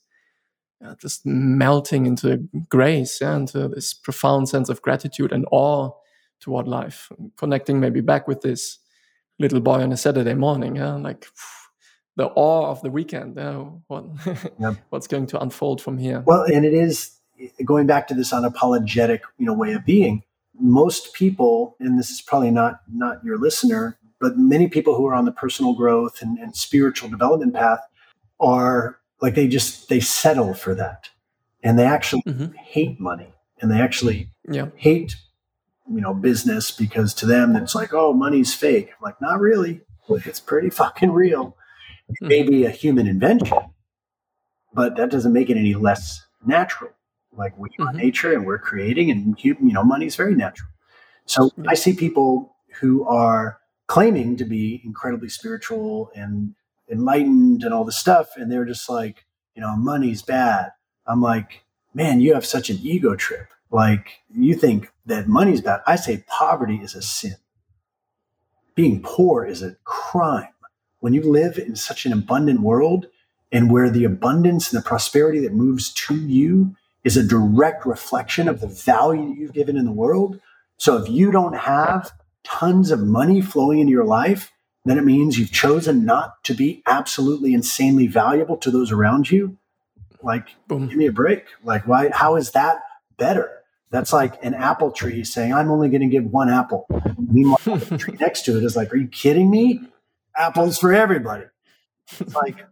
yeah, 0.80 0.94
just 0.98 1.24
melting 1.24 2.06
into 2.06 2.48
grace, 2.68 3.20
yeah, 3.20 3.36
into 3.36 3.68
this 3.68 3.94
profound 3.94 4.48
sense 4.48 4.68
of 4.68 4.82
gratitude 4.82 5.32
and 5.32 5.46
awe 5.52 5.90
toward 6.40 6.66
life, 6.66 7.10
connecting 7.36 7.78
maybe 7.80 8.00
back 8.00 8.26
with 8.26 8.40
this 8.40 8.78
little 9.38 9.60
boy 9.60 9.80
on 9.80 9.92
a 9.92 9.96
Saturday 9.96 10.34
morning, 10.34 10.76
huh? 10.76 10.98
like 10.98 11.26
the 12.16 12.26
awe 12.26 12.70
of 12.70 12.82
the 12.82 12.90
weekend. 12.90 13.38
Uh, 13.38 13.64
what, 13.86 14.04
yep. 14.58 14.76
What's 14.90 15.06
going 15.06 15.26
to 15.28 15.40
unfold 15.40 15.80
from 15.80 15.98
here? 15.98 16.22
Well, 16.26 16.42
and 16.42 16.64
it 16.64 16.74
is 16.74 17.12
going 17.64 17.86
back 17.86 18.08
to 18.08 18.14
this 18.14 18.32
unapologetic, 18.32 19.20
you 19.38 19.46
know, 19.46 19.54
way 19.54 19.72
of 19.72 19.84
being. 19.84 20.22
Most 20.58 21.14
people, 21.14 21.76
and 21.80 21.98
this 21.98 22.10
is 22.10 22.20
probably 22.20 22.50
not 22.50 22.80
not 22.92 23.24
your 23.24 23.38
listener, 23.38 23.98
but 24.20 24.38
many 24.38 24.68
people 24.68 24.94
who 24.94 25.06
are 25.06 25.14
on 25.14 25.24
the 25.24 25.32
personal 25.32 25.74
growth 25.74 26.22
and, 26.22 26.38
and 26.38 26.54
spiritual 26.54 27.08
development 27.08 27.54
path 27.54 27.80
are 28.38 28.98
like 29.20 29.34
they 29.34 29.48
just 29.48 29.88
they 29.88 30.00
settle 30.00 30.54
for 30.54 30.74
that, 30.74 31.08
and 31.62 31.78
they 31.78 31.86
actually 31.86 32.22
mm-hmm. 32.22 32.52
hate 32.52 33.00
money, 33.00 33.32
and 33.60 33.70
they 33.70 33.80
actually 33.80 34.30
yeah. 34.48 34.66
hate 34.76 35.16
you 35.90 36.00
know 36.00 36.14
business 36.14 36.70
because 36.70 37.12
to 37.14 37.26
them 37.26 37.56
it's 37.56 37.74
like 37.74 37.92
oh 37.92 38.12
money's 38.12 38.54
fake. 38.54 38.90
I'm 38.90 39.02
like 39.02 39.20
not 39.20 39.40
really, 39.40 39.80
it's 40.08 40.40
pretty 40.40 40.70
fucking 40.70 41.12
real. 41.12 41.56
It 42.08 42.16
may 42.20 42.42
be 42.42 42.64
a 42.64 42.70
human 42.70 43.06
invention, 43.06 43.58
but 44.74 44.96
that 44.96 45.10
doesn't 45.10 45.32
make 45.32 45.50
it 45.50 45.56
any 45.56 45.74
less 45.74 46.26
natural. 46.44 46.90
Like 47.36 47.56
we 47.58 47.68
are 47.78 47.86
mm-hmm. 47.86 47.96
nature 47.96 48.32
and 48.32 48.46
we're 48.46 48.58
creating, 48.58 49.10
and 49.10 49.42
you 49.42 49.56
know, 49.60 49.84
money 49.84 50.06
is 50.06 50.16
very 50.16 50.34
natural. 50.34 50.68
So 51.26 51.50
yeah. 51.56 51.64
I 51.68 51.74
see 51.74 51.94
people 51.94 52.56
who 52.80 53.06
are 53.06 53.58
claiming 53.86 54.36
to 54.36 54.44
be 54.44 54.80
incredibly 54.84 55.28
spiritual 55.28 56.10
and 56.14 56.54
enlightened 56.90 57.62
and 57.62 57.72
all 57.72 57.84
this 57.84 57.98
stuff, 57.98 58.30
and 58.36 58.50
they're 58.50 58.64
just 58.64 58.88
like, 58.88 59.24
you 59.54 59.62
know, 59.62 59.76
money's 59.76 60.22
bad. 60.22 60.70
I'm 61.06 61.20
like, 61.20 61.64
man, 61.94 62.20
you 62.20 62.34
have 62.34 62.46
such 62.46 62.70
an 62.70 62.78
ego 62.82 63.14
trip. 63.14 63.48
Like 63.70 64.20
you 64.34 64.54
think 64.54 64.92
that 65.06 65.28
money's 65.28 65.60
bad. 65.60 65.80
I 65.86 65.96
say 65.96 66.24
poverty 66.28 66.76
is 66.76 66.94
a 66.94 67.02
sin. 67.02 67.36
Being 68.74 69.02
poor 69.02 69.44
is 69.44 69.62
a 69.62 69.76
crime 69.84 70.48
when 71.00 71.14
you 71.14 71.22
live 71.22 71.58
in 71.58 71.76
such 71.76 72.06
an 72.06 72.12
abundant 72.12 72.60
world 72.60 73.06
and 73.50 73.70
where 73.70 73.90
the 73.90 74.04
abundance 74.04 74.72
and 74.72 74.82
the 74.82 74.86
prosperity 74.86 75.40
that 75.40 75.52
moves 75.52 75.92
to 75.92 76.14
you 76.14 76.74
is 77.04 77.16
a 77.16 77.22
direct 77.22 77.84
reflection 77.84 78.48
of 78.48 78.60
the 78.60 78.66
value 78.66 79.28
that 79.28 79.36
you've 79.36 79.52
given 79.52 79.76
in 79.76 79.84
the 79.84 79.92
world. 79.92 80.40
So 80.78 80.96
if 80.96 81.08
you 81.08 81.30
don't 81.30 81.54
have 81.54 82.12
tons 82.44 82.90
of 82.90 83.00
money 83.00 83.40
flowing 83.40 83.80
into 83.80 83.90
your 83.90 84.04
life, 84.04 84.52
then 84.84 84.98
it 84.98 85.04
means 85.04 85.38
you've 85.38 85.52
chosen 85.52 86.04
not 86.04 86.42
to 86.44 86.54
be 86.54 86.82
absolutely 86.86 87.54
insanely 87.54 88.06
valuable 88.06 88.56
to 88.58 88.70
those 88.70 88.90
around 88.90 89.30
you. 89.30 89.56
Like, 90.22 90.48
Boom. 90.68 90.88
give 90.88 90.96
me 90.96 91.06
a 91.06 91.12
break. 91.12 91.46
Like, 91.62 91.86
why? 91.86 92.10
How 92.12 92.36
is 92.36 92.52
that 92.52 92.80
better? 93.16 93.50
That's 93.90 94.12
like 94.12 94.42
an 94.42 94.54
apple 94.54 94.90
tree 94.90 95.22
saying, 95.24 95.52
"I'm 95.52 95.70
only 95.70 95.88
going 95.88 96.00
to 96.00 96.06
give 96.06 96.24
one 96.24 96.48
apple." 96.48 96.86
Meanwhile, 97.18 97.60
the 97.64 97.98
tree 97.98 98.16
next 98.18 98.44
to 98.46 98.56
it 98.56 98.64
is 98.64 98.74
like, 98.74 98.92
"Are 98.92 98.96
you 98.96 99.08
kidding 99.08 99.50
me? 99.50 99.80
apples 100.36 100.78
for 100.78 100.92
everybody. 100.92 101.44
It's 102.18 102.34
like, 102.34 102.66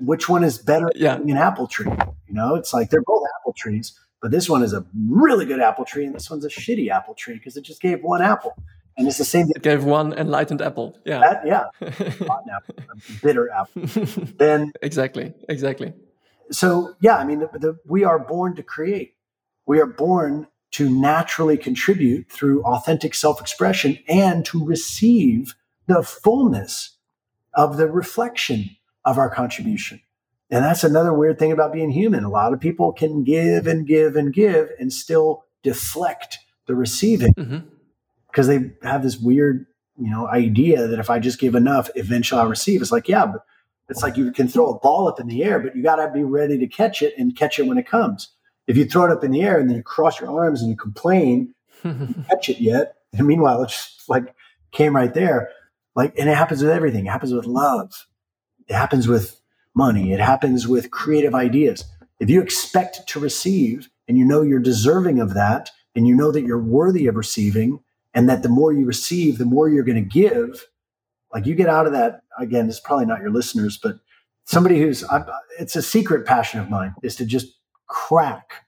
which 0.00 0.28
one 0.28 0.44
is 0.44 0.58
better 0.58 0.90
yeah. 0.94 1.16
than 1.16 1.30
an 1.30 1.36
apple 1.36 1.66
tree? 1.66 1.90
You 2.26 2.34
know, 2.34 2.54
it's 2.54 2.74
like 2.74 2.90
they're 2.90 3.02
both 3.02 3.22
apple 3.54 3.70
trees, 3.70 3.98
but 4.20 4.30
this 4.30 4.48
one 4.48 4.62
is 4.62 4.72
a 4.72 4.84
really 5.08 5.44
good 5.44 5.60
apple 5.60 5.84
tree, 5.84 6.04
and 6.04 6.14
this 6.14 6.30
one's 6.30 6.44
a 6.44 6.48
shitty 6.48 6.90
apple 6.90 7.14
tree 7.14 7.34
because 7.34 7.56
it 7.56 7.62
just 7.62 7.80
gave 7.80 8.02
one 8.02 8.22
apple. 8.22 8.54
And 8.96 9.08
it's 9.08 9.18
the 9.18 9.24
same. 9.24 9.48
It 9.56 9.62
gave 9.62 9.84
one 9.84 10.12
enlightened 10.12 10.62
apple. 10.62 10.96
Yeah. 11.04 11.18
That, 11.18 11.46
yeah. 11.46 11.64
apple, 12.54 12.76
bitter 13.22 13.50
apple. 13.50 13.82
then 14.38 14.72
exactly, 14.82 15.34
exactly. 15.48 15.92
So 16.52 16.94
yeah, 17.00 17.16
I 17.16 17.24
mean, 17.24 17.40
the, 17.40 17.50
the, 17.58 17.78
we 17.86 18.04
are 18.04 18.20
born 18.20 18.54
to 18.54 18.62
create. 18.62 19.14
We 19.66 19.80
are 19.80 19.86
born 19.86 20.46
to 20.72 20.88
naturally 20.88 21.56
contribute 21.56 22.30
through 22.30 22.62
authentic 22.64 23.14
self-expression 23.14 23.98
and 24.08 24.44
to 24.46 24.64
receive 24.64 25.54
the 25.86 26.02
fullness 26.02 26.96
of 27.54 27.76
the 27.76 27.88
reflection 27.90 28.76
of 29.04 29.18
our 29.18 29.30
contribution. 29.30 30.00
And 30.54 30.64
that's 30.64 30.84
another 30.84 31.12
weird 31.12 31.36
thing 31.36 31.50
about 31.50 31.72
being 31.72 31.90
human. 31.90 32.22
A 32.22 32.28
lot 32.28 32.52
of 32.52 32.60
people 32.60 32.92
can 32.92 33.24
give 33.24 33.66
and 33.66 33.84
give 33.84 34.14
and 34.14 34.32
give 34.32 34.70
and 34.78 34.92
still 34.92 35.46
deflect 35.64 36.38
the 36.66 36.76
receiving 36.76 37.32
because 38.30 38.48
mm-hmm. 38.48 38.68
they 38.68 38.88
have 38.88 39.02
this 39.02 39.18
weird, 39.18 39.66
you 39.98 40.08
know, 40.08 40.28
idea 40.28 40.86
that 40.86 41.00
if 41.00 41.10
I 41.10 41.18
just 41.18 41.40
give 41.40 41.56
enough, 41.56 41.90
eventually 41.96 42.40
I'll 42.40 42.46
receive. 42.46 42.82
It's 42.82 42.92
like, 42.92 43.08
yeah, 43.08 43.26
but 43.26 43.44
it's 43.88 44.04
like 44.04 44.16
you 44.16 44.30
can 44.30 44.46
throw 44.46 44.70
a 44.70 44.78
ball 44.78 45.08
up 45.08 45.18
in 45.18 45.26
the 45.26 45.42
air, 45.42 45.58
but 45.58 45.74
you 45.74 45.82
got 45.82 45.96
to 45.96 46.08
be 46.12 46.22
ready 46.22 46.56
to 46.56 46.68
catch 46.68 47.02
it 47.02 47.14
and 47.18 47.36
catch 47.36 47.58
it 47.58 47.66
when 47.66 47.76
it 47.76 47.88
comes. 47.88 48.28
If 48.68 48.76
you 48.76 48.84
throw 48.84 49.06
it 49.06 49.10
up 49.10 49.24
in 49.24 49.32
the 49.32 49.42
air 49.42 49.58
and 49.58 49.68
then 49.68 49.78
you 49.78 49.82
cross 49.82 50.20
your 50.20 50.30
arms 50.30 50.60
and 50.60 50.70
you 50.70 50.76
complain, 50.76 51.52
you 51.82 52.14
catch 52.30 52.48
it 52.48 52.60
yet. 52.60 52.94
And 53.12 53.26
meanwhile, 53.26 53.60
it's 53.64 53.72
just 53.96 54.08
like 54.08 54.32
came 54.70 54.94
right 54.94 55.14
there. 55.14 55.50
Like, 55.96 56.16
and 56.16 56.30
it 56.30 56.36
happens 56.36 56.62
with 56.62 56.70
everything. 56.70 57.06
It 57.06 57.10
happens 57.10 57.34
with 57.34 57.44
love. 57.44 58.06
It 58.68 58.74
happens 58.74 59.08
with 59.08 59.40
money. 59.74 60.12
It 60.12 60.20
happens 60.20 60.66
with 60.68 60.90
creative 60.90 61.34
ideas. 61.34 61.84
If 62.20 62.30
you 62.30 62.40
expect 62.40 63.06
to 63.08 63.20
receive 63.20 63.88
and 64.08 64.16
you 64.16 64.24
know 64.24 64.42
you're 64.42 64.60
deserving 64.60 65.20
of 65.20 65.34
that 65.34 65.70
and 65.94 66.06
you 66.06 66.14
know 66.14 66.30
that 66.30 66.42
you're 66.42 66.62
worthy 66.62 67.06
of 67.06 67.16
receiving 67.16 67.80
and 68.14 68.28
that 68.28 68.42
the 68.42 68.48
more 68.48 68.72
you 68.72 68.86
receive, 68.86 69.38
the 69.38 69.44
more 69.44 69.68
you're 69.68 69.84
going 69.84 70.02
to 70.02 70.08
give, 70.08 70.66
like 71.32 71.46
you 71.46 71.54
get 71.54 71.68
out 71.68 71.86
of 71.86 71.92
that, 71.92 72.22
again, 72.38 72.68
it's 72.68 72.80
probably 72.80 73.06
not 73.06 73.20
your 73.20 73.30
listeners, 73.30 73.76
but 73.76 73.98
somebody 74.44 74.78
who's, 74.78 75.04
it's 75.58 75.76
a 75.76 75.82
secret 75.82 76.24
passion 76.24 76.60
of 76.60 76.70
mine 76.70 76.94
is 77.02 77.16
to 77.16 77.26
just 77.26 77.58
crack 77.86 78.64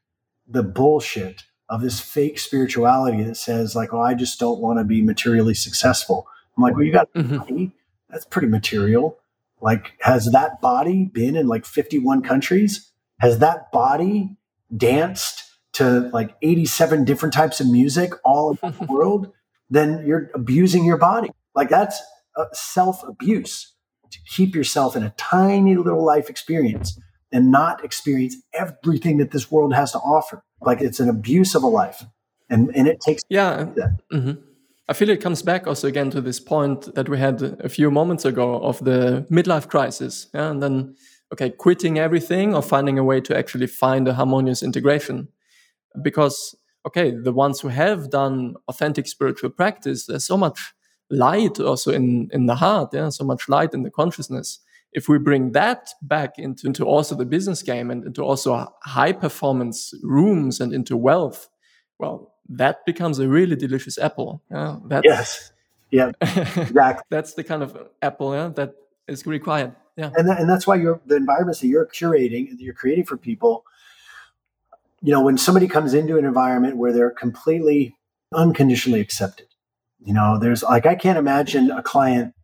the 0.48 0.62
bullshit 0.62 1.44
of 1.68 1.80
this 1.80 2.00
fake 2.00 2.38
spirituality 2.38 3.22
that 3.22 3.36
says 3.36 3.74
like, 3.74 3.92
oh, 3.92 4.00
I 4.00 4.14
just 4.14 4.38
don't 4.38 4.60
want 4.60 4.78
to 4.78 4.84
be 4.84 5.02
materially 5.02 5.54
successful. 5.54 6.26
I'm 6.56 6.62
like, 6.62 6.74
well, 6.74 6.84
you 6.84 6.92
got 6.92 7.12
mm-hmm. 7.12 7.38
body. 7.38 7.72
That's 8.08 8.24
pretty 8.24 8.48
material. 8.48 9.18
Like, 9.66 9.94
has 10.02 10.30
that 10.32 10.60
body 10.60 11.10
been 11.12 11.34
in 11.34 11.48
like 11.48 11.66
51 11.66 12.22
countries? 12.22 12.92
Has 13.18 13.40
that 13.40 13.72
body 13.72 14.36
danced 14.76 15.42
to 15.72 16.08
like 16.12 16.36
87 16.40 17.04
different 17.04 17.34
types 17.34 17.58
of 17.58 17.66
music 17.66 18.12
all 18.24 18.50
over 18.50 18.70
the 18.70 18.84
world? 18.88 19.32
Then 19.68 20.06
you're 20.06 20.30
abusing 20.36 20.84
your 20.84 20.98
body. 20.98 21.30
Like, 21.56 21.68
that's 21.68 22.00
self 22.52 23.02
abuse 23.02 23.74
to 24.12 24.18
keep 24.28 24.54
yourself 24.54 24.94
in 24.94 25.02
a 25.02 25.10
tiny 25.16 25.74
little 25.74 26.04
life 26.04 26.30
experience 26.30 26.96
and 27.32 27.50
not 27.50 27.84
experience 27.84 28.36
everything 28.54 29.16
that 29.16 29.32
this 29.32 29.50
world 29.50 29.74
has 29.74 29.90
to 29.90 29.98
offer. 29.98 30.44
Like, 30.60 30.80
it's 30.80 31.00
an 31.00 31.08
abuse 31.08 31.56
of 31.56 31.64
a 31.64 31.66
life. 31.66 32.04
And, 32.48 32.70
and 32.76 32.86
it 32.86 33.00
takes 33.00 33.24
yeah. 33.28 33.66
Mm-hmm. 34.12 34.45
I 34.88 34.92
feel 34.92 35.10
it 35.10 35.20
comes 35.20 35.42
back 35.42 35.66
also 35.66 35.88
again 35.88 36.10
to 36.10 36.20
this 36.20 36.38
point 36.38 36.94
that 36.94 37.08
we 37.08 37.18
had 37.18 37.42
a 37.42 37.68
few 37.68 37.90
moments 37.90 38.24
ago 38.24 38.60
of 38.60 38.78
the 38.84 39.26
midlife 39.30 39.68
crisis. 39.68 40.28
Yeah? 40.32 40.50
And 40.50 40.62
then, 40.62 40.94
okay, 41.32 41.50
quitting 41.50 41.98
everything 41.98 42.54
or 42.54 42.62
finding 42.62 42.98
a 42.98 43.04
way 43.04 43.20
to 43.22 43.36
actually 43.36 43.66
find 43.66 44.06
a 44.06 44.14
harmonious 44.14 44.62
integration. 44.62 45.28
Because, 46.02 46.54
okay, 46.86 47.10
the 47.10 47.32
ones 47.32 47.60
who 47.60 47.68
have 47.68 48.10
done 48.10 48.54
authentic 48.68 49.08
spiritual 49.08 49.50
practice, 49.50 50.06
there's 50.06 50.24
so 50.24 50.36
much 50.36 50.72
light 51.10 51.58
also 51.58 51.92
in, 51.92 52.28
in 52.32 52.46
the 52.46 52.56
heart, 52.56 52.90
yeah, 52.92 53.08
so 53.08 53.24
much 53.24 53.48
light 53.48 53.74
in 53.74 53.82
the 53.82 53.90
consciousness. 53.90 54.60
If 54.92 55.08
we 55.08 55.18
bring 55.18 55.52
that 55.52 55.88
back 56.00 56.38
into, 56.38 56.66
into 56.66 56.84
also 56.84 57.16
the 57.16 57.26
business 57.26 57.62
game 57.62 57.90
and 57.90 58.04
into 58.04 58.22
also 58.22 58.72
high 58.82 59.12
performance 59.12 59.92
rooms 60.02 60.60
and 60.60 60.72
into 60.72 60.96
wealth, 60.96 61.48
well, 61.98 62.35
that 62.48 62.84
becomes 62.86 63.18
a 63.18 63.28
really 63.28 63.56
delicious 63.56 63.98
apple. 63.98 64.42
Yeah, 64.50 64.78
that's, 64.84 65.04
yes. 65.04 65.52
Yeah. 65.90 66.12
Exactly. 66.20 67.04
that's 67.10 67.34
the 67.34 67.44
kind 67.44 67.62
of 67.62 67.88
apple 68.02 68.34
yeah, 68.34 68.48
that 68.54 68.74
is 69.08 69.26
required. 69.26 69.74
Yeah. 69.96 70.10
And, 70.14 70.28
that, 70.28 70.40
and 70.40 70.48
that's 70.48 70.66
why 70.66 70.76
you're, 70.76 71.00
the 71.06 71.16
environments 71.16 71.60
that 71.60 71.68
you're 71.68 71.86
curating 71.86 72.50
and 72.50 72.58
that 72.58 72.62
you're 72.62 72.74
creating 72.74 73.04
for 73.04 73.16
people, 73.16 73.64
you 75.00 75.12
know, 75.12 75.22
when 75.22 75.38
somebody 75.38 75.68
comes 75.68 75.94
into 75.94 76.18
an 76.18 76.24
environment 76.24 76.76
where 76.76 76.92
they're 76.92 77.10
completely 77.10 77.96
unconditionally 78.34 79.00
accepted, 79.00 79.46
you 80.04 80.12
know, 80.12 80.38
there's 80.38 80.62
like, 80.62 80.86
I 80.86 80.94
can't 80.94 81.18
imagine 81.18 81.70
a 81.70 81.82
client 81.82 82.34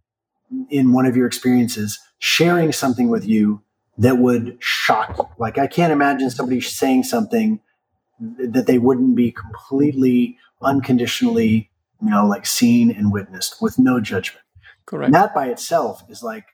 in 0.71 0.93
one 0.93 1.07
of 1.07 1.17
your 1.17 1.27
experiences 1.27 1.99
sharing 2.19 2.73
something 2.73 3.09
with 3.09 3.27
you 3.27 3.63
that 3.99 4.19
would 4.19 4.57
shock 4.61 5.17
you. 5.19 5.29
Like, 5.39 5.59
I 5.59 5.67
can't 5.67 5.93
imagine 5.93 6.31
somebody 6.31 6.61
saying 6.61 7.05
something 7.05 7.61
that 8.21 8.67
they 8.67 8.79
wouldn't 8.79 9.17
be 9.17 9.33
completely 9.33 10.39
unconditionally, 10.61 11.71
you 12.01 12.11
know, 12.11 12.27
like 12.27 12.47
seen 12.47 12.91
and 12.91 13.13
witnessed 13.13 13.61
with 13.61 13.79
no 13.79 14.01
judgment. 14.01 14.45
Correct. 14.87 15.07
And 15.07 15.15
that 15.15 15.35
by 15.35 15.49
itself 15.49 16.03
is 16.09 16.23
like 16.23 16.47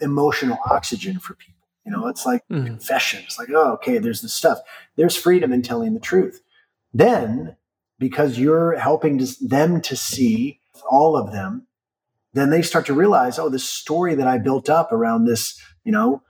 emotional 0.00 0.58
oxygen 0.70 1.18
for 1.18 1.34
people. 1.34 1.62
You 1.84 1.92
know, 1.92 2.06
it's 2.06 2.24
like 2.24 2.42
mm. 2.48 2.64
confession. 2.64 3.22
It's 3.24 3.38
like, 3.38 3.48
oh, 3.52 3.72
okay, 3.72 3.98
there's 3.98 4.22
this 4.22 4.32
stuff. 4.32 4.58
There's 4.96 5.16
freedom 5.16 5.52
in 5.52 5.62
telling 5.62 5.94
the 5.94 6.00
truth. 6.00 6.40
Then, 6.94 7.56
because 7.98 8.38
you're 8.38 8.78
helping 8.78 9.18
to, 9.18 9.26
them 9.40 9.80
to 9.82 9.96
see 9.96 10.60
all 10.88 11.16
of 11.16 11.32
them, 11.32 11.66
then 12.34 12.50
they 12.50 12.62
start 12.62 12.86
to 12.86 12.94
realize, 12.94 13.38
oh, 13.38 13.48
this 13.48 13.68
story 13.68 14.14
that 14.14 14.26
I 14.26 14.38
built 14.38 14.70
up 14.70 14.92
around 14.92 15.24
this, 15.24 15.60
you 15.84 15.92
know, 15.92 16.22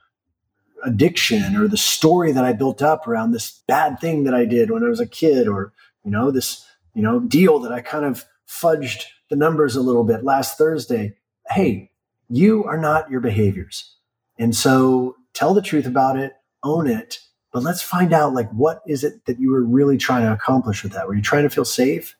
addiction 0.82 1.56
or 1.56 1.68
the 1.68 1.76
story 1.76 2.32
that 2.32 2.44
I 2.44 2.52
built 2.52 2.82
up 2.82 3.06
around 3.06 3.32
this 3.32 3.62
bad 3.66 4.00
thing 4.00 4.24
that 4.24 4.34
I 4.34 4.44
did 4.44 4.70
when 4.70 4.84
I 4.84 4.88
was 4.88 5.00
a 5.00 5.06
kid 5.06 5.48
or, 5.48 5.72
you 6.04 6.10
know, 6.10 6.30
this, 6.30 6.66
you 6.94 7.02
know, 7.02 7.20
deal 7.20 7.58
that 7.60 7.72
I 7.72 7.80
kind 7.80 8.04
of 8.04 8.24
fudged 8.48 9.04
the 9.30 9.36
numbers 9.36 9.76
a 9.76 9.82
little 9.82 10.04
bit 10.04 10.24
last 10.24 10.58
Thursday. 10.58 11.14
Hey, 11.48 11.90
you 12.28 12.64
are 12.64 12.78
not 12.78 13.10
your 13.10 13.20
behaviors. 13.20 13.94
And 14.38 14.54
so 14.54 15.16
tell 15.34 15.54
the 15.54 15.62
truth 15.62 15.86
about 15.86 16.18
it, 16.18 16.32
own 16.62 16.86
it, 16.86 17.18
but 17.52 17.62
let's 17.62 17.82
find 17.82 18.12
out 18.12 18.32
like 18.32 18.50
what 18.50 18.82
is 18.86 19.04
it 19.04 19.26
that 19.26 19.38
you 19.38 19.50
were 19.50 19.64
really 19.64 19.98
trying 19.98 20.24
to 20.24 20.32
accomplish 20.32 20.82
with 20.82 20.92
that? 20.92 21.06
Were 21.06 21.14
you 21.14 21.22
trying 21.22 21.42
to 21.42 21.50
feel 21.50 21.64
safe? 21.64 22.16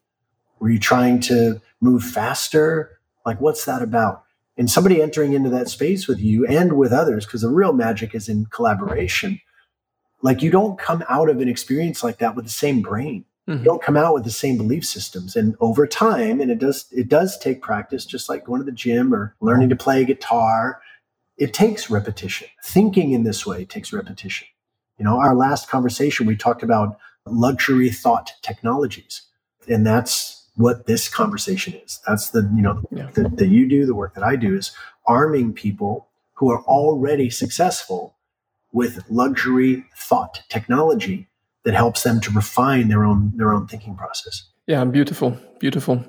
Were 0.59 0.69
you 0.69 0.79
trying 0.79 1.19
to 1.21 1.61
move 1.81 2.03
faster? 2.03 2.99
Like 3.25 3.41
what's 3.41 3.65
that 3.65 3.81
about? 3.81 4.23
And 4.57 4.69
somebody 4.69 5.01
entering 5.01 5.33
into 5.33 5.49
that 5.49 5.69
space 5.69 6.07
with 6.07 6.19
you 6.19 6.45
and 6.45 6.73
with 6.73 6.91
others, 6.91 7.25
because 7.25 7.41
the 7.41 7.49
real 7.49 7.73
magic 7.73 8.13
is 8.13 8.29
in 8.29 8.45
collaboration. 8.47 9.41
Like 10.21 10.41
you 10.41 10.51
don't 10.51 10.77
come 10.77 11.03
out 11.09 11.29
of 11.29 11.41
an 11.41 11.49
experience 11.49 12.03
like 12.03 12.19
that 12.19 12.35
with 12.35 12.45
the 12.45 12.51
same 12.51 12.81
brain. 12.81 13.25
Mm-hmm. 13.47 13.59
You 13.59 13.65
don't 13.65 13.81
come 13.81 13.97
out 13.97 14.13
with 14.13 14.23
the 14.23 14.31
same 14.31 14.57
belief 14.57 14.85
systems. 14.85 15.35
And 15.35 15.55
over 15.59 15.85
time, 15.85 16.39
and 16.39 16.49
it 16.49 16.59
does 16.59 16.85
it 16.91 17.09
does 17.09 17.37
take 17.37 17.61
practice, 17.61 18.05
just 18.05 18.29
like 18.29 18.45
going 18.45 18.61
to 18.61 18.65
the 18.65 18.71
gym 18.71 19.13
or 19.13 19.35
learning 19.41 19.69
to 19.69 19.75
play 19.75 20.05
guitar. 20.05 20.81
It 21.37 21.53
takes 21.53 21.89
repetition. 21.89 22.47
Thinking 22.63 23.11
in 23.11 23.23
this 23.23 23.45
way 23.45 23.65
takes 23.65 23.91
repetition. 23.91 24.47
You 24.97 25.05
know, 25.05 25.19
our 25.19 25.35
last 25.35 25.67
conversation, 25.67 26.27
we 26.27 26.37
talked 26.37 26.63
about 26.63 26.97
luxury 27.25 27.89
thought 27.89 28.31
technologies. 28.43 29.23
And 29.67 29.85
that's 29.85 30.42
what 30.55 30.85
this 30.85 31.09
conversation 31.09 31.73
is. 31.73 31.99
That's 32.07 32.29
the, 32.29 32.49
you 32.55 32.61
know, 32.61 32.83
yeah. 32.91 33.09
that, 33.15 33.37
that 33.37 33.47
you 33.47 33.67
do, 33.67 33.85
the 33.85 33.95
work 33.95 34.13
that 34.15 34.23
I 34.23 34.35
do 34.35 34.55
is 34.55 34.71
arming 35.05 35.53
people 35.53 36.07
who 36.33 36.51
are 36.51 36.63
already 36.63 37.29
successful 37.29 38.15
with 38.71 39.03
luxury 39.09 39.85
thought 39.97 40.41
technology 40.49 41.27
that 41.63 41.73
helps 41.73 42.03
them 42.03 42.19
to 42.21 42.31
refine 42.31 42.89
their 42.89 43.05
own 43.05 43.31
their 43.35 43.53
own 43.53 43.67
thinking 43.67 43.95
process. 43.95 44.49
Yeah, 44.67 44.83
beautiful, 44.85 45.37
beautiful. 45.59 46.03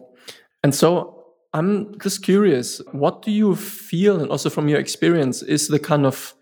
And 0.63 0.75
so 0.75 1.25
I'm 1.53 1.99
just 2.01 2.23
curious, 2.23 2.81
what 2.93 3.23
do 3.23 3.31
you 3.31 3.55
feel, 3.55 4.21
and 4.21 4.31
also 4.31 4.51
from 4.51 4.69
your 4.69 4.81
experience, 4.81 5.43
is 5.43 5.69
the 5.69 5.79
kind 5.79 6.07
of 6.07 6.35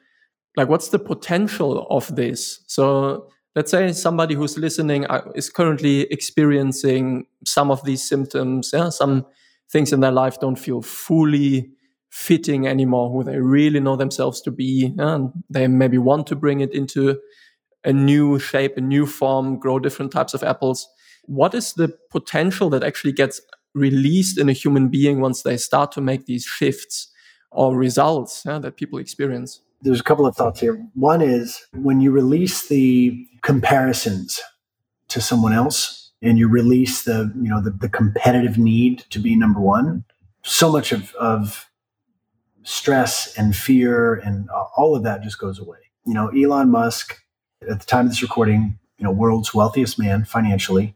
like 0.56 0.68
what's 0.68 0.88
the 0.88 0.98
potential 0.98 1.86
of 1.90 2.14
this 2.14 2.62
so 2.66 3.28
let's 3.54 3.70
say 3.70 3.92
somebody 3.92 4.34
who's 4.34 4.56
listening 4.56 5.06
uh, 5.06 5.22
is 5.34 5.50
currently 5.50 6.02
experiencing 6.10 7.26
some 7.44 7.70
of 7.70 7.84
these 7.84 8.02
symptoms 8.02 8.70
yeah 8.72 8.88
some 8.88 9.26
things 9.70 9.92
in 9.92 10.00
their 10.00 10.12
life 10.12 10.38
don't 10.40 10.58
feel 10.58 10.82
fully 10.82 11.70
fitting 12.10 12.66
anymore 12.66 13.10
who 13.10 13.24
they 13.24 13.38
really 13.38 13.80
know 13.80 13.96
themselves 13.96 14.42
to 14.42 14.50
be 14.50 14.94
and 14.98 15.30
they 15.48 15.66
maybe 15.66 15.96
want 15.96 16.26
to 16.26 16.36
bring 16.36 16.60
it 16.60 16.72
into 16.74 17.18
a 17.84 17.92
new 17.92 18.38
shape 18.38 18.76
a 18.76 18.80
new 18.80 19.06
form 19.06 19.58
grow 19.58 19.78
different 19.78 20.12
types 20.12 20.34
of 20.34 20.42
apples. 20.42 20.88
What 21.24 21.54
is 21.54 21.72
the 21.74 21.96
potential 22.10 22.68
that 22.70 22.82
actually 22.82 23.12
gets 23.12 23.40
released 23.74 24.38
in 24.38 24.48
a 24.48 24.52
human 24.52 24.88
being 24.88 25.20
once 25.20 25.42
they 25.42 25.56
start 25.56 25.92
to 25.92 26.00
make 26.00 26.26
these 26.26 26.44
shifts 26.44 27.08
or 27.50 27.76
results 27.76 28.42
yeah, 28.44 28.58
that 28.58 28.76
people 28.76 28.98
experience 28.98 29.60
there's 29.82 30.00
a 30.00 30.04
couple 30.04 30.26
of 30.26 30.36
thoughts 30.36 30.60
here. 30.60 30.80
One 30.94 31.20
is 31.20 31.66
when 31.74 32.00
you 32.00 32.10
release 32.10 32.68
the 32.68 33.26
comparisons 33.42 34.40
to 35.08 35.20
someone 35.20 35.52
else 35.52 36.12
and 36.22 36.38
you 36.38 36.48
release 36.48 37.02
the, 37.02 37.32
you 37.36 37.50
know, 37.50 37.60
the, 37.60 37.70
the 37.70 37.88
competitive 37.88 38.56
need 38.56 39.00
to 39.10 39.18
be 39.18 39.34
number 39.36 39.60
one, 39.60 40.04
so 40.44 40.70
much 40.70 40.92
of, 40.92 41.14
of 41.16 41.68
stress 42.62 43.36
and 43.36 43.56
fear 43.56 44.14
and 44.14 44.48
all 44.76 44.94
of 44.94 45.02
that 45.02 45.22
just 45.22 45.38
goes 45.38 45.58
away. 45.58 45.78
You 46.06 46.14
know, 46.14 46.28
Elon 46.28 46.70
Musk, 46.70 47.20
at 47.68 47.80
the 47.80 47.86
time 47.86 48.06
of 48.06 48.12
this 48.12 48.22
recording, 48.22 48.78
you 48.98 49.04
know, 49.04 49.10
world's 49.10 49.52
wealthiest 49.52 49.98
man 49.98 50.24
financially, 50.24 50.94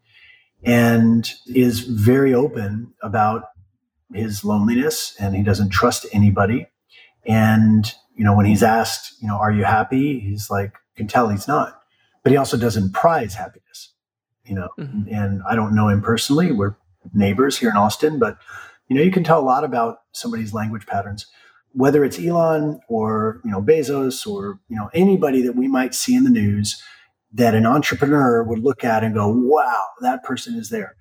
and 0.63 1.31
is 1.47 1.81
very 1.81 2.33
open 2.33 2.95
about 3.03 3.51
his 4.15 4.45
loneliness 4.45 5.15
and 5.19 5.35
he 5.35 5.43
doesn't 5.43 5.71
trust 5.71 6.07
anybody. 6.13 6.69
And 7.25 7.93
you 8.17 8.25
know, 8.25 8.35
when 8.35 8.47
he's 8.47 8.63
asked, 8.63 9.15
you 9.21 9.29
know, 9.29 9.37
are 9.37 9.53
you 9.53 9.65
happy? 9.65 10.19
He's 10.19 10.51
like, 10.51 10.73
you 10.73 10.97
can 10.97 11.07
tell 11.07 11.29
he's 11.29 11.47
not. 11.47 11.81
But 12.23 12.33
he 12.33 12.39
also 12.39 12.57
doesn't 12.57 12.93
prize 12.93 13.35
happiness, 13.35 13.93
you 14.45 14.55
know. 14.55 14.69
Mm-hmm. 14.79 15.15
And 15.15 15.43
I 15.49 15.55
don't 15.55 15.75
know 15.75 15.89
him 15.89 16.03
personally. 16.03 16.51
We're 16.51 16.77
neighbors 17.13 17.59
here 17.59 17.71
in 17.71 17.77
Austin, 17.77 18.19
but 18.19 18.39
you 18.89 18.97
know, 18.97 19.03
you 19.03 19.11
can 19.11 19.23
tell 19.23 19.41
a 19.41 19.45
lot 19.45 19.65
about 19.65 19.99
somebody's 20.13 20.55
language 20.55 20.87
patterns. 20.87 21.27
Whether 21.73 22.05
it's 22.05 22.19
Elon 22.19 22.81
or 22.89 23.41
you 23.45 23.51
know 23.51 23.61
Bezos 23.61 24.27
or 24.27 24.61
you 24.69 24.77
know 24.77 24.89
anybody 24.95 25.43
that 25.43 25.55
we 25.55 25.69
might 25.69 25.95
see 25.95 26.15
in 26.17 26.25
the 26.25 26.31
news 26.31 26.83
that 27.35 27.55
an 27.55 27.67
entrepreneur 27.67 28.43
would 28.43 28.61
look 28.61 28.83
at 28.83 29.05
and 29.05 29.15
go, 29.15 29.29
"Wow, 29.29 29.85
that 30.01 30.25
person 30.25 30.55
is 30.55 30.71
there." 30.71 30.97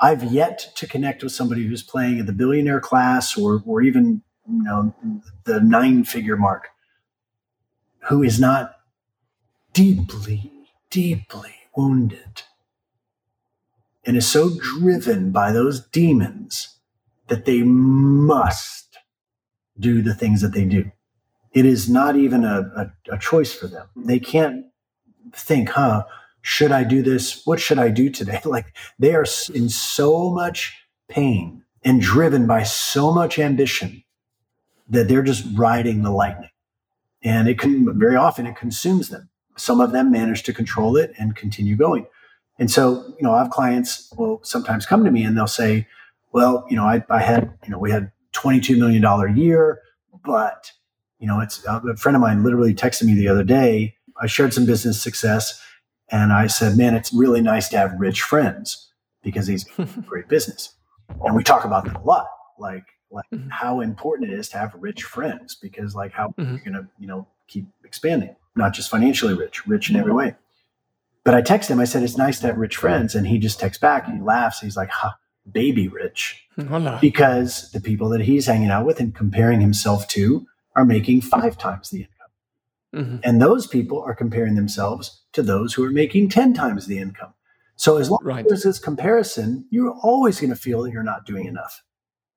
I've 0.00 0.24
yet 0.24 0.72
to 0.76 0.86
connect 0.86 1.22
with 1.22 1.32
somebody 1.32 1.66
who's 1.66 1.82
playing 1.82 2.18
in 2.18 2.26
the 2.26 2.32
billionaire 2.32 2.80
class 2.80 3.36
or 3.36 3.62
or 3.66 3.82
even 3.82 4.22
you 4.48 4.62
know, 4.62 4.94
the 5.44 5.60
nine 5.60 6.04
figure 6.04 6.36
mark, 6.36 6.68
who 8.08 8.22
is 8.22 8.38
not 8.40 8.76
deeply, 9.72 10.50
deeply 10.90 11.54
wounded 11.76 12.42
and 14.04 14.16
is 14.16 14.26
so 14.26 14.50
driven 14.58 15.32
by 15.32 15.50
those 15.52 15.80
demons 15.80 16.78
that 17.26 17.44
they 17.44 17.62
must 17.62 18.96
do 19.78 20.00
the 20.00 20.14
things 20.14 20.40
that 20.40 20.54
they 20.54 20.64
do. 20.64 20.90
It 21.52 21.66
is 21.66 21.88
not 21.90 22.16
even 22.16 22.44
a, 22.44 22.92
a, 23.10 23.14
a 23.14 23.18
choice 23.18 23.52
for 23.52 23.66
them. 23.66 23.88
They 23.96 24.18
can't 24.18 24.66
think, 25.32 25.70
huh, 25.70 26.04
should 26.42 26.70
I 26.70 26.84
do 26.84 27.02
this? 27.02 27.42
What 27.44 27.60
should 27.60 27.78
I 27.78 27.88
do 27.88 28.08
today? 28.08 28.40
Like 28.46 28.76
they 28.98 29.14
are 29.14 29.26
in 29.52 29.68
so 29.68 30.30
much 30.30 30.76
pain 31.08 31.64
and 31.84 32.00
driven 32.00 32.46
by 32.46 32.62
so 32.62 33.12
much 33.12 33.38
ambition 33.38 34.02
that 34.88 35.08
they're 35.08 35.22
just 35.22 35.44
riding 35.54 36.02
the 36.02 36.10
lightning. 36.10 36.50
And 37.22 37.48
it 37.48 37.58
can 37.58 37.98
very 37.98 38.16
often 38.16 38.46
it 38.46 38.56
consumes 38.56 39.08
them. 39.08 39.28
Some 39.56 39.80
of 39.80 39.92
them 39.92 40.10
manage 40.10 40.42
to 40.44 40.52
control 40.52 40.96
it 40.96 41.12
and 41.18 41.34
continue 41.34 41.76
going. 41.76 42.06
And 42.58 42.70
so, 42.70 43.04
you 43.18 43.22
know, 43.22 43.32
I 43.32 43.38
have 43.38 43.50
clients 43.50 44.12
will 44.16 44.40
sometimes 44.42 44.86
come 44.86 45.04
to 45.04 45.10
me 45.10 45.22
and 45.24 45.36
they'll 45.36 45.46
say, 45.46 45.86
well, 46.32 46.66
you 46.68 46.76
know, 46.76 46.84
I, 46.84 47.04
I 47.10 47.20
had, 47.20 47.52
you 47.64 47.70
know, 47.70 47.78
we 47.78 47.90
had 47.90 48.12
$22 48.34 48.78
million 48.78 49.04
a 49.04 49.32
year, 49.32 49.80
but, 50.24 50.72
you 51.18 51.26
know, 51.26 51.40
it's 51.40 51.64
a 51.64 51.96
friend 51.96 52.16
of 52.16 52.22
mine 52.22 52.44
literally 52.44 52.74
texted 52.74 53.04
me 53.04 53.14
the 53.14 53.28
other 53.28 53.44
day. 53.44 53.94
I 54.20 54.26
shared 54.26 54.54
some 54.54 54.66
business 54.66 55.00
success 55.00 55.60
and 56.10 56.32
I 56.32 56.46
said, 56.46 56.76
man, 56.76 56.94
it's 56.94 57.12
really 57.12 57.40
nice 57.40 57.68
to 57.70 57.78
have 57.78 57.98
rich 57.98 58.22
friends 58.22 58.90
because 59.22 59.46
he's 59.46 59.64
great 60.06 60.28
business. 60.28 60.74
And 61.24 61.34
we 61.34 61.42
talk 61.42 61.64
about 61.64 61.84
that 61.86 61.96
a 61.96 62.00
lot. 62.00 62.26
Like, 62.58 62.84
like 63.10 63.26
mm-hmm. 63.32 63.48
how 63.48 63.80
important 63.80 64.30
it 64.30 64.38
is 64.38 64.48
to 64.48 64.58
have 64.58 64.74
rich 64.78 65.02
friends 65.02 65.54
because 65.54 65.94
like 65.94 66.12
how 66.12 66.28
mm-hmm. 66.38 66.54
you're 66.54 66.64
gonna 66.64 66.88
you 66.98 67.06
know 67.06 67.26
keep 67.46 67.66
expanding 67.84 68.34
not 68.56 68.72
just 68.72 68.90
financially 68.90 69.34
rich 69.34 69.66
rich 69.66 69.90
in 69.90 69.96
every 69.96 70.12
way 70.12 70.34
but 71.24 71.34
i 71.34 71.40
text 71.40 71.70
him 71.70 71.80
i 71.80 71.84
said 71.84 72.02
it's 72.02 72.16
nice 72.16 72.40
to 72.40 72.46
have 72.46 72.56
rich 72.56 72.76
friends 72.76 73.14
and 73.14 73.26
he 73.26 73.38
just 73.38 73.60
texts 73.60 73.80
back 73.80 74.06
and 74.06 74.16
he 74.16 74.22
laughs 74.22 74.60
he's 74.60 74.76
like 74.76 74.90
ha 74.90 75.16
baby 75.50 75.88
rich 75.88 76.44
Hola. 76.68 76.98
because 77.00 77.70
the 77.70 77.80
people 77.80 78.08
that 78.10 78.22
he's 78.22 78.46
hanging 78.46 78.70
out 78.70 78.86
with 78.86 78.98
and 78.98 79.14
comparing 79.14 79.60
himself 79.60 80.08
to 80.08 80.46
are 80.74 80.84
making 80.84 81.20
five 81.20 81.56
times 81.56 81.90
the 81.90 81.98
income 81.98 83.04
mm-hmm. 83.04 83.16
and 83.22 83.40
those 83.40 83.66
people 83.66 84.02
are 84.02 84.14
comparing 84.14 84.56
themselves 84.56 85.22
to 85.32 85.42
those 85.42 85.74
who 85.74 85.84
are 85.84 85.90
making 85.90 86.28
10 86.28 86.54
times 86.54 86.86
the 86.86 86.98
income 86.98 87.32
so 87.76 87.98
as 87.98 88.10
long 88.10 88.20
right. 88.24 88.44
as 88.44 88.48
there's 88.48 88.62
this 88.64 88.78
comparison 88.80 89.66
you're 89.70 89.94
always 90.02 90.40
going 90.40 90.50
to 90.50 90.56
feel 90.56 90.82
that 90.82 90.90
you're 90.90 91.04
not 91.04 91.24
doing 91.24 91.46
enough 91.46 91.84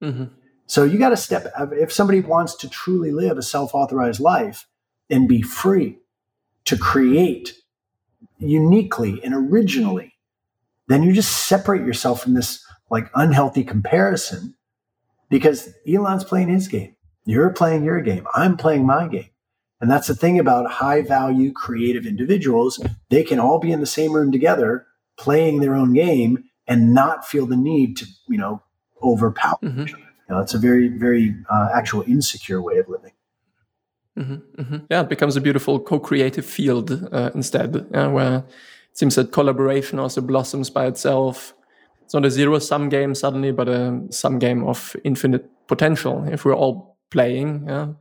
mm-hmm. 0.03 0.26
So 0.70 0.84
you 0.84 0.99
got 0.99 1.09
to 1.09 1.17
step, 1.17 1.51
if 1.72 1.91
somebody 1.91 2.22
wants 2.22 2.53
to 2.57 2.70
truly 2.70 3.11
live 3.11 3.39
a 3.39 3.41
self 3.41 3.74
authorized 3.74 4.20
life 4.20 4.67
and 5.09 5.28
be 5.28 5.41
free 5.41 5.97
to 6.65 6.78
create 6.78 7.55
uniquely 8.38 9.20
and 9.24 9.34
originally, 9.34 10.13
then 10.88 11.01
you 11.01 11.11
just 11.11 11.47
separate 11.47 11.88
yourself 11.88 12.22
from 12.22 12.36
this 12.36 12.63
like 12.91 13.09
unhealthy 13.15 13.63
comparison 13.63 14.55
because 15.32 15.74
Elon's 15.91 16.24
playing 16.24 16.49
his 16.49 16.67
game. 16.67 16.95
You're 17.26 17.49
playing 17.49 17.84
your 17.84 18.01
game. 18.01 18.28
I'm 18.36 18.55
playing 18.55 18.86
my 18.86 19.07
game. 19.07 19.30
And 19.82 19.89
that's 19.89 20.07
the 20.07 20.15
thing 20.15 20.38
about 20.38 20.70
high 20.70 21.01
value 21.01 21.51
creative 21.51 22.05
individuals. 22.05 22.80
They 23.09 23.24
can 23.24 23.39
all 23.39 23.57
be 23.57 23.72
in 23.72 23.80
the 23.80 23.88
same 23.88 24.13
room 24.13 24.32
together 24.32 24.86
playing 25.17 25.61
their 25.61 25.74
own 25.74 25.93
game 25.93 26.43
and 26.67 26.93
not 26.93 27.28
feel 27.28 27.47
the 27.47 27.57
need 27.57 27.97
to, 27.97 28.05
you 28.28 28.38
know, 28.38 28.61
overpower 29.01 29.57
mm-hmm. 29.63 29.82
each 29.82 29.93
other. 29.95 30.03
You 30.30 30.36
know, 30.36 30.41
it's 30.41 30.53
a 30.53 30.59
very, 30.59 30.89
very 30.89 31.36
uh, 31.49 31.69
actual 31.73 32.03
insecure 32.03 32.61
way 32.61 32.77
of 32.77 32.88
living. 32.88 33.13
Mm-hmm, 34.17 34.61
mm-hmm. 34.61 34.77
Yeah, 34.91 35.01
it 35.01 35.09
becomes 35.09 35.36
a 35.36 35.41
beautiful 35.41 35.80
co-creative 35.80 36.45
field 36.45 37.07
uh, 37.11 37.32
instead, 37.34 37.89
where 37.91 38.38
it 38.38 38.97
seems 38.97 39.15
that 39.15 39.32
collaboration 39.32 39.97
also 39.97 40.21
blossoms 40.21 40.69
by 40.69 40.86
itself. 40.86 41.55
It's 42.03 42.13
not 42.13 42.25
a 42.25 42.30
zero-sum 42.30 42.89
game 42.89 43.15
suddenly, 43.15 43.51
but 43.51 43.67
a 43.67 44.01
sum 44.11 44.38
game 44.38 44.63
of 44.65 44.95
infinite 45.03 45.49
potential. 45.67 46.23
If 46.27 46.45
we're 46.45 46.55
all 46.55 46.97
playing, 47.09 47.65
yeah, 47.67 47.93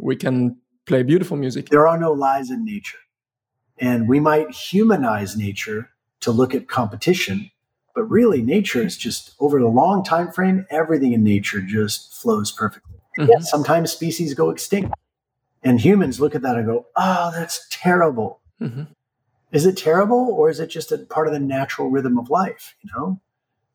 we 0.00 0.14
can 0.16 0.58
play 0.86 1.02
beautiful 1.02 1.36
music. 1.36 1.70
There 1.70 1.88
are 1.88 1.98
no 1.98 2.12
lies 2.12 2.50
in 2.50 2.64
nature, 2.64 2.98
and 3.78 4.08
we 4.08 4.20
might 4.20 4.50
humanize 4.52 5.36
nature 5.36 5.90
to 6.20 6.30
look 6.30 6.54
at 6.54 6.68
competition 6.68 7.50
But 7.98 8.08
really, 8.08 8.42
nature 8.42 8.80
is 8.80 8.96
just 8.96 9.34
over 9.40 9.58
the 9.58 9.66
long 9.66 10.04
time 10.04 10.30
frame, 10.30 10.64
everything 10.70 11.14
in 11.14 11.24
nature 11.24 11.60
just 11.60 12.14
flows 12.14 12.52
perfectly. 12.52 12.94
Mm-hmm. 13.18 13.28
Yes, 13.32 13.50
sometimes 13.50 13.90
species 13.90 14.34
go 14.34 14.50
extinct. 14.50 14.94
And 15.64 15.80
humans 15.80 16.20
look 16.20 16.36
at 16.36 16.42
that 16.42 16.54
and 16.54 16.64
go, 16.64 16.86
oh, 16.94 17.32
that's 17.34 17.66
terrible. 17.72 18.38
Mm-hmm. 18.60 18.84
Is 19.50 19.66
it 19.66 19.76
terrible 19.76 20.30
or 20.30 20.48
is 20.48 20.60
it 20.60 20.68
just 20.68 20.92
a 20.92 20.98
part 20.98 21.26
of 21.26 21.32
the 21.32 21.40
natural 21.40 21.90
rhythm 21.90 22.20
of 22.20 22.30
life? 22.30 22.76
You 22.82 22.90
know, 22.94 23.20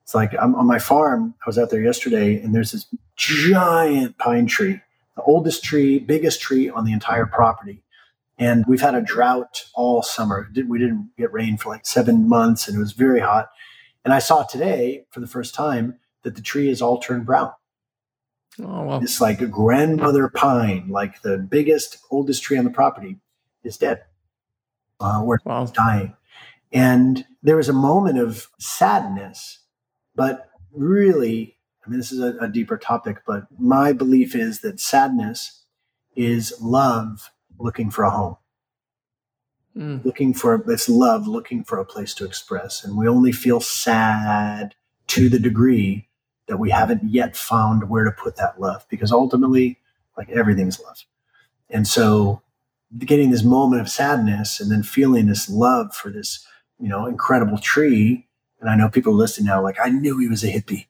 it's 0.04 0.16
like 0.16 0.32
I'm 0.40 0.56
on 0.56 0.68
my 0.68 0.80
farm. 0.80 1.36
I 1.42 1.44
was 1.46 1.60
out 1.60 1.70
there 1.70 1.82
yesterday 1.82 2.42
and 2.42 2.56
there's 2.56 2.72
this 2.72 2.86
giant 3.18 4.18
pine 4.20 4.46
tree, 4.46 4.80
the 5.18 5.24
oldest 5.24 5.66
tree, 5.66 6.00
biggest 6.00 6.40
tree 6.40 6.70
on 6.70 6.86
the 6.86 6.94
entire 6.94 7.26
property. 7.26 7.84
And 8.40 8.64
we've 8.70 8.80
had 8.80 8.96
a 8.96 9.02
drought 9.02 9.66
all 9.76 10.02
summer. 10.02 10.50
We 10.56 10.80
didn't 10.80 11.10
get 11.18 11.34
rain 11.34 11.58
for 11.58 11.68
like 11.68 11.86
seven 11.86 12.30
months 12.30 12.70
and 12.70 12.78
it 12.78 12.80
was 12.80 12.94
very 12.94 13.20
hot. 13.20 13.50
And 14.04 14.14
I 14.14 14.20
saw 14.20 14.44
today 14.44 15.06
for 15.12 15.20
the 15.20 15.28
first 15.28 15.56
time 15.56 16.00
that 16.24 16.36
the 16.36 16.42
tree 16.42 16.70
is 16.70 16.82
all 16.82 17.00
turned 17.00 17.26
brown. 17.26 17.52
Oh, 18.62 18.84
wow. 18.84 19.00
It's 19.02 19.20
like 19.20 19.42
a 19.42 19.48
grandmother 19.48 20.30
pine, 20.30 20.90
like 20.90 21.22
the 21.22 21.38
biggest, 21.38 21.98
oldest 22.12 22.44
tree 22.44 22.58
on 22.58 22.66
the 22.66 22.70
property, 22.70 23.18
is 23.64 23.78
dead. 23.78 24.04
Uh, 25.00 25.22
where 25.22 25.40
wow. 25.46 25.64
it's 25.64 25.72
dying. 25.72 26.16
And 26.72 27.26
there 27.42 27.58
was 27.58 27.70
a 27.70 27.74
moment 27.74 28.20
of 28.20 28.48
sadness, 28.60 29.60
but 30.16 30.50
really, 30.72 31.58
I 31.86 31.90
mean, 31.90 32.00
this 32.00 32.12
is 32.12 32.20
a, 32.20 32.36
a 32.40 32.48
deeper 32.48 32.78
topic, 32.78 33.18
but 33.26 33.46
my 33.58 33.94
belief 33.94 34.36
is 34.36 34.62
that 34.62 34.80
sadness 34.80 35.64
is 36.16 36.54
love 36.62 37.32
looking 37.60 37.90
for 37.90 38.04
a 38.04 38.12
home. 38.12 38.38
Mm. 39.76 40.06
Looking 40.06 40.34
for 40.34 40.64
this 40.66 40.88
love, 40.88 41.28
looking 41.28 41.64
for 41.64 41.80
a 41.80 41.86
place 41.86 42.14
to 42.16 42.26
express. 42.26 42.84
And 42.84 42.96
we 42.96 43.08
only 43.08 43.32
feel 43.32 43.60
sad 43.60 44.76
to 45.08 45.30
the 45.30 45.40
degree 45.40 46.08
that 46.48 46.58
we 46.58 46.70
haven't 46.70 47.04
yet 47.04 47.36
found 47.36 47.90
where 47.90 48.04
to 48.04 48.12
put 48.12 48.36
that 48.36 48.60
love 48.60 48.86
because 48.90 49.12
ultimately, 49.12 49.80
like 50.18 50.30
everything's 50.30 50.80
love. 50.80 51.06
And 51.70 51.88
so 51.88 52.42
getting 53.00 53.32
this 53.32 53.44
moment 53.44 53.82
of 53.82 53.90
sadness 53.90 54.60
and 54.60 54.72
then 54.72 54.84
feeling 54.84 55.26
this 55.26 55.50
love 55.50 55.96
for 55.96 56.12
this, 56.12 56.46
you 56.80 56.88
know, 56.88 57.08
incredible 57.08 57.58
tree. 57.58 58.28
And 58.60 58.70
I 58.70 58.76
know 58.76 58.90
people 58.90 59.14
listening 59.14 59.48
now, 59.48 59.64
like, 59.64 59.78
I 59.84 59.90
knew 59.90 60.20
he 60.20 60.28
was 60.28 60.44
a 60.44 60.48
hippie, 60.52 60.86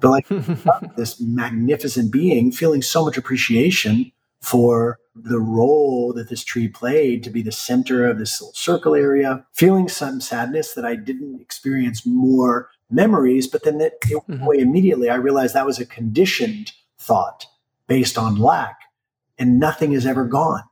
but 0.00 0.10
like 0.10 0.28
this 0.96 1.20
magnificent 1.20 2.12
being 2.12 2.52
feeling 2.52 2.82
so 2.82 3.04
much 3.04 3.16
appreciation 3.16 4.12
for 4.40 4.98
the 5.14 5.40
role 5.40 6.12
that 6.14 6.28
this 6.28 6.44
tree 6.44 6.68
played 6.68 7.22
to 7.24 7.30
be 7.30 7.42
the 7.42 7.52
center 7.52 8.06
of 8.06 8.18
this 8.18 8.40
little 8.40 8.54
circle 8.54 8.94
area, 8.94 9.44
feeling 9.52 9.88
some 9.88 10.20
sadness 10.20 10.74
that 10.74 10.84
I 10.84 10.96
didn't 10.96 11.40
experience 11.40 12.06
more 12.06 12.70
memories, 12.90 13.46
but 13.46 13.64
then 13.64 13.78
that 13.78 13.94
it 14.08 14.14
went 14.14 14.28
mm-hmm. 14.28 14.42
away 14.42 14.58
immediately. 14.58 15.10
I 15.10 15.16
realized 15.16 15.54
that 15.54 15.66
was 15.66 15.78
a 15.78 15.86
conditioned 15.86 16.72
thought 16.98 17.46
based 17.86 18.16
on 18.16 18.36
lack, 18.36 18.80
and 19.38 19.58
nothing 19.58 19.92
is 19.92 20.06
ever 20.06 20.24
gone. 20.24 20.62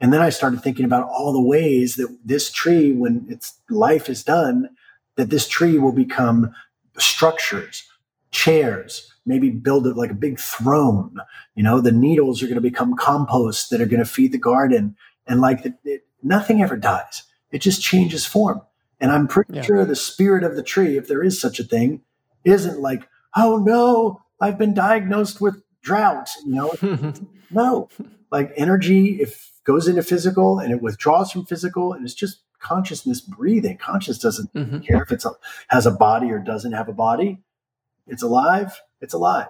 And 0.00 0.12
then 0.12 0.20
I 0.20 0.30
started 0.30 0.62
thinking 0.62 0.84
about 0.84 1.08
all 1.08 1.32
the 1.32 1.40
ways 1.40 1.96
that 1.96 2.16
this 2.24 2.52
tree, 2.52 2.92
when 2.92 3.26
its 3.28 3.54
life 3.68 4.08
is 4.08 4.22
done, 4.22 4.70
that 5.16 5.30
this 5.30 5.48
tree 5.48 5.78
will 5.78 5.92
become 5.92 6.54
structures, 6.98 7.84
chairs, 8.30 9.07
maybe 9.28 9.50
build 9.50 9.86
it 9.86 9.96
like 9.96 10.10
a 10.10 10.14
big 10.14 10.40
throne. 10.40 11.16
You 11.54 11.62
know, 11.62 11.80
the 11.80 11.92
needles 11.92 12.42
are 12.42 12.46
going 12.46 12.56
to 12.56 12.60
become 12.60 12.96
compost 12.96 13.70
that 13.70 13.80
are 13.80 13.86
going 13.86 14.02
to 14.02 14.06
feed 14.06 14.32
the 14.32 14.38
garden. 14.38 14.96
And 15.26 15.40
like 15.40 15.62
the, 15.62 15.74
it, 15.84 16.06
nothing 16.22 16.62
ever 16.62 16.76
dies, 16.76 17.24
it 17.52 17.58
just 17.58 17.82
changes 17.82 18.26
form. 18.26 18.62
And 19.00 19.12
I'm 19.12 19.28
pretty 19.28 19.54
yeah. 19.54 19.62
sure 19.62 19.84
the 19.84 19.94
spirit 19.94 20.42
of 20.42 20.56
the 20.56 20.62
tree, 20.62 20.96
if 20.96 21.06
there 21.06 21.22
is 21.22 21.40
such 21.40 21.60
a 21.60 21.64
thing, 21.64 22.02
isn't 22.44 22.80
like, 22.80 23.08
oh 23.36 23.58
no, 23.58 24.22
I've 24.40 24.58
been 24.58 24.74
diagnosed 24.74 25.40
with 25.40 25.62
drought. 25.82 26.30
You 26.44 26.54
know, 26.54 27.12
no, 27.50 27.88
like 28.32 28.52
energy, 28.56 29.20
if 29.20 29.52
goes 29.68 29.86
into 29.86 30.02
physical 30.02 30.58
and 30.58 30.72
it 30.72 30.80
withdraws 30.80 31.30
from 31.30 31.44
physical, 31.44 31.92
and 31.92 32.02
it's 32.02 32.14
just 32.14 32.40
consciousness 32.58 33.20
breathing. 33.20 33.76
Conscious 33.76 34.18
doesn't 34.18 34.52
mm-hmm. 34.54 34.78
care 34.78 35.02
if 35.02 35.12
it 35.12 35.22
has 35.68 35.86
a 35.86 35.90
body 35.90 36.30
or 36.30 36.38
doesn't 36.38 36.72
have 36.72 36.88
a 36.88 36.92
body. 36.92 37.38
It's 38.08 38.22
alive. 38.22 38.80
It's 39.00 39.14
alive. 39.14 39.48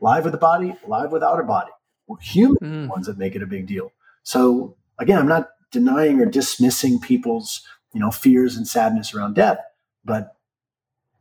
Live 0.00 0.24
with 0.24 0.34
a 0.34 0.38
body, 0.38 0.74
live 0.86 1.12
without 1.12 1.40
a 1.40 1.44
body. 1.44 1.70
We're 2.06 2.20
human 2.20 2.58
mm. 2.60 2.88
ones 2.88 3.06
that 3.06 3.18
make 3.18 3.34
it 3.34 3.42
a 3.42 3.46
big 3.46 3.66
deal. 3.66 3.92
So 4.22 4.76
again, 4.98 5.18
I'm 5.18 5.28
not 5.28 5.48
denying 5.70 6.20
or 6.20 6.26
dismissing 6.26 7.00
people's 7.00 7.62
you 7.92 8.00
know, 8.00 8.10
fears 8.10 8.56
and 8.56 8.66
sadness 8.66 9.14
around 9.14 9.34
death. 9.34 9.58
But 10.04 10.36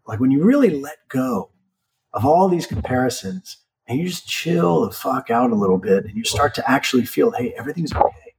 like 0.06 0.20
when 0.20 0.32
you 0.32 0.44
really 0.44 0.70
let 0.70 0.98
go 1.10 1.50
of 2.14 2.26
all 2.26 2.48
these 2.48 2.68
comparisons 2.68 3.58
and 3.88 4.00
you 4.00 4.08
just 4.08 4.28
chill 4.28 4.86
the 4.86 4.92
fuck 4.92 5.30
out 5.30 5.52
a 5.52 5.56
little 5.56 5.78
bit 5.78 6.06
and 6.06 6.16
you 6.16 6.24
start 6.24 6.54
to 6.56 6.70
actually 6.70 7.06
feel, 7.06 7.32
hey, 7.32 7.54
everything's 7.58 7.94
okay. 7.94 8.36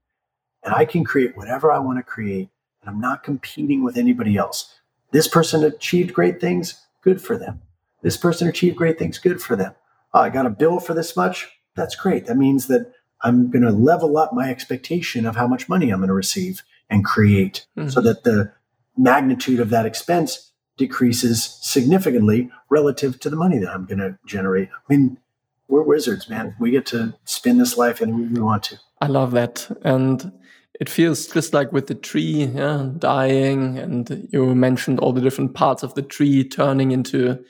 And 0.62 0.74
I 0.74 0.84
can 0.84 1.05
create 1.05 1.36
whatever 1.36 1.72
I 1.72 1.78
want 1.78 1.99
to 1.99 2.03
create. 2.03 2.49
And 2.82 2.90
I'm 2.90 3.01
not 3.01 3.22
competing 3.22 3.82
with 3.82 3.96
anybody 3.96 4.36
else. 4.36 4.74
This 5.11 5.26
person 5.26 5.64
achieved 5.64 6.12
great 6.12 6.40
things, 6.40 6.84
good 7.03 7.20
for 7.20 7.36
them. 7.36 7.62
This 8.03 8.16
person 8.16 8.49
achieved 8.49 8.76
great 8.76 8.99
things, 8.99 9.18
good 9.18 9.40
for 9.42 9.57
them. 9.57 9.74
Oh, 10.14 10.20
I 10.20 10.30
got 10.30 10.46
a 10.46 10.51
bill 10.51 10.80
for 10.80 10.94
this 10.94 11.16
much. 11.16 11.49
That's 11.74 11.96
great. 11.96 12.26
That 12.26 12.36
means 12.36 12.66
that 12.68 12.92
I'm 13.22 13.51
going 13.51 13.62
to 13.62 13.70
level 13.70 14.16
up 14.16 14.32
my 14.32 14.51
expectation 14.51 15.26
of 15.26 15.36
how 15.36 15.46
much 15.46 15.68
money 15.68 15.90
I'm 15.90 15.99
going 15.99 16.09
to 16.09 16.14
receive 16.14 16.62
and 16.88 17.05
create 17.05 17.66
mm-hmm. 17.76 17.88
so 17.88 18.01
that 18.01 18.24
the 18.24 18.53
magnitude 18.96 19.61
of 19.61 19.70
that 19.70 19.86
expense 19.86 20.53
decreases 20.76 21.59
significantly 21.61 22.51
relative 22.70 23.18
to 23.20 23.30
the 23.30 23.36
money 23.36 23.59
that 23.59 23.70
I'm 23.70 23.84
going 23.84 23.99
to 23.99 24.18
generate. 24.26 24.68
I 24.68 24.94
mean, 24.94 25.18
we're 25.66 25.82
wizards, 25.82 26.28
man. 26.28 26.55
We 26.59 26.70
get 26.70 26.86
to 26.86 27.14
spin 27.24 27.59
this 27.59 27.76
life 27.76 28.01
any 28.01 28.12
way 28.12 28.28
we 28.32 28.40
want 28.40 28.62
to. 28.64 28.78
I 29.01 29.07
love 29.07 29.32
that. 29.32 29.68
And 29.82 30.32
it 30.80 30.88
feels 30.88 31.26
just 31.26 31.53
like 31.53 31.72
with 31.72 31.88
the 31.88 31.94
tree 31.94 32.44
yeah, 32.44 32.90
dying, 32.99 33.78
and 33.78 34.28
you 34.32 34.55
mentioned 34.55 35.01
all 35.01 35.12
the 35.12 35.20
different 35.20 35.55
parts 35.55 35.82
of 35.82 35.94
the 35.94 36.03
tree 36.03 36.44
turning 36.44 36.92
into 36.92 37.44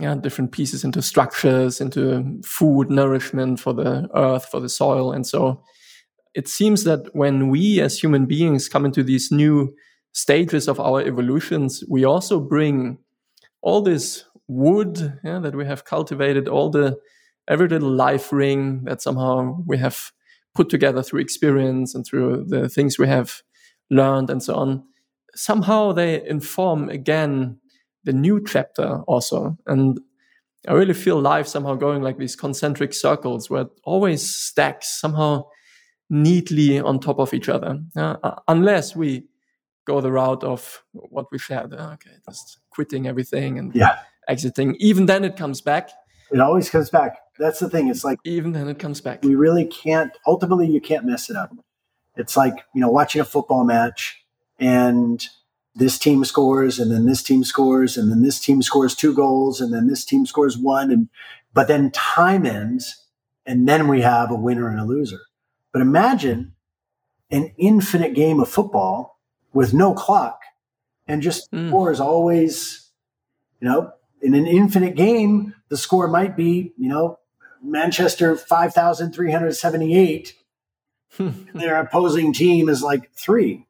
yeah, 0.00 0.14
different 0.14 0.52
pieces, 0.52 0.84
into 0.84 1.02
structures, 1.02 1.80
into 1.80 2.40
food, 2.44 2.90
nourishment 2.90 3.60
for 3.60 3.72
the 3.72 4.08
earth, 4.14 4.46
for 4.46 4.60
the 4.60 4.68
soil. 4.68 5.12
And 5.12 5.26
so 5.26 5.62
it 6.34 6.48
seems 6.48 6.84
that 6.84 7.14
when 7.14 7.48
we 7.48 7.80
as 7.80 7.98
human 7.98 8.26
beings 8.26 8.68
come 8.68 8.84
into 8.84 9.02
these 9.02 9.30
new 9.30 9.74
stages 10.12 10.68
of 10.68 10.80
our 10.80 11.00
evolutions, 11.02 11.84
we 11.88 12.04
also 12.04 12.40
bring 12.40 12.98
all 13.62 13.82
this 13.82 14.24
wood 14.48 15.18
yeah, 15.22 15.38
that 15.38 15.54
we 15.54 15.66
have 15.66 15.84
cultivated, 15.84 16.48
all 16.48 16.70
the 16.70 16.98
every 17.48 17.68
little 17.68 17.90
life 17.90 18.32
ring 18.32 18.84
that 18.84 19.02
somehow 19.02 19.56
we 19.66 19.76
have 19.78 20.12
put 20.54 20.68
together 20.68 21.02
through 21.02 21.20
experience 21.20 21.94
and 21.94 22.04
through 22.06 22.44
the 22.46 22.68
things 22.68 22.98
we 22.98 23.06
have 23.06 23.42
learned 23.90 24.30
and 24.30 24.42
so 24.42 24.54
on. 24.54 24.84
Somehow 25.34 25.92
they 25.92 26.26
inform 26.26 26.88
again 26.88 27.58
the 28.04 28.12
new 28.12 28.44
chapter 28.44 29.00
also. 29.02 29.56
And 29.66 30.00
I 30.68 30.72
really 30.72 30.94
feel 30.94 31.20
life 31.20 31.46
somehow 31.46 31.74
going 31.74 32.02
like 32.02 32.18
these 32.18 32.36
concentric 32.36 32.92
circles 32.92 33.48
where 33.48 33.62
it 33.62 33.70
always 33.84 34.34
stacks 34.34 35.00
somehow 35.00 35.44
neatly 36.10 36.80
on 36.80 36.98
top 36.98 37.18
of 37.18 37.32
each 37.32 37.48
other, 37.48 37.80
uh, 37.96 38.34
unless 38.48 38.96
we 38.96 39.24
go 39.86 40.00
the 40.00 40.12
route 40.12 40.44
of 40.44 40.82
what 40.92 41.26
we 41.32 41.38
shared. 41.38 41.72
Uh, 41.72 41.92
okay, 41.94 42.10
just 42.28 42.58
quitting 42.70 43.06
everything 43.06 43.58
and 43.58 43.74
yeah. 43.74 43.98
exiting. 44.28 44.76
Even 44.78 45.06
then, 45.06 45.24
it 45.24 45.36
comes 45.36 45.60
back. 45.60 45.90
It 46.30 46.40
always 46.40 46.68
comes 46.68 46.90
back. 46.90 47.18
That's 47.38 47.58
the 47.58 47.70
thing. 47.70 47.88
It's 47.88 48.04
like 48.04 48.18
even 48.24 48.52
then, 48.52 48.68
it 48.68 48.78
comes 48.78 49.00
back. 49.00 49.24
We 49.24 49.34
really 49.34 49.64
can't. 49.64 50.12
Ultimately, 50.26 50.68
you 50.68 50.80
can't 50.80 51.04
mess 51.04 51.30
it 51.30 51.36
up. 51.36 51.52
It's 52.16 52.36
like 52.36 52.54
you 52.74 52.80
know 52.80 52.90
watching 52.90 53.20
a 53.20 53.24
football 53.24 53.64
match 53.64 54.22
and 54.58 55.24
this 55.80 55.98
team 55.98 56.24
scores 56.24 56.78
and 56.78 56.92
then 56.92 57.06
this 57.06 57.22
team 57.22 57.42
scores 57.42 57.96
and 57.96 58.12
then 58.12 58.22
this 58.22 58.38
team 58.38 58.62
scores 58.62 58.94
two 58.94 59.12
goals 59.12 59.60
and 59.60 59.74
then 59.74 59.88
this 59.88 60.04
team 60.04 60.24
scores 60.24 60.56
one 60.56 60.92
and 60.92 61.08
but 61.52 61.66
then 61.66 61.90
time 61.90 62.46
ends 62.46 63.04
and 63.44 63.68
then 63.68 63.88
we 63.88 64.02
have 64.02 64.30
a 64.30 64.36
winner 64.36 64.68
and 64.68 64.78
a 64.78 64.84
loser 64.84 65.20
but 65.72 65.82
imagine 65.82 66.54
an 67.30 67.52
infinite 67.56 68.14
game 68.14 68.40
of 68.40 68.48
football 68.48 69.18
with 69.52 69.74
no 69.74 69.94
clock 69.94 70.40
and 71.06 71.22
just 71.22 71.50
mm. 71.50 71.68
score 71.68 71.90
is 71.90 72.00
always, 72.00 72.90
you 73.60 73.68
know, 73.68 73.92
in 74.22 74.34
an 74.34 74.46
infinite 74.46 74.94
game, 74.94 75.54
the 75.68 75.76
score 75.76 76.06
might 76.08 76.36
be, 76.36 76.72
you 76.76 76.88
know, 76.88 77.18
Manchester 77.62 78.36
5,378. 78.36 80.34
their 81.54 81.80
opposing 81.80 82.32
team 82.32 82.68
is 82.68 82.82
like 82.82 83.10
three. 83.12 83.66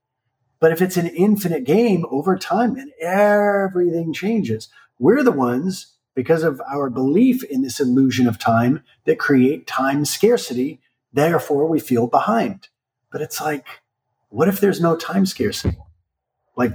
But 0.60 0.72
if 0.72 0.82
it's 0.82 0.96
an 0.96 1.06
infinite 1.08 1.64
game 1.64 2.04
over 2.10 2.36
time 2.36 2.76
and 2.76 2.92
everything 3.00 4.12
changes, 4.12 4.68
we're 4.98 5.22
the 5.22 5.32
ones, 5.32 5.96
because 6.14 6.42
of 6.42 6.60
our 6.70 6.90
belief 6.90 7.42
in 7.44 7.62
this 7.62 7.80
illusion 7.80 8.26
of 8.26 8.38
time, 8.38 8.82
that 9.06 9.18
create 9.18 9.66
time 9.66 10.04
scarcity 10.04 10.80
Therefore, 11.12 11.66
we 11.66 11.80
feel 11.80 12.06
behind. 12.06 12.68
But 13.10 13.22
it's 13.22 13.40
like, 13.40 13.66
what 14.28 14.48
if 14.48 14.60
there's 14.60 14.80
no 14.80 14.96
time 14.96 15.26
scarcity? 15.26 15.76
Like, 16.56 16.72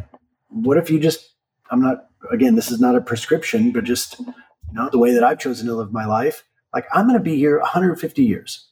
what 0.50 0.78
if 0.78 0.90
you 0.90 1.00
just, 1.00 1.32
I'm 1.72 1.82
not 1.82 2.08
again, 2.32 2.56
this 2.56 2.72
is 2.72 2.80
not 2.80 2.96
a 2.96 3.02
prescription, 3.02 3.72
but 3.72 3.84
just 3.84 4.20
you 4.20 4.34
know 4.74 4.90
the 4.90 5.00
way 5.00 5.14
that 5.14 5.24
I've 5.24 5.40
chosen 5.40 5.68
to 5.68 5.76
live 5.76 5.92
my 5.92 6.06
life. 6.06 6.44
Like 6.74 6.86
I'm 6.94 7.08
going 7.08 7.18
to 7.18 7.24
be 7.24 7.38
here 7.38 7.60
150 7.60 8.24
years. 8.24 8.68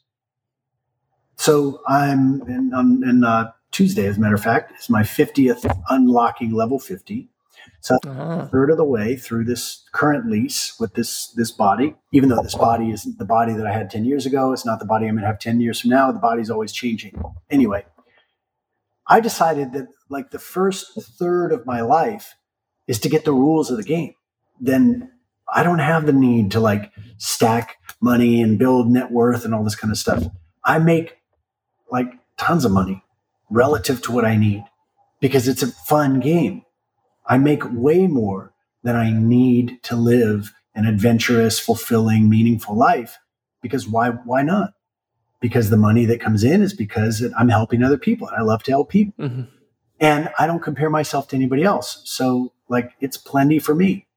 So 1.38 1.82
I'm 1.88 2.42
in, 2.48 2.74
on, 2.74 3.04
in 3.08 3.24
uh, 3.24 3.52
Tuesday, 3.74 4.06
as 4.06 4.18
a 4.18 4.20
matter 4.20 4.36
of 4.36 4.44
fact, 4.44 4.80
is 4.80 4.90
my 4.90 5.02
50th 5.02 5.70
unlocking 5.90 6.54
level 6.54 6.80
50. 6.80 7.28
So 7.82 7.98
uh-huh. 8.06 8.48
third 8.48 8.72
of 8.72 8.78
the 8.78 8.86
way 8.86 9.16
through 9.16 9.46
this 9.46 9.84
current 9.92 10.30
lease 10.30 10.80
with 10.80 10.94
this 10.94 11.28
this 11.36 11.52
body, 11.52 11.96
even 12.12 12.30
though 12.30 12.42
this 12.42 12.56
body 12.56 12.92
isn't 12.92 13.18
the 13.18 13.26
body 13.26 13.54
that 13.54 13.68
I 13.68 13.74
had 13.74 13.90
10 13.90 14.06
years 14.06 14.26
ago, 14.26 14.54
it's 14.54 14.66
not 14.66 14.80
the 14.80 14.86
body 14.86 15.08
I'm 15.08 15.16
gonna 15.16 15.28
have 15.28 15.40
10 15.40 15.60
years 15.60 15.82
from 15.82 15.90
now. 15.90 16.12
The 16.12 16.20
body's 16.20 16.50
always 16.50 16.72
changing. 16.72 17.22
Anyway, 17.50 17.86
I 19.08 19.20
decided 19.20 19.74
that 19.74 19.88
like 20.10 20.32
the 20.32 20.40
first 20.40 20.94
third 21.20 21.52
of 21.52 21.66
my 21.66 21.82
life 21.82 22.36
is 22.88 23.00
to 23.00 23.10
get 23.10 23.26
the 23.26 23.34
rules 23.34 23.70
of 23.70 23.78
the 23.78 23.84
game. 23.84 24.16
Then 24.60 25.12
I 25.54 25.64
don't 25.64 25.80
have 25.80 26.06
the 26.06 26.14
need 26.14 26.52
to 26.52 26.60
like 26.60 26.92
stack 27.18 27.78
money 28.02 28.42
and 28.42 28.60
build 28.60 28.90
net 28.90 29.12
worth 29.12 29.46
and 29.46 29.54
all 29.54 29.64
this 29.64 29.76
kind 29.76 29.92
of 29.92 29.98
stuff. 29.98 30.24
I 30.64 30.80
make 30.80 31.18
like 31.92 32.14
tons 32.38 32.66
of 32.66 32.72
money 32.72 33.03
relative 33.54 34.02
to 34.02 34.12
what 34.12 34.26
I 34.26 34.36
need 34.36 34.66
because 35.22 35.48
it's 35.48 35.64
a 35.64 35.68
fun 35.68 36.20
game. 36.20 36.64
I 37.26 37.38
make 37.38 37.64
way 37.72 38.08
more 38.08 38.54
than 38.82 38.96
I 38.96 39.12
need 39.12 39.82
to 39.84 39.96
live 39.96 40.54
an 40.76 40.86
adventurous, 40.86 41.60
fulfilling, 41.60 42.30
meaningful 42.30 42.76
life 42.76 43.20
because 43.62 43.88
why 43.88 44.10
why 44.10 44.42
not? 44.42 44.74
Because 45.40 45.70
the 45.70 45.78
money 45.78 46.06
that 46.06 46.20
comes 46.20 46.44
in 46.44 46.62
is 46.62 46.74
because 46.74 47.24
I'm 47.38 47.50
helping 47.50 47.84
other 47.84 47.98
people 47.98 48.28
and 48.28 48.36
I 48.36 48.42
love 48.42 48.64
to 48.64 48.72
help 48.72 48.90
people. 48.90 49.26
Mm-hmm. 49.26 49.44
And 50.00 50.30
I 50.40 50.48
don't 50.48 50.64
compare 50.64 50.90
myself 50.90 51.28
to 51.30 51.36
anybody 51.36 51.64
else. 51.64 52.02
So 52.06 52.54
like 52.68 52.92
it's 53.00 53.18
plenty 53.18 53.60
for 53.60 53.76
me. 53.76 54.08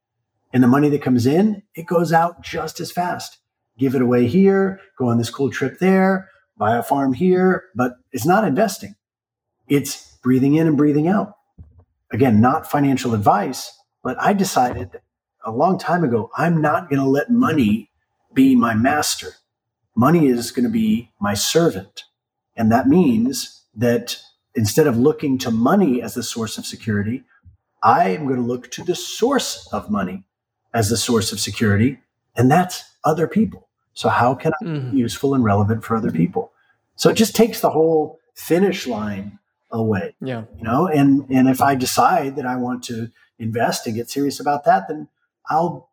And 0.53 0.62
the 0.62 0.68
money 0.68 0.89
that 0.89 1.03
comes 1.03 1.26
in, 1.26 1.62
it 1.74 1.87
goes 1.87 2.12
out 2.12 2.41
just 2.41 2.80
as 2.80 2.91
fast. 2.91 3.39
Give 3.78 3.95
it 3.95 4.01
away 4.01 4.26
here, 4.26 4.80
go 4.99 5.09
on 5.09 5.18
this 5.18 5.28
cool 5.28 5.51
trip 5.51 5.78
there, 5.78 6.30
buy 6.57 6.76
a 6.76 6.82
farm 6.82 7.12
here, 7.12 7.64
but 7.74 7.93
it's 8.12 8.24
not 8.24 8.45
investing. 8.45 8.95
It's 9.69 10.17
breathing 10.23 10.55
in 10.55 10.67
and 10.67 10.77
breathing 10.77 11.09
out. 11.09 11.37
Again, 12.11 12.41
not 12.41 12.71
financial 12.71 13.14
advice, 13.14 13.79
but 14.03 14.17
I 14.21 14.33
decided 14.33 15.01
a 15.45 15.51
long 15.51 15.79
time 15.79 16.05
ago, 16.05 16.31
I'm 16.37 16.61
not 16.61 16.91
going 16.91 17.01
to 17.01 17.09
let 17.09 17.31
money 17.31 17.91
be 18.35 18.55
my 18.55 18.75
master. 18.75 19.35
Money 19.95 20.27
is 20.27 20.51
going 20.51 20.64
to 20.64 20.71
be 20.71 21.12
my 21.21 21.35
servant. 21.35 22.05
And 22.57 22.71
that 22.73 22.89
means 22.89 23.62
that 23.75 24.21
instead 24.55 24.87
of 24.87 24.97
looking 24.97 25.39
to 25.39 25.51
money 25.51 26.03
as 26.03 26.14
the 26.14 26.23
source 26.23 26.59
of 26.59 26.67
security, 26.67 27.25
I 27.83 28.11
am 28.11 28.27
going 28.27 28.41
to 28.41 28.47
look 28.47 28.71
to 28.73 28.83
the 28.83 28.95
source 28.95 29.69
of 29.73 29.91
money 29.91 30.25
as 30.75 30.91
the 30.91 30.97
source 30.97 31.33
of 31.33 31.41
security, 31.41 31.99
and 32.37 32.51
that's 32.51 32.85
other 33.05 33.29
people. 33.29 33.69
So, 33.95 34.09
how 34.09 34.35
can 34.35 34.53
I 34.61 34.64
be 34.64 34.71
mm-hmm. 34.71 34.97
useful 34.97 35.35
and 35.35 35.45
relevant 35.45 35.85
for 35.85 35.97
other 35.97 36.11
people? 36.11 36.53
So, 36.97 37.09
it 37.09 37.14
just 37.14 37.37
takes 37.37 37.61
the 37.61 37.71
whole 37.71 38.19
finish 38.35 38.87
line 38.87 39.39
away. 39.79 40.14
Yeah. 40.20 40.45
You 40.59 40.64
know, 40.64 40.87
and 40.89 41.29
and 41.31 41.49
if 41.49 41.61
I 41.61 41.74
decide 41.74 42.37
that 42.37 42.47
I 42.47 42.57
want 42.57 42.85
to 42.85 43.11
invest 43.39 43.87
and 43.87 43.95
get 43.95 44.11
serious 44.11 44.41
about 44.41 44.64
that, 44.64 44.89
then 44.89 45.09
I'll 45.49 45.91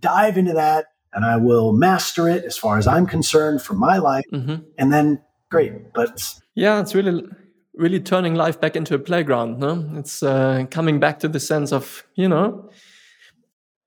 dive 0.00 0.38
into 0.38 0.54
that 0.54 0.86
and 1.12 1.24
I 1.24 1.36
will 1.36 1.72
master 1.72 2.28
it 2.28 2.44
as 2.44 2.56
far 2.56 2.78
as 2.78 2.86
I'm 2.86 3.06
concerned 3.06 3.62
for 3.62 3.74
my 3.74 3.98
life. 3.98 4.24
Mm-hmm. 4.32 4.64
And 4.78 4.92
then 4.92 5.22
great. 5.50 5.92
But 5.92 6.22
yeah, 6.54 6.80
it's 6.80 6.94
really 6.94 7.24
really 7.74 8.00
turning 8.00 8.34
life 8.34 8.60
back 8.60 8.76
into 8.76 8.94
a 8.94 8.98
playground. 8.98 9.58
No, 9.58 9.88
it's 9.94 10.22
uh, 10.22 10.64
coming 10.70 11.00
back 11.00 11.18
to 11.20 11.28
the 11.28 11.40
sense 11.40 11.72
of 11.72 12.04
you 12.14 12.28
know 12.28 12.70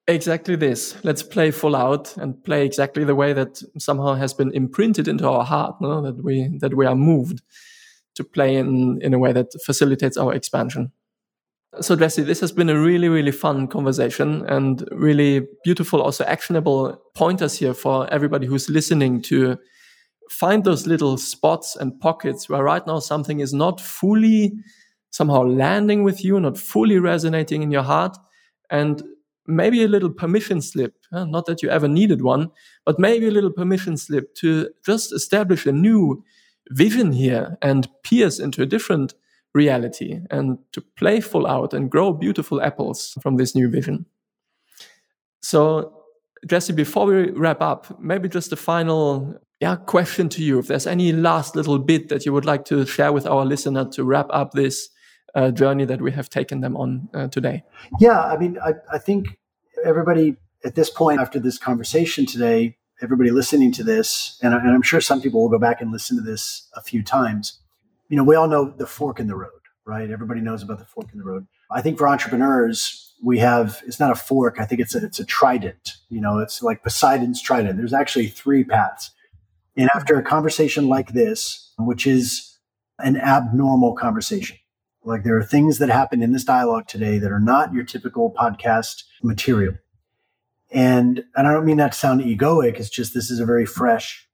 exactly 0.07 0.55
this. 0.55 0.95
Let's 1.03 1.23
play 1.23 1.51
full 1.51 1.75
out 1.75 2.15
and 2.17 2.41
play 2.43 2.65
exactly 2.65 3.03
the 3.03 3.15
way 3.15 3.33
that 3.33 3.61
somehow 3.77 4.13
has 4.15 4.33
been 4.33 4.51
imprinted 4.53 5.07
into 5.07 5.27
our 5.27 5.43
heart. 5.43 5.81
No, 5.81 6.01
that 6.01 6.23
we 6.23 6.57
that 6.59 6.75
we 6.75 6.85
are 6.85 6.95
moved 6.95 7.41
to 8.15 8.23
play 8.23 8.55
in 8.55 8.99
in 9.01 9.13
a 9.13 9.19
way 9.19 9.33
that 9.33 9.47
facilitates 9.63 10.17
our 10.17 10.33
expansion. 10.33 10.91
So 11.81 11.95
Jesse, 11.95 12.23
this 12.23 12.39
has 12.39 12.53
been 12.53 12.69
a 12.69 12.79
really, 12.79 13.09
really 13.09 13.31
fun 13.31 13.67
conversation 13.67 14.45
and 14.47 14.87
really 14.91 15.45
beautiful, 15.63 16.01
also 16.01 16.23
actionable 16.23 17.01
pointers 17.15 17.57
here 17.57 17.73
for 17.73 18.11
everybody 18.13 18.47
who's 18.47 18.69
listening 18.69 19.21
to 19.23 19.57
find 20.29 20.63
those 20.63 20.87
little 20.87 21.17
spots 21.17 21.75
and 21.75 21.99
pockets 21.99 22.47
where 22.47 22.63
right 22.63 22.85
now 22.87 22.99
something 22.99 23.41
is 23.41 23.53
not 23.53 23.81
fully 23.81 24.53
somehow 25.11 25.43
landing 25.43 26.03
with 26.03 26.23
you, 26.23 26.39
not 26.39 26.57
fully 26.57 26.97
resonating 26.97 27.61
in 27.61 27.71
your 27.71 27.83
heart, 27.83 28.17
and 28.69 29.03
maybe 29.47 29.83
a 29.83 29.87
little 29.87 30.09
permission 30.09 30.61
slip. 30.61 30.95
Not 31.11 31.45
that 31.45 31.61
you 31.61 31.69
ever 31.69 31.87
needed 31.87 32.21
one, 32.21 32.51
but 32.85 32.99
maybe 32.99 33.27
a 33.27 33.31
little 33.31 33.51
permission 33.51 33.97
slip 33.97 34.33
to 34.35 34.69
just 34.85 35.13
establish 35.13 35.65
a 35.65 35.71
new 35.71 36.23
vision 36.71 37.11
here 37.11 37.57
and 37.61 37.87
pierce 38.03 38.39
into 38.39 38.61
a 38.61 38.65
different 38.65 39.13
reality 39.53 40.19
and 40.29 40.57
to 40.73 40.81
play 40.81 41.21
full 41.21 41.47
out 41.47 41.73
and 41.73 41.89
grow 41.89 42.11
beautiful 42.11 42.61
apples 42.61 43.17
from 43.21 43.37
this 43.37 43.55
new 43.55 43.69
vision. 43.69 44.05
So, 45.41 46.03
Jesse, 46.47 46.73
before 46.73 47.05
we 47.05 47.31
wrap 47.31 47.61
up, 47.61 47.99
maybe 47.99 48.27
just 48.27 48.51
a 48.51 48.55
final 48.57 49.39
yeah, 49.61 49.77
question 49.77 50.27
to 50.29 50.43
you. 50.43 50.59
If 50.59 50.67
there's 50.67 50.85
any 50.87 51.11
last 51.13 51.55
little 51.55 51.79
bit 51.79 52.09
that 52.09 52.25
you 52.25 52.33
would 52.33 52.45
like 52.45 52.65
to 52.65 52.85
share 52.85 53.13
with 53.13 53.25
our 53.25 53.45
listener 53.45 53.85
to 53.91 54.03
wrap 54.03 54.27
up 54.29 54.51
this 54.51 54.89
uh, 55.33 55.51
journey 55.51 55.85
that 55.85 56.01
we 56.01 56.11
have 56.11 56.29
taken 56.29 56.61
them 56.61 56.75
on 56.75 57.09
uh, 57.13 57.27
today. 57.27 57.63
Yeah, 57.99 58.21
I 58.21 58.37
mean, 58.37 58.57
I, 58.63 58.73
I 58.91 58.97
think 58.97 59.37
everybody 59.83 60.35
at 60.63 60.75
this 60.75 60.89
point 60.89 61.19
after 61.19 61.39
this 61.39 61.57
conversation 61.57 62.25
today 62.25 62.77
everybody 63.01 63.31
listening 63.31 63.71
to 63.73 63.83
this, 63.83 64.39
and, 64.41 64.53
and 64.53 64.69
I'm 64.69 64.81
sure 64.81 65.01
some 65.01 65.21
people 65.21 65.41
will 65.41 65.49
go 65.49 65.59
back 65.59 65.81
and 65.81 65.91
listen 65.91 66.17
to 66.17 66.23
this 66.23 66.67
a 66.75 66.81
few 66.81 67.03
times. 67.03 67.59
You 68.09 68.17
know, 68.17 68.23
we 68.23 68.35
all 68.35 68.47
know 68.47 68.69
the 68.69 68.87
fork 68.87 69.19
in 69.19 69.27
the 69.27 69.35
road, 69.35 69.51
right? 69.85 70.09
Everybody 70.09 70.41
knows 70.41 70.63
about 70.63 70.79
the 70.79 70.85
fork 70.85 71.07
in 71.11 71.19
the 71.19 71.25
road. 71.25 71.47
I 71.71 71.81
think 71.81 71.97
for 71.97 72.07
entrepreneurs, 72.07 73.13
we 73.23 73.39
have 73.39 73.81
it's 73.87 73.99
not 73.99 74.11
a 74.11 74.15
fork. 74.15 74.59
I 74.59 74.65
think 74.65 74.81
it's 74.81 74.95
a, 74.95 75.03
it's 75.03 75.19
a 75.19 75.25
trident. 75.25 75.95
You 76.09 76.21
know, 76.21 76.39
it's 76.39 76.61
like 76.61 76.83
Poseidon's 76.83 77.41
trident. 77.41 77.77
There's 77.77 77.93
actually 77.93 78.27
three 78.27 78.63
paths. 78.63 79.11
And 79.77 79.89
after 79.93 80.17
a 80.17 80.23
conversation 80.23 80.87
like 80.87 81.13
this, 81.13 81.73
which 81.77 82.07
is 82.07 82.57
an 82.99 83.17
abnormal 83.17 83.93
conversation, 83.93 84.57
like 85.03 85.23
there 85.23 85.37
are 85.37 85.43
things 85.43 85.79
that 85.79 85.89
happen 85.89 86.23
in 86.23 86.31
this 86.31 86.43
dialogue 86.43 86.87
today 86.87 87.17
that 87.19 87.31
are 87.31 87.39
not 87.39 87.73
your 87.73 87.83
typical 87.83 88.31
podcast 88.31 89.03
material. 89.21 89.75
And 90.71 91.23
and 91.35 91.47
I 91.47 91.53
don't 91.53 91.65
mean 91.65 91.77
that 91.77 91.93
to 91.93 91.97
sound 91.97 92.21
egoic. 92.21 92.79
It's 92.79 92.89
just 92.89 93.13
this 93.13 93.29
is 93.29 93.39
a 93.39 93.45
very 93.45 93.65
fresh, 93.65 94.27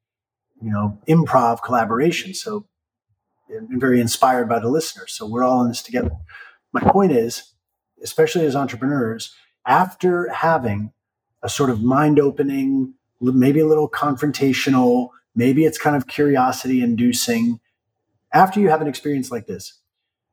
you 0.61 0.71
know, 0.71 0.99
improv 1.07 1.61
collaboration. 1.61 2.33
So 2.33 2.67
I'm 3.55 3.79
very 3.79 3.99
inspired 3.99 4.47
by 4.47 4.59
the 4.59 4.69
listeners. 4.69 5.13
So 5.13 5.27
we're 5.27 5.43
all 5.43 5.61
in 5.61 5.67
this 5.67 5.81
together. 5.81 6.11
My 6.71 6.81
point 6.81 7.11
is, 7.11 7.53
especially 8.01 8.45
as 8.45 8.55
entrepreneurs, 8.55 9.35
after 9.65 10.31
having 10.31 10.93
a 11.43 11.49
sort 11.49 11.69
of 11.69 11.83
mind 11.83 12.19
opening, 12.19 12.93
maybe 13.19 13.59
a 13.59 13.67
little 13.67 13.89
confrontational, 13.89 15.09
maybe 15.35 15.65
it's 15.65 15.77
kind 15.77 15.95
of 15.95 16.07
curiosity 16.07 16.81
inducing. 16.81 17.59
After 18.33 18.59
you 18.59 18.69
have 18.69 18.81
an 18.81 18.87
experience 18.87 19.31
like 19.31 19.47
this, 19.47 19.79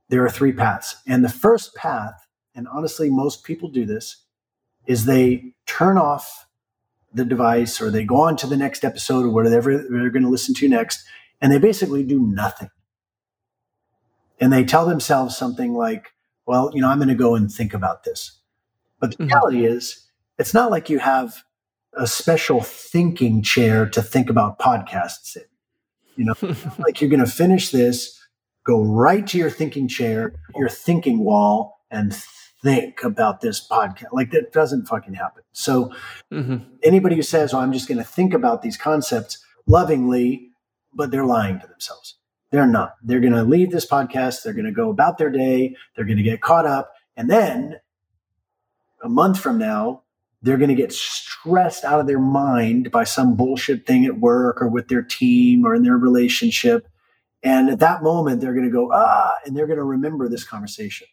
there 0.08 0.24
are 0.24 0.30
three 0.30 0.52
paths. 0.52 0.96
And 1.06 1.24
the 1.24 1.28
first 1.28 1.74
path, 1.74 2.26
and 2.54 2.68
honestly, 2.68 3.10
most 3.10 3.44
people 3.44 3.68
do 3.68 3.84
this, 3.84 4.24
is 4.88 5.04
they 5.04 5.52
turn 5.66 5.98
off 5.98 6.46
the 7.12 7.24
device 7.24 7.80
or 7.80 7.90
they 7.90 8.04
go 8.04 8.16
on 8.16 8.36
to 8.38 8.46
the 8.46 8.56
next 8.56 8.84
episode 8.84 9.24
or 9.24 9.28
whatever 9.28 9.76
they're 9.76 10.10
going 10.10 10.22
to 10.24 10.28
listen 10.28 10.54
to 10.54 10.68
next, 10.68 11.04
and 11.40 11.52
they 11.52 11.58
basically 11.58 12.02
do 12.02 12.20
nothing. 12.26 12.70
And 14.40 14.52
they 14.52 14.64
tell 14.64 14.86
themselves 14.86 15.36
something 15.36 15.74
like, 15.74 16.12
well, 16.46 16.70
you 16.74 16.80
know, 16.80 16.88
I'm 16.88 16.98
going 16.98 17.08
to 17.08 17.14
go 17.14 17.34
and 17.34 17.52
think 17.52 17.74
about 17.74 18.04
this. 18.04 18.40
But 18.98 19.10
the 19.10 19.24
mm-hmm. 19.24 19.34
reality 19.34 19.66
is, 19.66 20.06
it's 20.38 20.54
not 20.54 20.70
like 20.70 20.88
you 20.88 20.98
have 21.00 21.42
a 21.92 22.06
special 22.06 22.60
thinking 22.62 23.42
chair 23.42 23.86
to 23.90 24.02
think 24.02 24.30
about 24.30 24.58
podcasts 24.58 25.36
in. 25.36 25.42
You 26.16 26.24
know, 26.24 26.34
like 26.78 27.00
you're 27.00 27.10
going 27.10 27.24
to 27.24 27.30
finish 27.30 27.70
this, 27.70 28.18
go 28.64 28.82
right 28.82 29.26
to 29.26 29.38
your 29.38 29.50
thinking 29.50 29.86
chair, 29.86 30.34
your 30.56 30.68
thinking 30.68 31.18
wall, 31.18 31.80
and 31.90 32.16
think 32.62 33.02
about 33.04 33.40
this 33.40 33.66
podcast. 33.66 34.12
Like 34.12 34.30
that 34.32 34.52
doesn't 34.52 34.86
fucking 34.86 35.14
happen. 35.14 35.42
So 35.52 35.92
mm-hmm. 36.32 36.56
anybody 36.82 37.16
who 37.16 37.22
says, 37.22 37.54
"Oh, 37.54 37.60
I'm 37.60 37.72
just 37.72 37.88
going 37.88 37.98
to 37.98 38.04
think 38.04 38.34
about 38.34 38.62
these 38.62 38.76
concepts 38.76 39.44
lovingly," 39.66 40.50
but 40.92 41.10
they're 41.10 41.24
lying 41.24 41.60
to 41.60 41.66
themselves. 41.66 42.16
They're 42.50 42.66
not. 42.66 42.94
They're 43.02 43.20
going 43.20 43.34
to 43.34 43.42
leave 43.42 43.70
this 43.70 43.86
podcast. 43.86 44.42
They're 44.42 44.54
going 44.54 44.64
to 44.64 44.72
go 44.72 44.90
about 44.90 45.18
their 45.18 45.30
day. 45.30 45.76
They're 45.94 46.04
going 46.06 46.16
to 46.16 46.22
get 46.22 46.40
caught 46.40 46.66
up, 46.66 46.92
and 47.16 47.30
then 47.30 47.76
a 49.02 49.08
month 49.08 49.38
from 49.38 49.58
now, 49.58 50.02
they're 50.42 50.56
going 50.56 50.70
to 50.70 50.74
get 50.74 50.92
stressed 50.92 51.84
out 51.84 52.00
of 52.00 52.06
their 52.06 52.18
mind 52.18 52.90
by 52.90 53.04
some 53.04 53.36
bullshit 53.36 53.86
thing 53.86 54.04
at 54.04 54.18
work 54.18 54.60
or 54.60 54.68
with 54.68 54.88
their 54.88 55.02
team 55.02 55.64
or 55.64 55.74
in 55.74 55.82
their 55.82 55.96
relationship. 55.96 56.88
And 57.42 57.70
at 57.70 57.78
that 57.78 58.02
moment, 58.02 58.40
they're 58.40 58.54
going 58.54 58.66
to 58.66 58.72
go, 58.72 58.90
ah, 58.92 59.34
and 59.44 59.56
they're 59.56 59.68
going 59.68 59.78
to 59.78 59.84
remember 59.84 60.28
this 60.28 60.42
conversation 60.42 61.06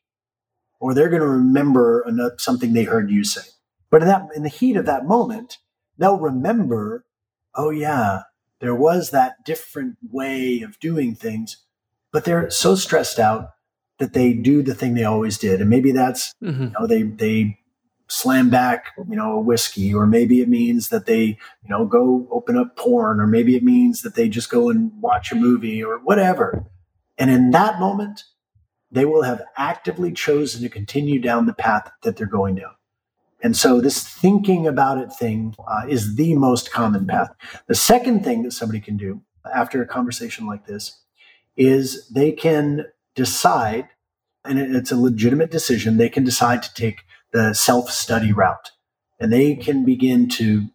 or 0.86 0.93
they're 0.93 1.09
going 1.09 1.19
to 1.19 1.27
remember 1.27 2.01
another, 2.01 2.36
something 2.38 2.73
they 2.73 2.83
heard 2.83 3.09
you 3.09 3.23
say. 3.23 3.41
But 3.89 4.03
in 4.03 4.07
that, 4.07 4.27
in 4.36 4.43
the 4.43 4.49
heat 4.49 4.75
of 4.75 4.86
that 4.86 5.07
moment, 5.07 5.57
they'll 5.97 6.19
remember, 6.19 7.07
oh 7.55 7.71
yeah, 7.71 8.21
there 8.59 8.75
was 8.75 9.09
that 9.09 9.43
different 9.43 9.97
way 10.11 10.61
of 10.61 10.79
doing 10.79 11.15
things, 11.15 11.57
but 12.11 12.23
they're 12.23 12.51
so 12.51 12.75
stressed 12.75 13.17
out 13.17 13.49
that 13.97 14.13
they 14.13 14.33
do 14.33 14.61
the 14.61 14.75
thing 14.75 14.93
they 14.93 15.03
always 15.03 15.39
did. 15.39 15.59
And 15.59 15.71
maybe 15.71 15.91
that's, 15.91 16.31
mm-hmm. 16.43 16.65
you 16.65 16.71
know, 16.79 16.86
they, 16.86 17.01
they 17.01 17.57
slam 18.07 18.51
back, 18.51 18.89
you 19.09 19.15
know, 19.15 19.39
a 19.39 19.41
whiskey, 19.41 19.91
or 19.91 20.05
maybe 20.05 20.39
it 20.39 20.49
means 20.49 20.89
that 20.89 21.07
they, 21.07 21.23
you 21.63 21.69
know, 21.69 21.88
go 21.88 22.27
open 22.31 22.59
up 22.59 22.77
porn, 22.77 23.19
or 23.19 23.25
maybe 23.25 23.55
it 23.55 23.63
means 23.63 24.03
that 24.03 24.13
they 24.13 24.29
just 24.29 24.51
go 24.51 24.69
and 24.69 24.91
watch 25.01 25.31
a 25.31 25.36
movie 25.36 25.83
or 25.83 25.97
whatever. 25.97 26.63
And 27.17 27.31
in 27.31 27.49
that 27.51 27.79
moment, 27.79 28.21
they 28.95 29.05
will 29.05 29.23
have 29.23 29.43
actively 29.57 30.13
chosen 30.13 30.61
to 30.61 30.69
continue 30.69 31.19
down 31.19 31.45
the 31.45 31.53
path 31.53 31.91
that 32.03 32.15
they're 32.15 32.25
going 32.25 32.55
down. 32.55 32.71
And 33.43 33.55
so 33.55 33.81
this 33.81 34.01
thinking 34.07 34.65
about 34.65 34.97
it 34.97 35.11
thing 35.11 35.53
uh, 35.67 35.85
is 35.87 36.15
the 36.15 36.33
most 36.33 36.71
common 36.71 37.05
path. 37.05 37.29
The 37.67 37.75
second 37.75 38.23
thing 38.23 38.43
that 38.43 38.53
somebody 38.53 38.79
can 38.79 38.95
do 38.95 39.21
after 39.53 39.81
a 39.81 39.87
conversation 39.87 40.47
like 40.47 40.65
this 40.65 40.97
is 41.57 42.07
they 42.07 42.31
can 42.31 42.85
decide, 43.15 43.89
and 44.45 44.57
it's 44.57 44.93
a 44.93 44.97
legitimate 44.97 45.51
decision, 45.51 45.97
they 45.97 46.09
can 46.09 46.23
decide 46.23 46.63
to 46.63 46.73
take 46.73 47.01
the 47.33 47.53
self 47.53 47.91
study 47.91 48.31
route. 48.31 48.71
And 49.19 49.31
they 49.31 49.55
can 49.55 49.83
begin 49.83 50.29
to 50.29 50.67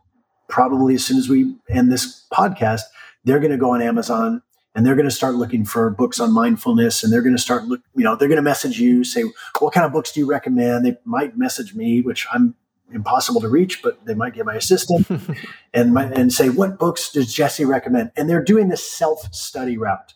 probably 0.47 0.95
as 0.95 1.05
soon 1.07 1.17
as 1.17 1.31
we 1.31 1.57
end 1.71 1.91
this 1.91 2.27
podcast, 2.31 2.83
they're 3.25 3.41
going 3.41 3.51
to 3.51 3.57
go 3.57 3.73
on 3.73 3.81
Amazon 3.81 4.43
and 4.75 4.87
they're 4.87 4.95
going 4.95 5.09
to 5.09 5.15
start 5.15 5.35
looking 5.35 5.65
for 5.65 5.91
books 5.91 6.21
on 6.21 6.33
mindfulness 6.33 7.03
and 7.03 7.13
they're 7.13 7.23
going 7.23 7.35
to 7.35 7.43
start 7.43 7.65
look 7.65 7.81
you 7.95 8.05
know 8.05 8.17
they're 8.17 8.29
going 8.29 8.37
to 8.37 8.43
message 8.43 8.79
you 8.79 9.05
say 9.05 9.25
what 9.59 9.73
kind 9.73 9.87
of 9.87 9.93
books 9.93 10.13
do 10.13 10.21
you 10.21 10.27
recommend? 10.27 10.85
They 10.85 10.97
might 11.05 11.37
message 11.37 11.75
me 11.75 12.01
which 12.01 12.27
i'm 12.33 12.55
impossible 12.93 13.41
to 13.41 13.49
reach 13.49 13.83
but 13.83 14.05
they 14.05 14.15
might 14.15 14.35
get 14.35 14.45
my 14.45 14.55
assistant 14.55 15.07
and 15.75 15.95
my, 15.95 16.05
and 16.05 16.33
say 16.33 16.49
what 16.49 16.79
books 16.79 17.13
does 17.13 17.33
jesse 17.33 17.65
recommend? 17.65 18.11
And 18.17 18.29
they're 18.29 18.43
doing 18.43 18.69
this 18.69 18.89
self-study 18.89 19.79
route. 19.79 20.15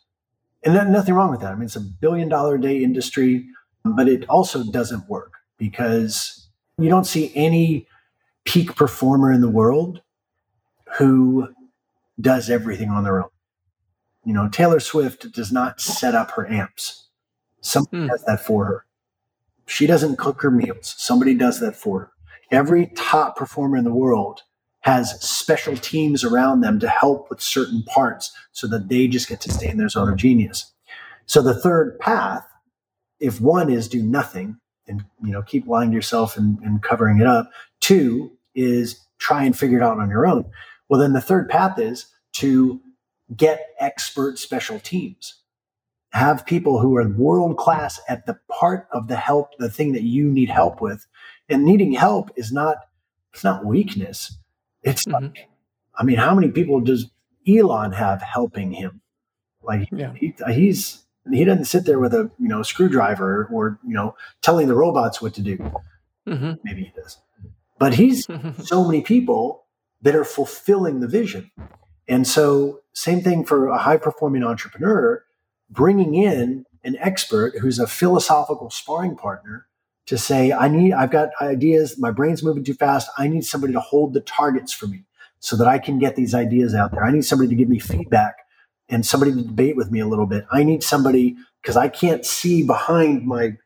And 0.65 0.75
nothing 0.91 1.15
wrong 1.15 1.31
with 1.31 1.41
that. 1.41 1.53
I 1.53 1.55
mean 1.55 1.65
it's 1.65 1.77
a 1.77 1.81
billion 1.81 2.29
dollar 2.29 2.59
day 2.59 2.83
industry 2.83 3.47
but 3.85 4.09
it 4.09 4.29
also 4.29 4.65
doesn't 4.65 5.09
work 5.09 5.35
because 5.59 6.49
you 6.79 6.89
don't 6.89 7.07
see 7.07 7.33
any 7.35 7.87
peak 8.45 8.75
performer 8.75 9.33
in 9.33 9.41
the 9.41 9.49
world 9.49 10.03
who 10.99 11.49
does 12.21 12.49
everything 12.51 12.91
on 12.91 13.05
their 13.05 13.23
own 13.23 13.29
you 14.25 14.33
know, 14.33 14.49
Taylor 14.49 14.81
Swift 14.81 15.33
does 15.33 15.53
not 15.53 15.81
set 15.81 16.15
up 16.15 16.33
her 16.33 16.51
amps. 16.51 17.09
Somebody 17.61 18.05
mm. 18.05 18.09
does 18.09 18.25
that 18.25 18.45
for 18.45 18.65
her. 18.65 18.87
She 19.67 19.87
doesn't 19.87 20.19
cook 20.19 20.43
her 20.43 20.51
meals. 20.51 20.95
Somebody 20.99 21.35
does 21.35 21.61
that 21.61 21.77
for 21.77 22.01
her. 22.01 22.11
Every 22.51 22.87
top 22.95 23.37
performer 23.37 23.77
in 23.77 23.85
the 23.85 23.93
world 23.93 24.43
has 24.81 25.19
special 25.23 25.77
teams 25.77 26.23
around 26.23 26.61
them 26.61 26.79
to 26.79 26.89
help 26.89 27.31
with 27.31 27.41
certain 27.41 27.83
parts 27.85 28.33
so 28.53 28.67
that 28.67 28.89
they 28.89 29.09
just 29.09 29.29
get 29.29 29.41
to 29.41 29.51
stay 29.51 29.69
in 29.69 29.79
their 29.79 29.89
zone 29.89 30.11
of 30.11 30.17
genius. 30.17 30.73
So 31.25 31.41
the 31.41 31.55
third 31.55 31.99
path, 31.99 32.47
if 33.19 33.41
one 33.41 33.71
is 33.71 33.89
do 33.89 34.03
nothing 34.03 34.59
and 34.87 35.05
you 35.23 35.33
know 35.33 35.41
keep 35.41 35.67
lying 35.67 35.91
to 35.91 35.95
yourself 35.95 36.37
and, 36.37 36.59
and 36.59 36.83
covering 36.83 37.19
it 37.19 37.27
up, 37.27 37.51
two 37.81 38.33
is 38.55 39.01
try 39.19 39.45
and 39.45 39.59
figure 39.59 39.79
it 39.79 39.83
out 39.83 39.99
on 39.99 40.11
your 40.11 40.27
own. 40.27 40.45
Well, 40.89 41.01
then 41.01 41.15
the 41.15 41.21
third 41.21 41.49
path 41.49 41.79
is 41.79 42.07
to 42.35 42.79
get 43.35 43.69
expert 43.79 44.39
special 44.39 44.79
teams. 44.79 45.43
Have 46.13 46.47
people 46.47 46.81
who 46.81 46.97
are 46.97 47.09
world 47.09 47.57
class 47.57 48.01
at 48.09 48.27
the 48.27 48.39
part 48.49 48.87
of 48.93 49.09
the 49.09 49.17
help, 49.17 49.57
the 49.59 49.71
thing 49.71 49.93
that 49.93 50.03
you 50.03 50.31
need 50.31 50.49
help 50.49 50.81
with. 50.81 51.07
And 51.49 51.65
needing 51.65 51.93
help 51.93 52.31
is 52.37 52.53
not, 52.53 52.79
it's 53.33 53.43
not 53.43 53.65
weakness. 53.65 54.39
It's 54.83 55.05
mm-hmm. 55.05 55.25
like, 55.25 55.49
I 55.97 56.05
mean, 56.05 56.17
how 56.17 56.35
many 56.35 56.51
people 56.51 56.81
does 56.81 57.11
Elon 57.49 57.93
have 57.93 58.23
helping 58.23 58.73
him? 58.73 59.01
Like 59.63 59.89
yeah. 59.91 60.13
he, 60.15 60.35
he's, 60.53 61.03
he 61.31 61.45
doesn't 61.45 61.65
sit 61.65 61.85
there 61.85 61.99
with 61.99 62.15
a, 62.15 62.31
you 62.39 62.49
know, 62.49 62.63
screwdriver 62.63 63.49
or, 63.53 63.79
you 63.85 63.95
know, 63.95 64.15
telling 64.41 64.69
the 64.69 64.77
robots 64.77 65.21
what 65.21 65.35
to 65.35 65.43
do. 65.43 65.57
Mm-hmm. 66.29 66.53
Maybe 66.63 66.85
he 66.85 66.93
does. 66.95 67.19
But 67.79 67.95
he's 67.95 68.27
so 68.63 68.85
many 68.85 69.01
people 69.01 69.65
that 70.03 70.15
are 70.15 70.25
fulfilling 70.25 71.01
the 71.01 71.09
vision. 71.09 71.51
And 72.09 72.27
so, 72.27 72.81
same 72.93 73.23
thing 73.23 73.45
for 73.45 73.69
a 73.69 73.79
high 73.79 73.97
performing 73.97 74.45
entrepreneur, 74.45 75.25
bringing 75.71 76.15
in 76.15 76.65
an 76.85 76.97
expert 77.01 77.59
who's 77.59 77.79
a 77.79 77.87
philosophical 77.87 78.71
sparring 78.71 79.17
partner 79.17 79.67
to 80.07 80.19
say, 80.19 80.53
I 80.53 80.69
need, 80.69 80.93
I've 80.93 81.11
got 81.11 81.31
ideas, 81.41 81.99
my 81.99 82.11
brain's 82.11 82.43
moving 82.43 82.63
too 82.63 82.75
fast. 82.75 83.11
I 83.17 83.27
need 83.27 83.45
somebody 83.45 83.73
to 83.73 83.81
hold 83.81 84.13
the 84.13 84.21
targets 84.21 84.73
for 84.73 84.87
me 84.87 85.05
so 85.41 85.57
that 85.57 85.67
I 85.67 85.79
can 85.79 85.99
get 85.99 86.15
these 86.15 86.35
ideas 86.35 86.75
out 86.75 86.93
there. 86.93 87.05
I 87.05 87.11
need 87.11 87.25
somebody 87.25 87.49
to 87.49 87.55
give 87.55 87.69
me 87.69 87.79
feedback 87.79 88.37
and 88.89 89.05
somebody 89.05 89.33
to 89.33 89.43
debate 89.43 89.77
with 89.77 89.91
me 89.91 90.01
a 90.01 90.07
little 90.07 90.27
bit. 90.27 90.45
I 90.53 90.63
need 90.63 90.83
somebody 90.83 91.37
because 91.63 91.77
I 91.77 91.89
can't 91.89 92.25
see 92.25 92.63
behind 92.63 93.27
my, 93.27 93.57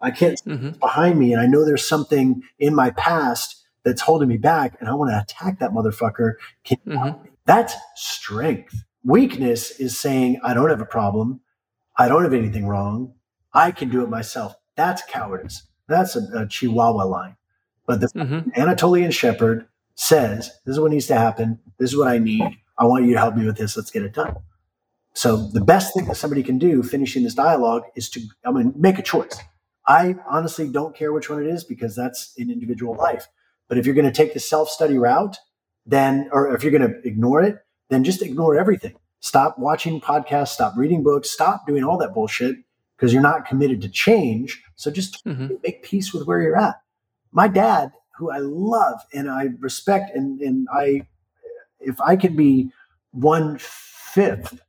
I 0.00 0.12
can't 0.12 0.40
mm-hmm. 0.44 0.70
behind 0.78 1.18
me. 1.18 1.32
And 1.32 1.42
I 1.42 1.46
know 1.46 1.64
there's 1.64 1.86
something 1.86 2.42
in 2.60 2.74
my 2.74 2.90
past 2.90 3.64
that's 3.84 4.02
holding 4.02 4.28
me 4.28 4.36
back 4.36 4.76
and 4.78 4.88
I 4.88 4.94
want 4.94 5.10
to 5.10 5.20
attack 5.20 5.58
that 5.58 5.70
motherfucker. 5.70 6.34
Can 6.64 6.78
mm-hmm. 6.86 7.26
That's 7.48 7.74
strength. 7.96 8.84
Weakness 9.02 9.70
is 9.80 9.98
saying, 9.98 10.38
I 10.44 10.52
don't 10.52 10.68
have 10.68 10.82
a 10.82 10.86
problem. 10.86 11.40
I 11.96 12.06
don't 12.06 12.22
have 12.22 12.34
anything 12.34 12.66
wrong. 12.66 13.14
I 13.54 13.70
can 13.70 13.88
do 13.88 14.02
it 14.02 14.10
myself. 14.10 14.54
That's 14.76 15.02
cowardice. 15.08 15.62
That's 15.88 16.14
a, 16.14 16.20
a 16.34 16.46
Chihuahua 16.46 17.06
line. 17.06 17.36
But 17.86 18.00
the 18.00 18.08
mm-hmm. 18.08 18.50
Anatolian 18.54 19.10
shepherd 19.10 19.66
says, 19.94 20.50
This 20.66 20.74
is 20.74 20.80
what 20.80 20.90
needs 20.90 21.06
to 21.06 21.14
happen. 21.14 21.58
This 21.78 21.90
is 21.90 21.96
what 21.96 22.08
I 22.08 22.18
need. 22.18 22.42
I 22.76 22.84
want 22.84 23.06
you 23.06 23.14
to 23.14 23.18
help 23.18 23.34
me 23.34 23.46
with 23.46 23.56
this. 23.56 23.78
Let's 23.78 23.90
get 23.90 24.02
it 24.02 24.12
done. 24.12 24.36
So 25.14 25.48
the 25.48 25.64
best 25.64 25.94
thing 25.94 26.04
that 26.04 26.16
somebody 26.18 26.42
can 26.42 26.58
do 26.58 26.82
finishing 26.82 27.24
this 27.24 27.34
dialogue 27.34 27.84
is 27.96 28.10
to, 28.10 28.20
I 28.44 28.52
mean, 28.52 28.74
make 28.76 28.98
a 28.98 29.02
choice. 29.02 29.40
I 29.86 30.16
honestly 30.28 30.68
don't 30.68 30.94
care 30.94 31.14
which 31.14 31.30
one 31.30 31.42
it 31.42 31.48
is 31.48 31.64
because 31.64 31.96
that's 31.96 32.34
an 32.36 32.50
individual 32.50 32.94
life. 32.94 33.26
But 33.68 33.78
if 33.78 33.86
you're 33.86 33.94
going 33.94 34.04
to 34.04 34.12
take 34.12 34.34
the 34.34 34.40
self 34.40 34.68
study 34.68 34.98
route, 34.98 35.38
then, 35.88 36.28
or 36.32 36.54
if 36.54 36.62
you're 36.62 36.70
going 36.70 36.88
to 36.88 37.06
ignore 37.06 37.42
it, 37.42 37.58
then 37.88 38.04
just 38.04 38.22
ignore 38.22 38.56
everything. 38.56 38.94
Stop 39.20 39.58
watching 39.58 40.00
podcasts, 40.00 40.48
stop 40.48 40.74
reading 40.76 41.02
books, 41.02 41.30
stop 41.30 41.66
doing 41.66 41.82
all 41.82 41.98
that 41.98 42.14
bullshit 42.14 42.56
because 42.96 43.12
you're 43.12 43.22
not 43.22 43.46
committed 43.46 43.80
to 43.82 43.88
change. 43.88 44.62
So 44.76 44.90
just 44.90 45.24
mm-hmm. 45.24 45.54
make 45.64 45.82
peace 45.82 46.12
with 46.12 46.26
where 46.26 46.40
you're 46.40 46.58
at. 46.58 46.76
My 47.32 47.48
dad, 47.48 47.90
who 48.16 48.30
I 48.30 48.38
love 48.38 49.00
and 49.12 49.30
I 49.30 49.48
respect, 49.58 50.14
and, 50.14 50.40
and 50.40 50.68
I, 50.72 51.06
if 51.80 52.00
I 52.00 52.16
could 52.16 52.36
be 52.36 52.70
one 53.12 53.56
fifth 53.58 54.60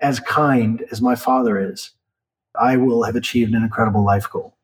as 0.00 0.20
kind 0.20 0.84
as 0.90 1.00
my 1.00 1.14
father 1.14 1.58
is, 1.58 1.92
I 2.58 2.76
will 2.76 3.04
have 3.04 3.16
achieved 3.16 3.54
an 3.54 3.62
incredible 3.62 4.04
life 4.04 4.28
goal. 4.28 4.56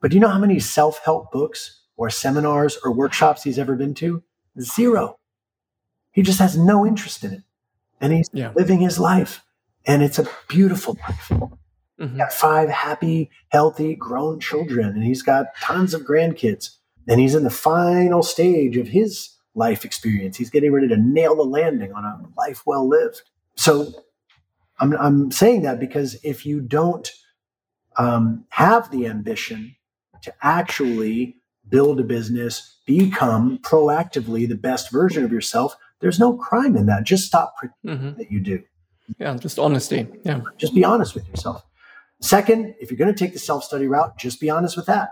But 0.00 0.10
do 0.10 0.16
you 0.16 0.20
know 0.20 0.28
how 0.28 0.38
many 0.38 0.58
self 0.58 1.00
help 1.04 1.30
books 1.30 1.80
or 1.96 2.10
seminars 2.10 2.78
or 2.82 2.90
workshops 2.90 3.42
he's 3.42 3.58
ever 3.58 3.76
been 3.76 3.94
to? 3.94 4.22
Zero. 4.60 5.18
He 6.12 6.22
just 6.22 6.38
has 6.38 6.56
no 6.56 6.86
interest 6.86 7.24
in 7.24 7.32
it. 7.32 7.42
And 8.00 8.12
he's 8.12 8.28
yeah. 8.32 8.52
living 8.54 8.80
his 8.80 8.98
life. 8.98 9.42
And 9.86 10.02
it's 10.02 10.18
a 10.18 10.28
beautiful 10.48 10.96
life. 11.08 11.28
Mm-hmm. 11.28 12.08
He's 12.08 12.18
got 12.18 12.32
five 12.32 12.68
happy, 12.68 13.30
healthy, 13.48 13.94
grown 13.94 14.40
children, 14.40 14.88
and 14.88 15.04
he's 15.04 15.22
got 15.22 15.46
tons 15.60 15.94
of 15.94 16.02
grandkids. 16.02 16.76
And 17.08 17.20
he's 17.20 17.34
in 17.34 17.44
the 17.44 17.50
final 17.50 18.22
stage 18.22 18.76
of 18.76 18.88
his 18.88 19.30
life 19.54 19.84
experience. 19.84 20.36
He's 20.36 20.50
getting 20.50 20.72
ready 20.72 20.88
to 20.88 20.96
nail 20.96 21.36
the 21.36 21.42
landing 21.42 21.92
on 21.92 22.04
a 22.04 22.20
life 22.36 22.62
well 22.66 22.88
lived. 22.88 23.22
So 23.56 23.92
I'm, 24.78 24.96
I'm 24.96 25.30
saying 25.30 25.62
that 25.62 25.80
because 25.80 26.16
if 26.22 26.46
you 26.46 26.60
don't 26.60 27.10
um, 27.96 28.44
have 28.50 28.90
the 28.90 29.06
ambition 29.06 29.76
to 30.22 30.32
actually 30.42 31.41
build 31.68 32.00
a 32.00 32.04
business, 32.04 32.78
become 32.86 33.58
proactively 33.58 34.48
the 34.48 34.56
best 34.56 34.90
version 34.90 35.24
of 35.24 35.32
yourself, 35.32 35.76
there's 36.00 36.18
no 36.18 36.34
crime 36.34 36.76
in 36.76 36.86
that. 36.86 37.04
Just 37.04 37.26
stop 37.26 37.54
pretending 37.56 38.10
mm-hmm. 38.10 38.18
that 38.18 38.30
you 38.30 38.40
do. 38.40 38.62
Yeah, 39.18 39.36
just 39.36 39.58
honesty. 39.58 40.08
Yeah. 40.24 40.40
Just 40.58 40.74
be 40.74 40.84
honest 40.84 41.14
with 41.14 41.28
yourself. 41.28 41.64
Second, 42.20 42.74
if 42.80 42.90
you're 42.90 42.98
going 42.98 43.12
to 43.12 43.18
take 43.18 43.32
the 43.32 43.38
self 43.38 43.64
study 43.64 43.86
route, 43.86 44.18
just 44.18 44.40
be 44.40 44.50
honest 44.50 44.76
with 44.76 44.86
that. 44.86 45.10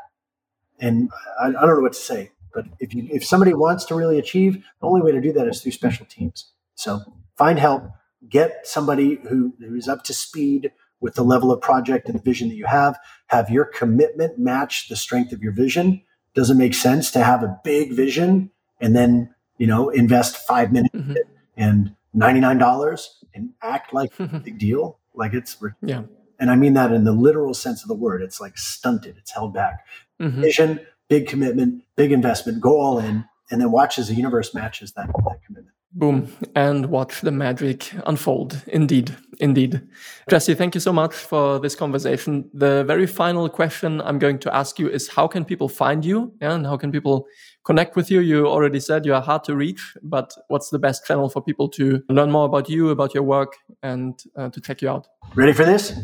And 0.78 1.10
I, 1.40 1.48
I, 1.48 1.50
don't 1.52 1.76
know 1.76 1.80
what 1.80 1.92
to 1.92 1.98
say, 1.98 2.30
but 2.54 2.66
if 2.78 2.94
you 2.94 3.06
if 3.10 3.24
somebody 3.24 3.52
wants 3.52 3.84
to 3.86 3.94
really 3.94 4.18
achieve, 4.18 4.54
the 4.80 4.86
only 4.86 5.02
way 5.02 5.12
to 5.12 5.20
do 5.20 5.32
that 5.32 5.46
is 5.46 5.60
through 5.60 5.72
special 5.72 6.06
teams. 6.06 6.52
So 6.74 7.00
find 7.36 7.58
help, 7.58 7.84
get 8.28 8.66
somebody 8.66 9.18
who, 9.28 9.54
who's 9.58 9.88
up 9.88 10.04
to 10.04 10.14
speed 10.14 10.72
with 11.00 11.14
the 11.14 11.24
level 11.24 11.50
of 11.52 11.60
project 11.60 12.08
and 12.08 12.18
the 12.18 12.22
vision 12.22 12.48
that 12.48 12.54
you 12.54 12.66
have. 12.66 12.98
Have 13.26 13.50
your 13.50 13.64
commitment 13.64 14.38
match 14.38 14.88
the 14.88 14.96
strength 14.96 15.32
of 15.32 15.42
your 15.42 15.52
vision, 15.52 16.02
doesn't 16.34 16.58
make 16.58 16.74
sense 16.74 17.10
to 17.12 17.22
have 17.22 17.42
a 17.42 17.58
big 17.64 17.92
vision 17.92 18.50
and 18.80 18.94
then, 18.94 19.34
you 19.58 19.66
know, 19.66 19.90
invest 19.90 20.36
five 20.36 20.72
minutes 20.72 20.94
mm-hmm. 20.94 21.14
and 21.56 21.94
$99 22.16 23.06
and 23.34 23.50
act 23.62 23.92
like 23.92 24.12
a 24.18 24.26
big 24.44 24.58
deal. 24.58 24.98
Like 25.14 25.34
it's, 25.34 25.56
yeah. 25.82 26.02
And 26.38 26.50
I 26.50 26.56
mean 26.56 26.74
that 26.74 26.92
in 26.92 27.04
the 27.04 27.12
literal 27.12 27.52
sense 27.52 27.82
of 27.82 27.88
the 27.88 27.94
word. 27.94 28.22
It's 28.22 28.40
like 28.40 28.56
stunted, 28.56 29.16
it's 29.18 29.32
held 29.32 29.52
back. 29.52 29.86
Mm-hmm. 30.20 30.40
Vision, 30.40 30.80
big 31.08 31.26
commitment, 31.26 31.84
big 31.96 32.12
investment, 32.12 32.60
go 32.60 32.80
all 32.80 32.98
in, 32.98 33.24
and 33.50 33.60
then 33.60 33.70
watch 33.70 33.98
as 33.98 34.08
the 34.08 34.14
universe 34.14 34.54
matches 34.54 34.92
that, 34.92 35.08
that 35.08 35.40
commitment. 35.44 35.74
Boom. 35.92 36.32
And 36.54 36.86
watch 36.86 37.20
the 37.20 37.32
magic 37.32 37.92
unfold. 38.06 38.62
Indeed. 38.68 39.16
Indeed. 39.40 39.80
Jesse, 40.28 40.54
thank 40.54 40.74
you 40.74 40.80
so 40.80 40.92
much 40.92 41.14
for 41.14 41.58
this 41.58 41.74
conversation. 41.74 42.48
The 42.52 42.84
very 42.84 43.06
final 43.06 43.48
question 43.48 44.02
I'm 44.02 44.18
going 44.18 44.38
to 44.40 44.54
ask 44.54 44.78
you 44.78 44.88
is 44.88 45.08
how 45.08 45.26
can 45.26 45.46
people 45.46 45.68
find 45.68 46.04
you? 46.04 46.32
Yeah, 46.42 46.52
and 46.52 46.66
how 46.66 46.76
can 46.76 46.92
people 46.92 47.26
connect 47.64 47.96
with 47.96 48.10
you? 48.10 48.20
You 48.20 48.46
already 48.46 48.80
said 48.80 49.06
you 49.06 49.14
are 49.14 49.22
hard 49.22 49.44
to 49.44 49.56
reach, 49.56 49.96
but 50.02 50.34
what's 50.48 50.68
the 50.68 50.78
best 50.78 51.06
channel 51.06 51.30
for 51.30 51.42
people 51.42 51.70
to 51.70 52.02
learn 52.10 52.30
more 52.30 52.44
about 52.44 52.68
you, 52.68 52.90
about 52.90 53.14
your 53.14 53.22
work, 53.22 53.56
and 53.82 54.22
uh, 54.36 54.50
to 54.50 54.60
check 54.60 54.82
you 54.82 54.90
out? 54.90 55.08
Ready 55.34 55.54
for 55.54 55.64
this? 55.64 55.98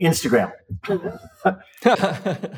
Instagram. 0.00 0.52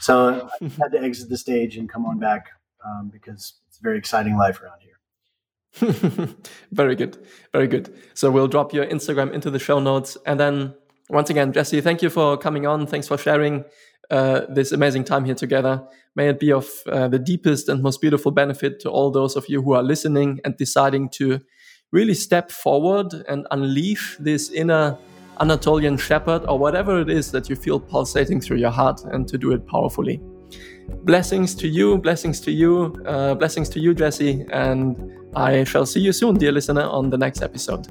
so 0.00 0.48
I 0.60 0.64
had 0.64 0.92
to 0.92 1.00
exit 1.02 1.28
the 1.28 1.36
stage 1.36 1.76
and 1.76 1.88
come 1.88 2.06
on 2.06 2.18
back 2.18 2.48
um, 2.84 3.10
because 3.12 3.54
it's 3.68 3.78
a 3.78 3.82
very 3.82 3.98
exciting 3.98 4.38
life 4.38 4.62
around 4.62 4.80
here. 4.80 4.89
very 6.72 6.96
good. 6.96 7.16
Very 7.52 7.68
good. 7.68 7.94
So 8.14 8.30
we'll 8.30 8.48
drop 8.48 8.72
your 8.72 8.86
Instagram 8.86 9.32
into 9.32 9.50
the 9.50 9.58
show 9.58 9.78
notes. 9.78 10.16
And 10.26 10.38
then 10.38 10.74
once 11.08 11.30
again, 11.30 11.52
Jesse, 11.52 11.80
thank 11.80 12.02
you 12.02 12.10
for 12.10 12.36
coming 12.36 12.66
on. 12.66 12.86
Thanks 12.86 13.08
for 13.08 13.16
sharing 13.16 13.64
uh, 14.10 14.42
this 14.48 14.72
amazing 14.72 15.04
time 15.04 15.24
here 15.24 15.34
together. 15.34 15.82
May 16.16 16.28
it 16.28 16.40
be 16.40 16.52
of 16.52 16.68
uh, 16.90 17.08
the 17.08 17.18
deepest 17.18 17.68
and 17.68 17.82
most 17.82 18.00
beautiful 18.00 18.32
benefit 18.32 18.80
to 18.80 18.90
all 18.90 19.10
those 19.10 19.36
of 19.36 19.48
you 19.48 19.62
who 19.62 19.72
are 19.74 19.82
listening 19.82 20.40
and 20.44 20.56
deciding 20.56 21.08
to 21.10 21.40
really 21.92 22.14
step 22.14 22.50
forward 22.50 23.12
and 23.28 23.46
unleash 23.50 24.16
this 24.18 24.50
inner 24.50 24.98
Anatolian 25.40 25.96
shepherd 25.96 26.44
or 26.46 26.58
whatever 26.58 27.00
it 27.00 27.08
is 27.08 27.30
that 27.32 27.48
you 27.48 27.56
feel 27.56 27.80
pulsating 27.80 28.40
through 28.40 28.58
your 28.58 28.70
heart 28.70 29.02
and 29.04 29.26
to 29.28 29.38
do 29.38 29.52
it 29.52 29.66
powerfully. 29.66 30.20
Blessings 31.04 31.54
to 31.56 31.68
you, 31.68 31.98
blessings 31.98 32.40
to 32.40 32.50
you, 32.50 32.94
uh, 33.06 33.34
blessings 33.34 33.68
to 33.70 33.80
you, 33.80 33.94
Jesse, 33.94 34.44
and 34.50 34.96
I 35.34 35.64
shall 35.64 35.86
see 35.86 36.00
you 36.00 36.12
soon, 36.12 36.34
dear 36.34 36.52
listener, 36.52 36.82
on 36.82 37.10
the 37.10 37.18
next 37.18 37.42
episode. 37.42 37.86